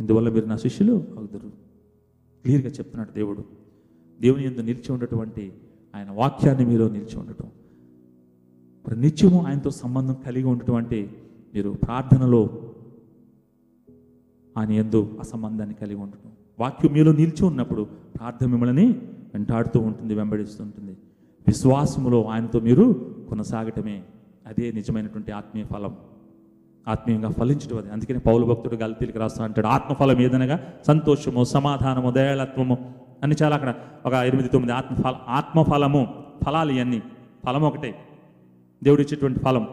ఇందువల్ల 0.00 0.28
మీరు 0.28 0.46
నా 0.46 0.56
శిష్యులు 0.56 0.92
అవుదురు. 0.92 1.48
క్లియర్గా 2.42 2.68
చెప్తున్నాడు 2.68 3.10
దేవుడు. 3.10 3.44
దేవుని 4.20 4.46
ఎందు 4.46 4.60
నిలిచి 4.60 4.92
ఉండటువంటి 4.92 5.52
ఆయన 5.94 6.10
వాక్యాన్ని 6.10 6.66
మీలో 6.66 6.88
నిలిచి 6.88 7.18
ఉండటం. 7.18 7.46
మరి 8.88 9.00
నిత్యము 9.00 9.46
ఆయనతో 9.46 9.70
సంబంధం 9.70 10.16
కలిగి 10.26 10.44
ఉన్నటువంటి 10.44 11.10
మీరు 11.54 11.70
ప్రార్థనలో 11.70 12.74
ఆయన 14.58 14.70
ఎందు 14.70 15.16
ఆ 15.18 15.22
సంబంధాన్ని 15.22 15.74
కలిగి 15.74 15.96
ఉండటం. 15.96 16.30
వాక్యం 16.58 16.92
మీలో 16.92 17.12
నిలిచి 17.12 17.44
ఉన్నప్పుడు 17.44 17.86
ప్రార్థన 18.16 18.46
మిమ్మల్ని 18.46 18.86
వెంటాడుతూ 19.34 19.80
ఉంటుంది 19.80 20.14
వెంబడిస్తూ 20.14 20.64
ఉంటుంది. 20.64 20.96
విశ్వాసములో 21.48 22.24
ఆయనతో 22.24 22.60
మీరు 22.60 23.14
కొనసాగటమే. 23.28 24.02
అదే 24.46 24.72
నిజమైనటువంటి 24.72 25.32
ఆత్మీయ 25.32 25.64
ఫలం. 25.64 25.96
ఆత్మీయంగా 26.88 27.30
ఫలించడం 27.30 27.78
అది. 27.78 27.90
అందుకని 27.90 28.18
పౌలు 28.18 28.46
భక్తుడు 28.46 28.74
గల్తీలకు 28.74 29.18
రాస్తా 29.18 29.44
అంటాడు 29.44 29.66
ఆత్మఫలం 29.66 30.20
ఏదనగా? 30.20 30.72
సంతోషము 30.86 31.44
సమాధానము 31.44 32.10
దయాళత్వము. 32.10 32.92
అని 33.22 33.34
చాలా 33.42 33.56
అక్కడ 33.56 33.74
ఒక 34.06 34.12
ఎనిమిది 34.12 34.48
తొమ్మిది 34.48 34.72
ఆత్మఫల 34.72 35.16
ఆత్మఫలము 35.28 36.14
ఫలాలు 36.46 36.72
ఇవన్నీ. 36.72 37.02
ఫలం 37.46 37.62
ఒకటే. 37.62 37.94
దేవుడు 38.84 39.00
ఇచ్చేటువంటి 39.00 39.40
ఫలం. 39.40 39.68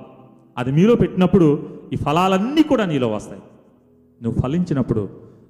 అది 0.57 0.71
మీలో 0.71 0.95
పెట్టినప్పుడు 0.95 1.80
ఈ 1.93 1.95
ఫలాలన్నీ 1.95 2.63
కూడా 2.63 2.86
నీలో 2.86 3.07
వస్తాయి. 3.07 3.41
నువ్వు 4.23 4.41
ఫలించినప్పుడు 4.41 5.09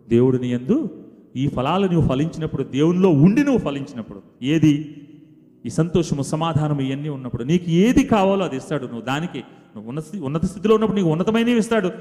దేవుడిని 0.09 0.49
ఎందు 0.49 0.63
యందు 0.63 0.89
ఈ 1.35 1.47
ఫలాలు 1.47 1.87
నువ్వు 1.87 2.09
ఫలించినప్పుడు 2.09 2.63
దేవునిలో 2.63 3.09
ఉండి 3.09 3.43
నువ్వు 3.43 3.59
ఫలించినప్పుడు 3.59 4.21
ఏది? 4.43 5.01
ఈ 5.65 5.69
సంతోషము 5.69 6.21
సమాధానము 6.21 6.81
ఇవన్నీ 6.81 7.09
ఉన్నప్పుడు 7.09 7.43
నీకు 7.43 7.69
ఏది 7.69 8.03
కావాలో 8.03 8.45
అది 8.45 8.57
ఇస్తాడు. 8.57 8.85
నువ్వు 8.85 9.01
దానికి 9.01 9.39
నువ్వు 9.75 9.89
ఉన్నత 9.89 10.03
ఉన్నత 10.23 10.45
స్థితిలో 10.45 10.75
ఉన్నప్పుడు 10.75 10.97
నీకు 10.97 11.09
ఉన్నతమైనవి 11.09 11.57
ఇస్తాడు. 11.57 11.91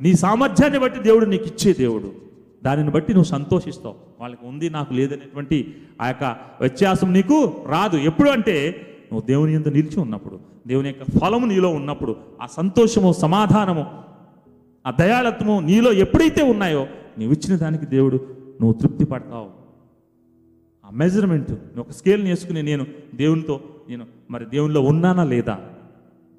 నీ 0.00 0.14
సామర్థ్యాన్ని 0.14 0.78
బట్టి 0.78 1.00
దేవుడు 1.00 1.26
నీకు 1.26 1.44
ఇచ్చే 1.44 1.72
దేవుడు. 1.72 2.12
దానిని 2.64 2.90
బట్టి 2.90 3.14
నువ్వు 3.14 3.28
సంతోషిస్తావు. 3.28 3.94
వాళ్ళకి 4.20 4.46
ఉంది 4.46 4.70
నాకు 4.70 4.92
లేదనేటువంటి 4.92 5.76
ఆ 6.02 6.06
యొక్క 6.06 6.36
వ్యత్యాసం 6.60 7.12
నీకు 7.12 7.52
రాదు. 7.68 7.96
ఎప్పుడు 7.96 8.30
అంటే 8.30 8.86
నువ్వు 9.12 9.26
దేవుని 9.26 9.54
ఎంత 9.54 9.68
నిలిచి 9.68 10.00
ఉన్నప్పుడు 10.00 10.38
దేవుని 10.66 10.88
యొక్క 10.88 11.18
ఫలము 11.20 11.46
నీలో 11.46 11.68
ఉన్నప్పుడు 11.68 12.16
ఆ 12.42 12.46
సంతోషము 12.46 13.12
సమాధానము 13.12 13.86
ఆ 14.86 14.90
దయాళత్వము 14.90 15.60
నీలో 15.60 15.92
ఎప్పుడైతే 15.92 16.42
ఉన్నాయో 16.42 16.86
నీవు 17.18 17.32
ఇచ్చిన 17.32 17.58
దానికి 17.58 17.86
దేవుడు 17.86 18.16
నువ్వు 18.60 18.72
తృప్తి 18.72 19.04
పడతావు. 19.04 19.63
ఆ 20.84 20.90
మెజర్మెంట్ 20.92 21.78
ఒక 21.78 21.90
స్కేల్ని 21.90 22.30
వేసుకుని 22.30 22.62
నేను 22.62 22.86
దేవునితో 23.14 23.60
నేను 23.88 24.06
మరి 24.30 24.44
దేవునిలో 24.46 24.80
ఉన్నానా 24.80 25.24
లేదా 25.24 25.56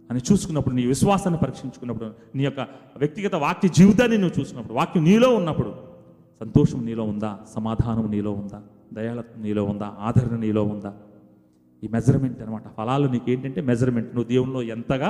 అని 0.09 0.19
చూసుకున్నప్పుడు 0.31 0.75
నీ 0.75 0.85
విశ్వాసాన్ని 0.85 1.41
పరీక్షించుకున్నప్పుడు 1.41 2.13
నీ 2.35 2.43
యొక్క 2.43 2.59
వ్యక్తిగత 2.97 3.35
వాక్య 3.35 3.69
జీవితాన్ని 3.69 4.17
నువ్వు 4.17 4.39
చూసుకున్నప్పుడు 4.39 4.73
వాక్యం 4.73 5.03
నీలో 5.03 5.35
ఉన్నప్పుడు 5.35 5.71
సంతోషం 6.41 6.85
నీలో 6.85 7.03
ఉందా? 7.03 7.39
సమాధానం 7.55 8.11
నీలో 8.11 8.31
ఉందా? 8.31 8.61
దయాళత్వం 8.93 9.43
నీలో 9.43 9.63
ఉందా? 9.63 9.95
ఆదరణ 9.99 10.35
నీలో 10.37 10.63
ఉందా? 10.63 10.93
ఈ 11.83 11.87
మెజర్మెంట్ 11.87 12.41
అనమాట 12.41 12.63
ఫలాలు 12.77 13.07
నీకు 13.07 13.31
ఏంటంటే 13.31 13.61
మెజర్మెంట్ 13.61 14.15
నువ్వు 14.15 14.29
దేవునిలో 14.29 14.61
ఎంతగా 14.61 15.09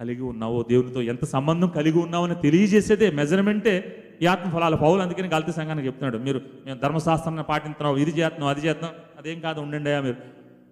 కలిగి 0.00 0.22
ఉన్నావో 0.22 0.64
దేవునితో 0.68 1.02
ఎంత 1.02 1.24
సంబంధం 1.24 1.68
కలిగి 1.68 1.98
ఉన్నావో 1.98 2.24
అని 2.24 2.34
తెలియజేసేదే 2.34 3.10
మెజర్మెంటే 3.10 3.74
ఈ 4.22 4.26
ఆత్మఫలాలు 4.26 4.76
పౌలు 4.76 5.02
అందుకని 5.02 5.28
గల్తీ 5.28 5.52
సంఘానికి 5.52 5.86
చెప్తున్నాడు. 5.86 6.18
మీరు 6.18 6.40
మేము 6.66 6.80
ధర్మశాస్త్రాన్ని 6.80 7.42
పాటిస్తున్నాం 7.42 7.96
ఇది 7.96 8.10
చేస్తున్నాం 8.10 8.50
అది 8.50 8.60
చేస్తున్నాం 8.60 8.94
అదేం 9.18 9.40
కాదు 9.40 9.60
ఉండండి 9.60 9.90
అయ్యా 9.90 10.02
మీరు. 10.02 10.16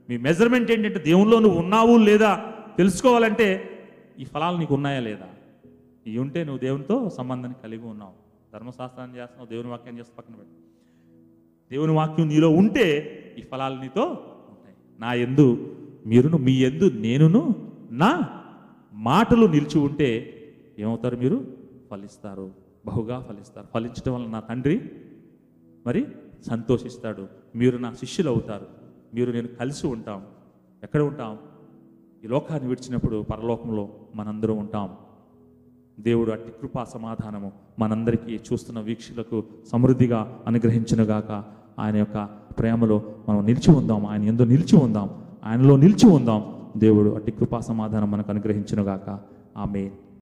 మీ 0.09 0.17
మెజర్మెంట్ 0.17 0.71
ఏంటంటే 0.71 0.99
దేవుల్లో 0.99 1.39
నువ్వు 1.39 1.59
ఉన్నావు 1.59 1.99
లేదా 1.99 2.53
తెలుసుకోవాలంటే 2.79 3.71
ఈ 4.19 4.25
ఫలాలు 4.25 4.57
నీకు 4.57 4.75
ఉన్నాయా 4.75 5.01
లేదా? 5.01 5.27
ఇవి 6.07 6.19
ఉంటే 6.19 6.45
నువ్వు 6.45 6.61
దేవునితో 6.61 7.11
సంబంధాన్ని 7.11 7.63
కలిగి 7.63 7.87
ఉన్నావు. 7.87 8.13
ధర్మశాస్త్రాన్ని 8.53 9.17
చేస్తున్నావు 9.17 9.49
దేవుని 9.49 9.69
వాక్యం 9.69 9.99
చేస్తే 9.99 10.13
పక్కన 10.19 10.35
పెట్టు. 10.35 10.65
దేవుని 11.71 11.93
వాక్యం 11.93 12.29
నీలో 12.29 12.51
ఉంటే 12.51 12.87
ఈ 13.39 13.43
ఫలాలు 13.43 13.81
నీతో 13.81 14.03
ఉంటాయి. 14.49 14.77
నా 14.99 15.15
ఎందు 15.15 15.77
మీరును 16.07 16.37
మీ 16.37 16.53
ఎందు 16.53 16.91
నేనును 16.95 17.71
నా 17.91 18.29
మాటలు 18.93 19.47
నిలిచి 19.47 19.79
ఉంటే 19.79 20.41
ఏమవుతారు 20.79 21.17
మీరు? 21.17 21.47
ఫలిస్తారు. 21.91 22.64
బహుగా 22.87 23.27
ఫలిస్తారు. 23.29 23.67
ఫలించడం 23.75 24.15
వల్ల 24.15 24.27
నా 24.27 24.41
తండ్రి 24.41 24.91
మరి 25.87 26.07
సంతోషిస్తాడు. 26.49 27.27
మీరు 27.57 27.79
నా 27.79 27.95
శిష్యులు 27.95 28.31
అవుతారు 28.31 28.67
మీరు 29.15 29.33
నేను 29.33 29.49
కలిసి 29.49 29.87
ఉంటాం. 29.87 30.23
ఎక్కడ 30.83 31.01
ఉంటాం? 31.01 31.39
ఈ 32.25 32.27
లోకాన్ని 32.27 32.69
విడిచినప్పుడు 32.69 33.23
పరలోకంలో 33.23 33.89
మనందరం 34.15 34.59
ఉంటాం. 34.59 34.91
దేవుడు 36.01 36.31
అట్టి 36.31 36.53
కృపా 36.61 36.85
సమాధానము 36.85 37.53
మనందరికీ 37.79 38.41
చూస్తున్న 38.53 38.81
వీక్షకులకు 38.81 39.45
సమృద్ధిగా 39.73 40.43
అనుగ్రహించునుగాక. 40.47 41.45
ఆయన 41.79 41.97
యొక్క 41.97 42.25
ప్రేమలో 42.59 43.15
మనం 43.29 43.45
నిలిచి 43.45 43.75
ఉందాం. 43.75 44.07
ఆయన 44.07 44.23
ఎందు 44.23 44.43
నిలిచి 44.43 44.77
ఉందాం. 44.77 45.25
ఆయనలో 45.45 45.77
నిలిచి 45.77 46.09
ఉందాం. 46.09 46.71
దేవుడు 46.77 47.11
అట్టి 47.11 47.33
కృపా 47.33 47.61
సమాధానం 47.61 48.11
మనకు 48.11 48.31
అనుగ్రహించునుగాక. 48.31 49.21
ఆమె 49.57 49.91